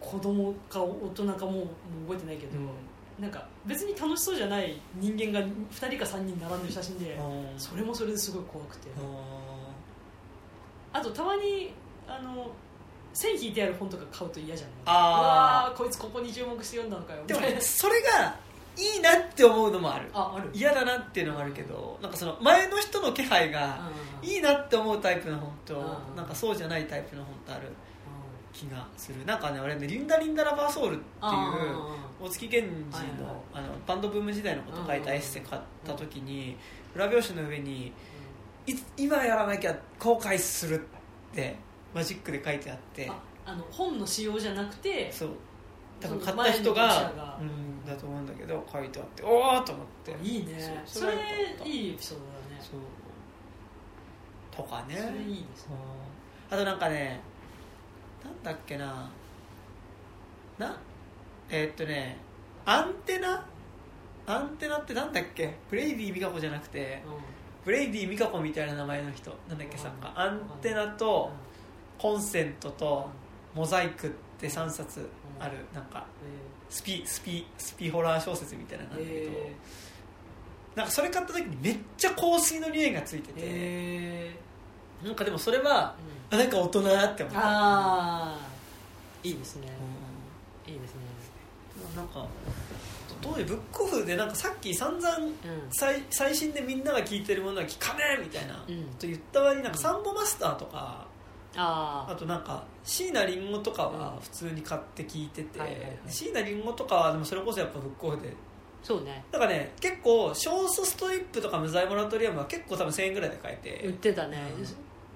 [0.00, 1.66] 子供か大人かももう
[2.08, 2.52] 覚えてないけど、
[3.20, 8.88] なんか別に楽しそうじゃない人間が2人か3人並んでる写真で、うんそれもそれですごい怖くて、
[10.92, 11.72] ああとたまに
[12.08, 12.50] あの
[13.12, 17.22] 線引いてある本とか買うと嫌じゃないあこいつここに注目して読んだのかよ。
[17.24, 18.36] ーでもねそれが
[18.78, 20.08] いいなって思うのもある。
[20.14, 20.48] あある。
[20.54, 23.80] 嫌だなっていうのもあるけどなんかその前の人の気配が
[24.22, 24.28] うん。
[24.28, 26.16] いいなって思うタイプの本とうん。
[26.16, 27.68] なんかそうじゃないタイプの本とある
[28.52, 29.24] 気がする。
[29.24, 31.06] なんかね俺ね「リンダ・リンダ・ラバーソウル」っていう
[32.20, 33.20] 大月健二はいはい。
[33.20, 36.56] のあのバンドブーム時代のこと書いたエッセイ買った時に
[36.94, 37.92] 裏表紙の上に
[38.96, 40.80] 今やらなきゃ後悔する
[41.32, 41.56] って
[41.94, 43.08] マジックで書いてあって。
[43.08, 45.30] ああの本の仕様じゃなくてそう。
[46.00, 50.16] 多分そ買った人がうんだと思うんだけど書いてあっておおと思って。
[50.22, 50.82] いいね。
[50.86, 51.12] それ
[51.64, 52.60] いいエピソードだね。
[52.60, 52.80] そう。
[54.56, 54.96] とかね。
[54.96, 55.74] それいいですね。
[56.50, 56.56] うん。
[56.56, 57.20] あとなんかね
[58.24, 59.10] なんだっけな。
[60.58, 60.76] な？
[61.48, 62.18] えーっとね
[62.64, 63.46] アンテナ？
[64.26, 65.56] アンテナってなんだっけ？
[65.70, 67.02] ブレイディ・ミカコじゃなくて。
[67.64, 69.30] ブレイディ・ミカコみたいな名前の人。
[69.48, 71.30] なんだっけ作家アンテナと
[71.98, 73.08] コンセントと
[73.54, 75.58] モザイクって3冊ある。
[75.74, 76.06] なんか
[76.68, 79.52] スピスピスピホラー小説みたいなのなんだけど、え
[80.76, 84.36] なんかそれ買った時にめっちゃ香水の匂いがついてーて、え
[85.04, 86.82] なんかでもそれはーあなんか大人っ
[87.16, 87.40] て思った。
[87.40, 88.38] ああ
[89.22, 89.68] いいですね。
[90.66, 91.00] ういいですね。
[91.92, 92.26] んなんか
[93.20, 95.32] どういうブックオフでなんかさっき散々うん。
[95.70, 98.84] 最最新でみんなが聞いてるものは聞かねえみたいな、うん。
[98.98, 101.06] と言った割になんかサンボマスターとか、
[101.56, 108.32] ああとなんか椎名林檎とかは普通に買って聞いてて、椎名林檎とかはでもそれこそやっぱブックオフで。
[108.82, 109.24] そうね。
[109.30, 113.86] だからね結構ショースストリップとか無罪モラトリアムは結構多分1000円ぐらいで買えて。
[113.86, 114.38] 売ってたね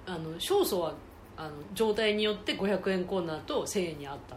[0.05, 0.93] あの勝訴は
[1.37, 4.35] あの状態によって500円コーナーと1000円にあった。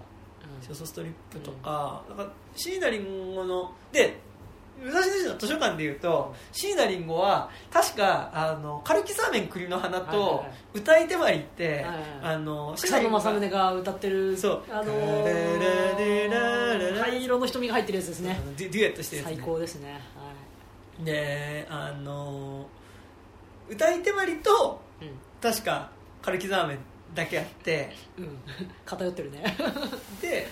[0.62, 4.18] ショースストリップとか,、なんか椎名林檎ので
[4.80, 11.84] 武蔵野市の図書館でいうと椎名林檎は確かあのカルキサーメン栗の花とはい歌い手まりって、
[12.22, 14.62] あの草野正が宗が歌ってるそう。
[14.70, 14.92] あの
[15.24, 15.32] ラ
[16.28, 18.38] ララララ灰色の瞳が入ってるやつですね。
[18.56, 20.00] デュデュエットしてるやつ、最ね、高ですね。
[20.14, 22.66] はであの
[23.68, 25.90] 歌い手まりというん確か
[26.22, 26.78] カルキザーメン
[27.14, 28.38] だけあってうん。
[28.84, 29.56] 偏ってるね。
[30.20, 30.48] で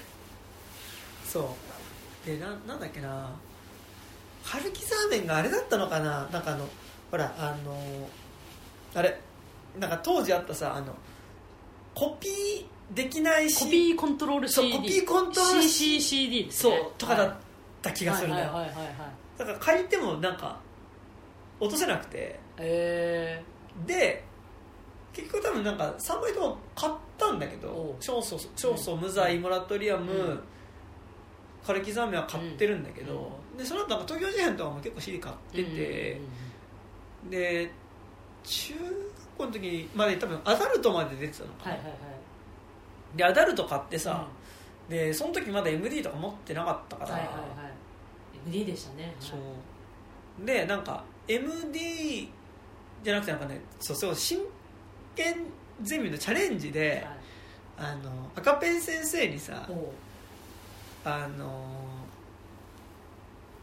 [1.24, 1.56] そ
[2.24, 2.26] う。
[2.26, 3.30] でななんだっけな。
[4.44, 6.28] カルキザーメンがあれだったのかな？
[6.32, 6.68] なんかあの
[7.10, 8.08] ほらあの
[8.94, 9.18] あれ
[9.78, 10.94] なんか当時あったさあの
[11.94, 17.34] コピーできないしコピーコントロールそう CD コピーコントロール CCCD ですそうねとかだっ
[17.82, 18.96] た気がするんだよ、はいはいはいはいはい。
[19.38, 20.60] だから借りてもなんか
[21.60, 22.38] 落とせなくて。
[22.58, 23.42] え
[23.86, 24.24] で
[25.16, 30.40] 結局多分なんか3枚とも買ったんだけど勝訴勝訴無罪モラトリアム、うん。
[31.66, 33.28] カルキザーメンは買ってるんだけど、
[33.58, 36.20] でその後なんか東京事変とかも結構 CD 買ってて、
[37.28, 37.72] で
[38.44, 43.16] 中学校の時にまで多分アダルトまで出てたのかな、はいはいはい。
[43.16, 44.28] でアダルト買ってさ、
[44.88, 47.42] でその時まだ MD とか持ってなかったから、はいはいはい。
[48.46, 49.12] MD でしたね。
[49.18, 50.46] そう。
[50.46, 52.30] でなんか MD
[53.02, 54.38] じゃなくてなんかねそうそう真
[55.16, 55.34] 剣
[55.82, 57.04] ゼミのチャレンジで、
[57.78, 57.90] はい。
[57.90, 59.68] あの赤ペン先生にさ
[61.04, 61.62] あの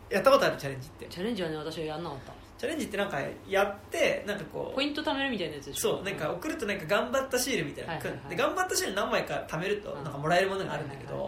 [0.09, 1.05] やったことあるチャレンジって。
[1.07, 2.34] チャレンジはね私はやんなかった。
[2.59, 3.19] チャレンジってなんか
[3.49, 5.95] やってなんかこうポイント貯めるみたいなやつでしょ。
[5.95, 8.30] そうなんか送るとなんか頑張ったシールみたいなのはいはいはい。
[8.30, 10.03] で頑張ったシール何枚か貯めるとうん。
[10.03, 11.19] なんかもらえるものがあるんだけはいは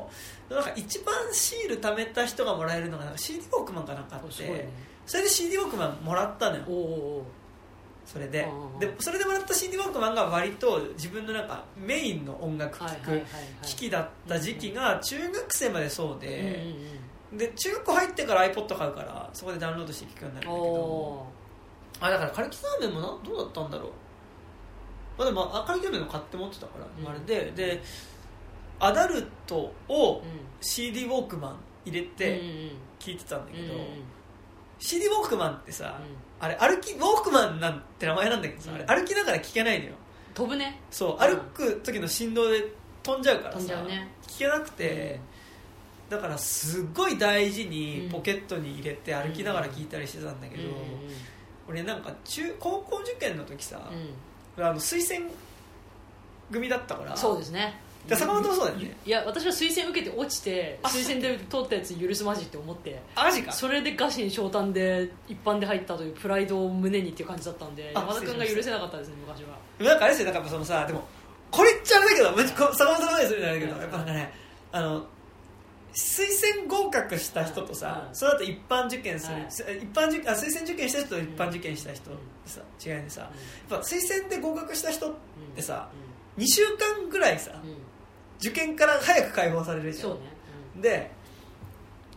[0.49, 4.31] いどなんか一番シール貯めた人がもらえるのがなんか CD ウォークマンかなんかあって
[5.07, 6.63] それで CD ウォークマンもらったのよ。
[6.67, 7.23] おうおうおう
[8.05, 8.47] それで。
[8.79, 13.21] でそれでもらった CD ウォークマンが割と自分のなんかメインの音楽聴く
[13.63, 16.63] 機器だった時期が中学生までそうで
[17.33, 20.81] で中学校入ってから iPod 買うからそこでダウンロードして聴くようになるんうんだけど。
[20.81, 21.27] お
[22.01, 23.91] あだからカルキザーメンもなどうだったんだろう。
[25.17, 27.09] まあでもあカルキザーメンも買って持ってたから、うん。
[27.09, 27.51] あれで。
[27.51, 27.81] で
[28.77, 30.21] アダルトを
[30.59, 31.55] CD ウォークマン
[31.85, 32.69] 入れうんてうん。
[32.99, 33.85] 聴いてたんだけど、うんうん
[34.77, 38.55] CD ウォークマンってさ、うんあれ歩きウォークマンなんて名前なんだけ？
[38.55, 38.75] どさ、うん。
[38.89, 39.91] あれ歩きながら聴けないのよ。
[40.33, 40.79] 飛ぶね。
[40.91, 42.63] そう歩く時の振動で
[43.03, 43.57] 飛んじゃうからさ。
[43.59, 44.09] 飛んじゃうね。
[44.27, 45.19] 聞けなくて、
[46.09, 50.71] だからすっごい大事にポケットに入れて歩きながら聞いたりしてたんだけど、うん
[51.67, 54.69] 俺なんか中高校受験の時さ、うんうん。
[54.69, 55.31] あの推薦
[56.51, 58.95] 組だったからそうですねで坂本もそうだよね。
[59.05, 63.01] いや私は推薦受けて落ちてあ推薦で通ったやつ許すまじって思って。
[63.15, 63.51] あマジか。
[63.51, 69.57] それで餓心昇胆で一般で入ったというプライドを胸にっていう感じだったんであ山田君が許せなかったですね昔は。
[69.79, 71.03] なんかあれですよなんかそのさでも
[71.51, 73.81] これ言っちゃあれだけどめっちゃこ坂本さんでするんじゃないけどうん。
[73.81, 74.33] やっぱなんかね
[74.71, 75.05] あの
[75.93, 76.25] 推
[76.57, 78.15] 薦合格した人とさ、うん。
[78.15, 82.11] その後一般受験する、はい一般受あ推薦受験した人と一般受験した人
[82.45, 83.31] さ、違いでさやっ
[83.69, 85.13] ぱ推薦で合格した人っ
[85.55, 85.87] てさ、
[86.37, 87.51] 2週間ぐらいさ
[88.39, 90.03] 受験から早く解放されるじゃん。
[90.09, 90.81] そうね。
[90.81, 91.11] で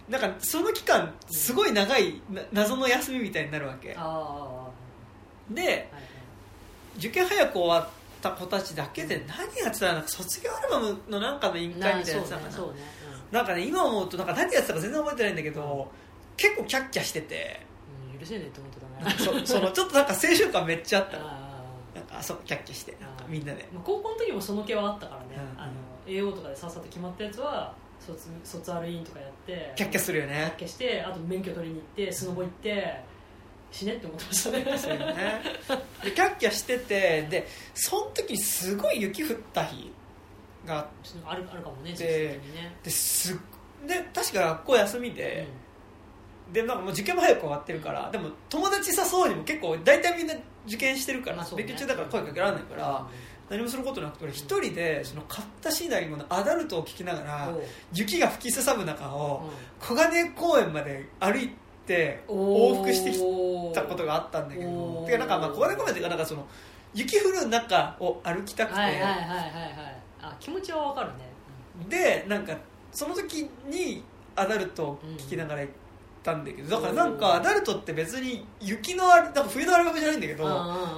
[0.09, 3.95] なんかその期間すごい長いな謎の休みみたいになるわけ。
[3.97, 5.86] ああではいはい。
[6.97, 7.89] 受験早く終わっ
[8.20, 12.53] た子たちだけで何やってたのなんか卒業アルバムのなんかの委員会みたいなやつなんかな。
[12.53, 12.74] そうね
[13.31, 15.93] なんかね今思うとなんか何やってたか全然覚えてないんだけど
[16.36, 17.61] 結構キャッキャしてて。
[18.11, 21.27] そうん許せねえって思ってたなそそのちょっとなんか青春感めっちゃあったの。
[21.28, 21.62] あ
[21.95, 23.69] なんかあそうキャッキャしてなんかみんなで。
[23.85, 25.27] 高校の時もその気はあったからね。
[25.36, 25.61] うん。
[25.61, 25.73] あの
[26.09, 33.01] AO とかでさっさと決まったやつは卒卒アルインとかやってキャッキャするよキャッねキャしてあと免許取りに行ってスノボ行って
[33.70, 34.78] 死ねって思ってましたね。
[34.78, 35.43] そうよね。
[36.02, 39.93] でキャッキャしててでその時にすごい雪降った日
[40.64, 40.89] が
[41.26, 42.09] あるあるかもねで実際
[42.48, 42.76] にね。
[42.82, 43.36] てすっ
[43.86, 45.47] で確か学校休みで、
[46.52, 50.35] でなんかもう受験も早く終わってるからでも友達誘うにも結構大体みんな
[50.66, 51.51] 受験してるから、ね。
[51.56, 53.06] 勉強中だから声かけられないから、
[53.51, 57.55] 何もすることなくて俺一人でその買ったシーナリーのアダルトを聞きながら、
[57.93, 59.87] 雪が吹きすさぶ中を、うん。
[59.87, 61.51] 小金公園まで歩い
[61.87, 63.19] て往復してき
[63.75, 66.47] たことがあったんだけどてかなんかまあ小金公園っていうかなんかその
[66.95, 69.12] 雪降る中を歩きたくて、はいはいはい
[70.20, 71.29] あ気持ちはわかるね。
[71.89, 72.57] でなんか
[72.93, 74.03] その時に
[74.35, 75.73] アダルトを聞きながら行っ
[76.23, 80.45] たんだけど、だからなんかアダルトって別に雪のあれなんか冬のアルバムじゃないんだけど、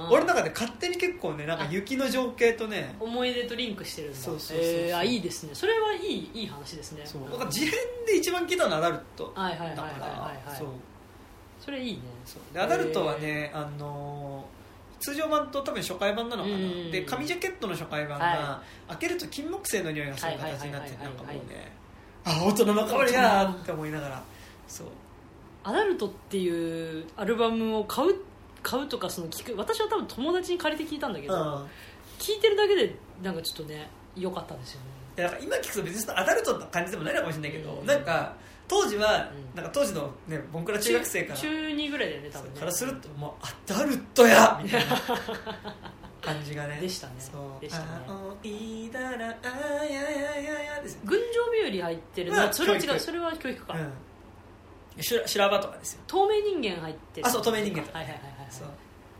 [0.09, 4.17] 俺の中で勝手に結構ねなんか雪の情景とね思い出とリンクしてるんだ。
[4.19, 5.51] そうそうそうえーあいいですね。
[5.53, 7.01] それはいいいい話ですね。
[7.05, 7.21] そう。
[7.31, 7.71] だから事変
[8.05, 10.39] で一番聞いたのはアダルトはいはいはいだかはいはいはい。
[10.47, 10.67] らそう。
[11.59, 11.99] それいいね。
[12.25, 12.53] そう。
[12.53, 14.61] でアダルトはね、あのー
[15.03, 21.71] 通常版と多分初回版なのかな、うんで紙ジャケットの初回版が、は開けると金木犀の匂いがする形になってなんかもうね
[22.23, 24.23] あ大人の香りだーって思いながら。
[24.67, 24.87] そう
[25.63, 28.15] アダルトっていうアルバムを買う
[28.63, 31.67] 買うとかその聞く私は多分友達に借りて聞いたんだけど、うん。
[32.19, 34.85] 聞いてるだけでなんかちょっとね良かったですよね。
[35.17, 37.85] いやだから今聞くと別にアダルトな感じでもないのかもしれないけど、うん。
[37.85, 38.35] なんか
[38.67, 39.55] 当時は、うん。
[39.55, 42.59] なんか当時のねボンクラ中学生から中2ぐらいだよね多分ね。
[42.59, 44.59] からするともうアダルトや!
[44.63, 44.95] みたいな
[46.21, 46.79] 感じがね。
[46.79, 47.13] でしたね。
[47.19, 47.61] そう。
[47.61, 47.85] でしたね。
[48.07, 49.47] あいだらあ
[49.85, 50.93] ややややです。
[50.93, 52.31] よ群青日和入ってる。
[52.51, 52.99] それは違う。
[52.99, 53.91] それは教育か、うん
[55.01, 56.01] 修羅場とかですよ。
[56.07, 57.27] 透明人間入ってる。
[57.27, 57.81] あそう透明人間。
[57.81, 58.67] はいはいはいはいそう。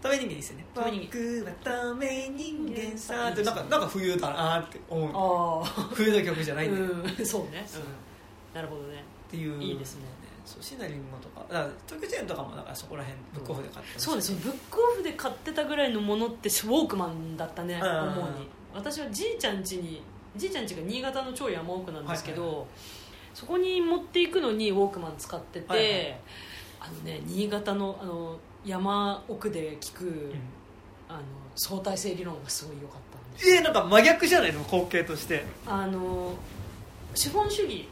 [0.02, 0.66] 透明人間ですよね。
[0.74, 5.10] 透明人僕は透明人間さってなんかなんか冬だなって思う。
[5.10, 7.26] ああ冬の曲じゃないんだうん。
[7.26, 7.82] そうね、そう。
[7.82, 8.56] うん。
[8.56, 9.04] なるほどね。
[9.30, 9.62] ていう。
[9.62, 10.04] いいですね。
[10.46, 11.46] そうシナリンゴとか。
[11.50, 17.82] だから東京チェーンとかもなんかそこら辺ブックオフで買ったそうですよブックオフで買ってたぐらいのものってウォークマンだったねうん。
[17.82, 18.48] 主に。
[18.74, 20.02] 私はじいちゃん家に
[20.36, 22.66] じいちゃん家が新潟の超山奥なんですけど、はいは
[23.34, 26.20] そこに持っていくのにウォークマン使ってて、はいはい。
[26.82, 30.34] あのね新潟のあの山奥で聞く、うん。
[31.10, 31.20] あの
[31.58, 34.64] 相対性理論がすごい良かったんですえー、なんか真逆じゃないの？
[34.64, 35.44] 光景として。
[35.68, 36.34] あの
[37.14, 37.90] 資本主義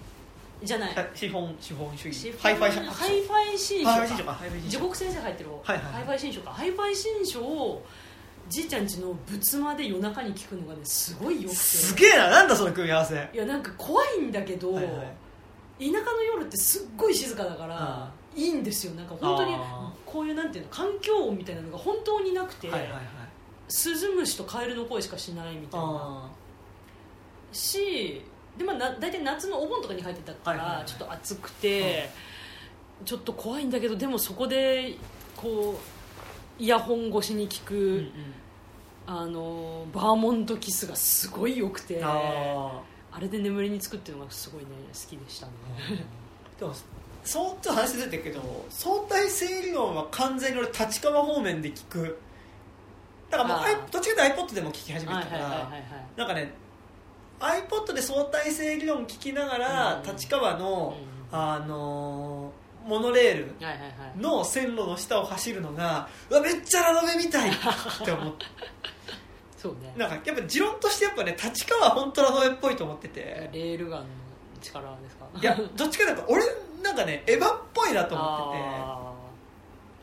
[0.64, 1.10] じゃない。
[1.14, 2.34] 資本資本主義。
[2.40, 4.40] ハイファイ社ハイファイ新書ハイファイ新書か。
[4.70, 5.94] 地獄先生入ってる方、はいはいはい。
[5.94, 6.52] ハイファイ新書か。
[6.52, 7.86] ハイファイ新書を
[8.48, 11.56] じいちゃん家の仏間で夜中に聞くのがねすごいよくて。
[11.58, 12.30] すげえな。
[12.30, 13.30] なんだその組み合わせ。
[13.34, 14.94] いやなんか怖いんだけど、はいはい
[15.80, 18.94] 田舎の夜ってすっごい静かだから、いいんですよ。
[18.96, 23.02] なんか本当にあこういうなんていうの環境音みたいなのが本当になくて、はいはいはい。
[23.70, 25.86] スズムシとカエルの声しかしないみたいな。
[25.88, 26.30] あ
[27.52, 28.22] し
[28.58, 32.10] で、まあ、な大体夏のお盆とかに入ってたから、ちょっと暑くて、
[33.06, 34.96] ちょっと怖いんだけどでもそこで
[35.38, 35.80] こ
[36.60, 38.12] うイヤホン越しに聞く、ーうんうん。
[39.08, 42.80] あのバーモントキスがすごい良くてあ
[43.12, 45.54] あれで眠りにつくっていうのがすごいね好きでしたね。
[46.58, 46.74] ー でも
[47.24, 52.20] そうちょっと話出てるけど相対性理論は完全に俺立川方面で聞く。
[53.30, 55.72] だからもうどっちかというと iPod でも聞き始めはいたから
[56.16, 56.52] なんかね
[57.40, 60.98] iPod で相対性理論聞きながら、うん立川の、
[61.32, 63.56] うんあのーモノレール
[64.20, 67.54] の線路の下を走るのがうわめっちゃラノベみたいっ
[68.04, 68.46] て思って
[69.62, 69.94] そうね。
[69.98, 73.50] なんかやっぱ持論としてやっぱね立川は本当ラノベっぽいと思ってて。
[73.52, 74.06] レールガンの
[74.62, 75.26] 力ですか？
[75.40, 76.44] いやどっちかなんか俺
[76.82, 79.14] なんかねエヴァっぽいなと思ってあ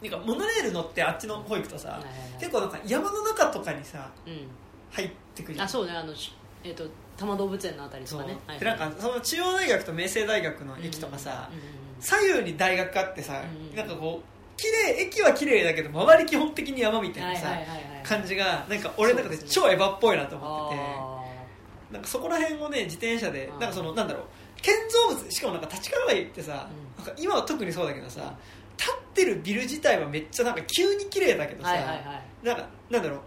[0.03, 2.41] てなんかモノレール乗ってあっちの方行くとさーはいはいはい。
[2.41, 4.47] 結構なんか山の中とかにさうん。
[4.93, 5.63] 入ってくる。
[5.63, 8.37] あそうねあのしえっ、と多摩動物園のあたりとかね。
[8.47, 13.75] はいでなんかその中央大学と明星大学の駅とかさ、うんうんうん左右に大学あってさ、うん。
[13.75, 24.25] なんかこう綺麗駅は綺麗だけど周り基本的に山みたいなさ、はいはいはいはい感じがなんか俺の中で超エヴァっぽいなと思ってて、あなんかそこら辺をね自転車でなんかそのなんだろう。
[24.63, 26.69] 建造物しかもなんか立川駅ってさ、
[26.99, 27.05] うん。
[27.05, 28.35] なんか今は特にそうだけどさ
[28.79, 32.01] 立ってるビル自体はめっちゃなんか急に綺麗だけどさ、ーはいはいは
[32.43, 32.47] い。
[32.47, 33.21] なんかなんだろう。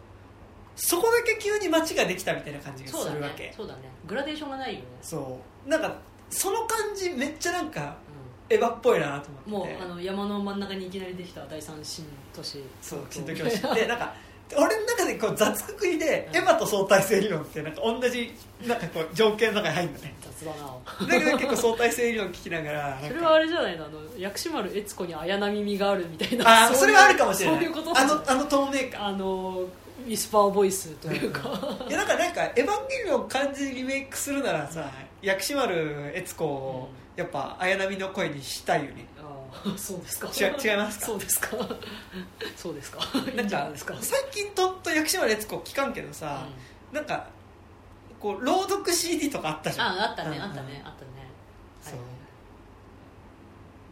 [0.75, 3.43] そこだけ急に街ができたみたいな感じがするわけ。
[3.43, 3.81] ねそうだね。
[4.07, 5.69] グラデーションがないよね、そう。
[5.69, 5.97] なんか
[6.29, 7.97] その感じめっちゃなんか
[8.49, 9.75] うエヴァっぽいなとん、も思って。
[9.75, 12.63] てうあの山の真ん中にいきなりできた第三新都市。
[12.81, 13.61] そう東新都教師。
[13.75, 14.13] でなんか
[14.57, 18.33] 俺の中でこう雑くくりで、エヴァと相対性理論ってなんか同じ
[18.65, 20.15] なんかこう条件の中に入るのね。
[20.21, 21.07] 雑だな。
[21.07, 23.85] だけど結構相対性理論聞きながらそれはあれじゃないの？
[23.85, 26.65] あの薬師丸悦子に綾波みがあるみたいな。
[26.67, 27.65] あーそれはあるかもしれない。
[27.65, 29.07] そういうことあのあの透明感。
[29.07, 29.65] あの
[30.05, 31.41] ウィスパーボイスというか、
[31.89, 34.89] いやなんかなんか「エヴァンゲリオン」漢字リメイクするならさ
[35.21, 39.05] 薬師丸悦子をやっぱ綾波の声にしたいよね
[39.77, 40.29] そうですか。
[40.29, 41.05] 違違いますか？
[41.05, 41.49] そうですか。
[42.55, 42.99] そうですか。
[43.35, 43.69] なんか
[44.01, 46.45] 最近とんと薬師丸悦子聞かんけどさ、
[46.91, 47.27] なんか
[48.19, 49.87] こう朗読 CD とかあったじゃん。
[49.99, 51.11] ああったねうんあったねあったね。
[51.81, 51.93] そう。
[51.95, 52.09] はい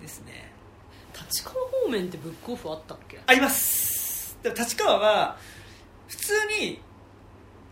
[0.01, 0.51] ですね。
[1.13, 3.19] 立川方面ってブックオフあったっけ？
[3.25, 4.37] あります。
[4.43, 5.37] でも立川は
[6.07, 6.79] 普通に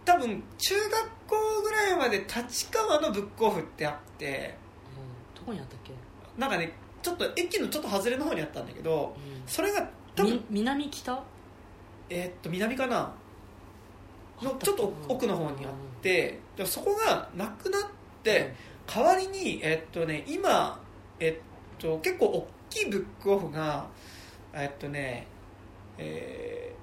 [0.03, 4.57] 多分中学校ぐらいまで立川のブックオフってあって。
[5.35, 5.39] うん。
[5.39, 5.91] どこにあったっけ、
[6.37, 6.73] なんかね
[7.05, 9.15] ちょっと駅のちょっと外れの方にあったんだけど
[9.45, 11.23] それが多分み南北？
[12.09, 13.13] えーっと南かな？
[14.41, 15.71] のちょっと奥の方にあっ
[16.01, 17.81] てでもそこがなくなっ
[18.23, 18.55] て
[18.87, 20.81] 代わりにえーっとね今
[21.19, 23.85] えっと結構大きいブックオフが
[24.51, 25.27] えっとね
[25.99, 26.73] え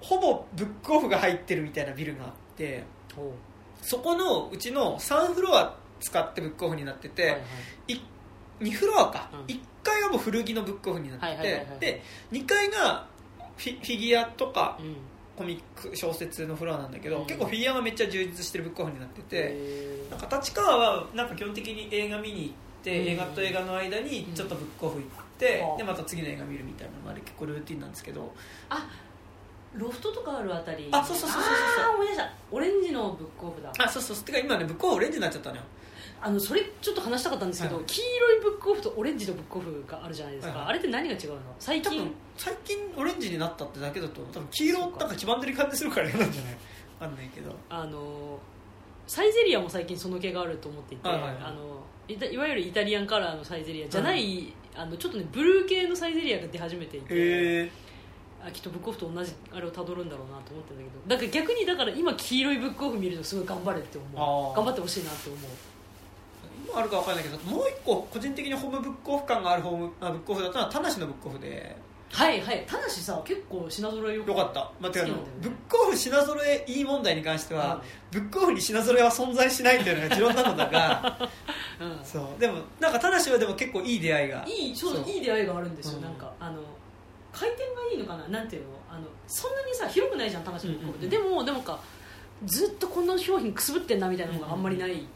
[0.00, 2.84] ーほぼブックオフが入ってるみたいなビルがあって
[3.82, 7.38] そこのうちの3フロア使ってブックオフになってて、はいは
[7.88, 8.00] い
[8.62, 9.40] 2フロアか、うん。
[9.46, 13.06] 1階はもう古着のブックオフになってて、で2階が
[13.56, 14.96] フィフィギュアとかうん。
[15.34, 17.26] コミック小説のフロアなんだけど、うん。
[17.26, 22.52] 結構フィギュアがめっちゃ充実してるブックオフになってて、へなんか立川はなんか基本的に映画見に行っ
[22.84, 23.06] て、うん。
[23.08, 25.04] 映画と映画の間にちょっとブックオフ行っ
[25.38, 25.76] て、うん。
[25.78, 28.32] でまた次の映画見るみたいなのが結構ルーティンなんですけど。
[28.68, 28.86] あ
[29.74, 30.88] ロフトとかあるあたり。
[30.92, 32.30] あそうそうそうそうそうあー思い出した。
[32.50, 33.72] オレンジのブックオフだ。
[33.78, 34.16] あそうそう。
[34.18, 35.62] てか今ねブックオフオレンジになっちゃったのよ
[36.24, 37.84] あのそれちょっと話したかったんですけど、はい。
[37.84, 40.70] 黄色いブックオフとオレンジのブックオフがあるじゃないですか、はいはい。
[40.70, 41.38] あれって何が違うの？
[41.58, 42.14] 最近？
[42.36, 46.52] 最近オレンジになったってだけだと多分黄色なんか黄ばんでる感じするから嫌なんじゃない？
[46.52, 47.54] わかんないけど。
[47.68, 48.38] あの
[49.06, 57.70] サイゼリアも最近その気があると思っていて、はいあのいわゆるイタリアンカラーのサイゼリアじゃない、あのちょっとねブルー系のサイゼリアが出始めていて
[58.52, 64.56] きっとブックオフと同じあれをたどるんだろうなと思ってんだけどだから逆にだから今黄色いブックオフ見るとすごい頑張れって思う。
[64.56, 65.40] 頑張ってほしいなって思う
[66.72, 71.76] 今あるかわかんないけどもう一個個人的にホームブックオフ感があるホームあブックオフだったのは田無のブックオフで。
[72.12, 72.64] はいはい。
[72.66, 81.30] ただしさ結構品揃えよよかった、まあ、てかあのブックオフ品揃えいい問題に関しては、ブックオフに品揃えは存在しないっていうのが持論なのだが
[81.80, 82.00] うん。
[82.04, 82.40] そう。
[82.40, 86.60] でもなんか田無はでも結構いい出会いがいいそういい出会いがあるんですよ、うんなんかあの
[87.32, 88.28] 回転がいいのかな？
[88.28, 88.68] なんていうの？
[88.90, 91.30] あのそんなにさ広くないじゃん魂のブックオフって、うんうん。
[91.30, 91.80] でもでもか
[92.44, 95.06] ずっとこの商品くすぶってんなみたいなのがあんまりない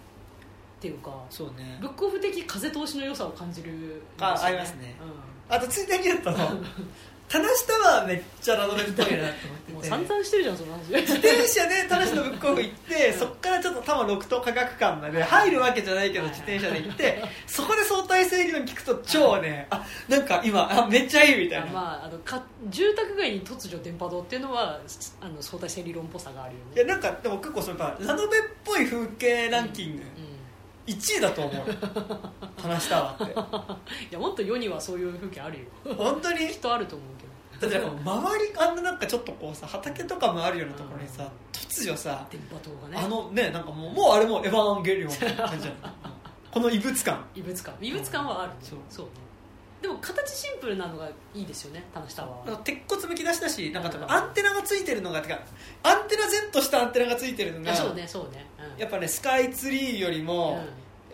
[0.79, 1.79] っていうか、そうね。
[1.81, 4.97] ブックオフ的風通しの良さを感じるんですよ、あありますね。
[5.01, 6.31] うあとついでに言うと。
[7.29, 9.89] 田無タワーめっちゃラノベっぽいなと思ん、もうってて。
[9.89, 10.79] 散々してるじゃんその話。
[10.95, 24.81] 自転車で田無のブックオフ行ってそっからちょっと多摩六都科学館まで入るわけじゃないけど自転車で行ってそこで相対性理論聞くと超ねあなんか今あめっちゃいいみたいな、あまあ、あのか住宅街に突如電波塔っていうのは
[25.21, 26.67] あの相対性理論っぽさがあるよね。
[26.77, 30.16] いやなんかでも結構それやっぱラノベっぽい風景ランキング、うん
[30.87, 31.67] 1位だと思う。
[32.63, 33.33] 田無タワーって。
[34.11, 35.95] いやもっと世にはそういう風景あるよ。
[35.97, 36.49] 本当に？
[36.49, 37.27] きっとあると思うけど。
[37.61, 42.99] だってなんか周りあんななんかちょっとこうさ畑とかもあるようなところにさ突如さ電波塔がね。
[43.05, 45.93] あのねなんかもうもうあれもうエヴァンゲリオンみたいな感じじゃない
[46.53, 47.25] この異物感。
[47.35, 47.75] 異物感。
[47.81, 48.57] 異物感はある、ね。
[48.63, 48.79] そう。
[48.89, 49.13] そうね
[49.87, 52.47] でも形シンプルなのがいいですよね田無タワーは。
[52.47, 54.11] なんか鉄骨むき出しだしなんか多分うん。
[54.11, 55.39] アンテナがついてるのがてか
[55.85, 60.61] アンテナ前としたアンテナがついてるのがそうねそうね、うん、やっぱねスカイツリーよりも、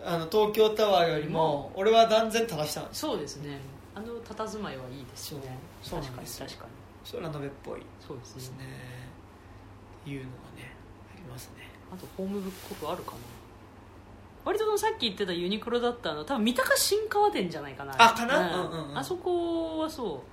[0.01, 0.07] うん。
[0.07, 3.59] あの東京タワーよりも俺は断然正したんですそうですね。
[3.95, 5.55] あの佇まいはいいですよね。
[5.83, 6.71] そう確かに確かに。
[7.05, 7.81] それはラノベっぽい。
[8.05, 8.65] そうですね。
[8.65, 10.11] ね。
[10.11, 10.27] いうのが
[10.57, 10.73] ね
[11.13, 11.69] ありますね。
[11.93, 13.17] あとホームブックオフあるかな
[14.45, 17.93] 割とさっき言ってたユニクロだったの多分三鷹新川店じゃないかな。
[17.97, 18.39] あかな？
[18.39, 18.71] うん。
[18.71, 18.97] うんうんうん。
[18.97, 20.23] あそこはそ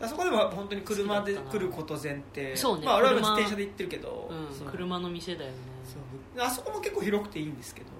[0.00, 2.56] あそこでも本当に車で来ること前提。
[2.56, 2.86] そうね。
[2.86, 4.68] まあ、俺は車自転車で行ってるけど、う、う。
[4.68, 5.56] ん車の店だよね。
[5.84, 6.44] そう。
[6.44, 7.90] あそこも結構広くていいんですけど、う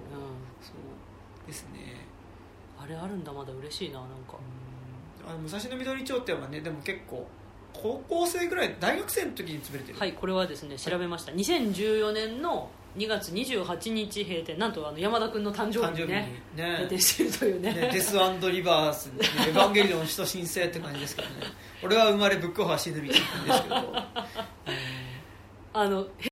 [0.63, 1.47] そう。
[1.47, 1.79] ですね。
[2.79, 4.37] ん、あれあるんだまだ嬉しいななんか。
[5.27, 7.27] あの武蔵野緑町店はねでも結構
[7.73, 9.99] 高校生ぐらい大学生の時に潰れてる。
[9.99, 14.57] はいこれはですね調べました、2014年の2月28日閉店。
[14.57, 16.41] なんとあの山田君の誕生日に日にね。
[16.55, 17.73] ね閉店してるというね。
[17.73, 21.35] ねデスリバース、ね、エヴァンゲリオン使徒申請って感じですけどね。
[21.83, 23.75] 俺は生まれブックオフは死ぬみたいな感じですけど、
[25.73, 26.28] あの閉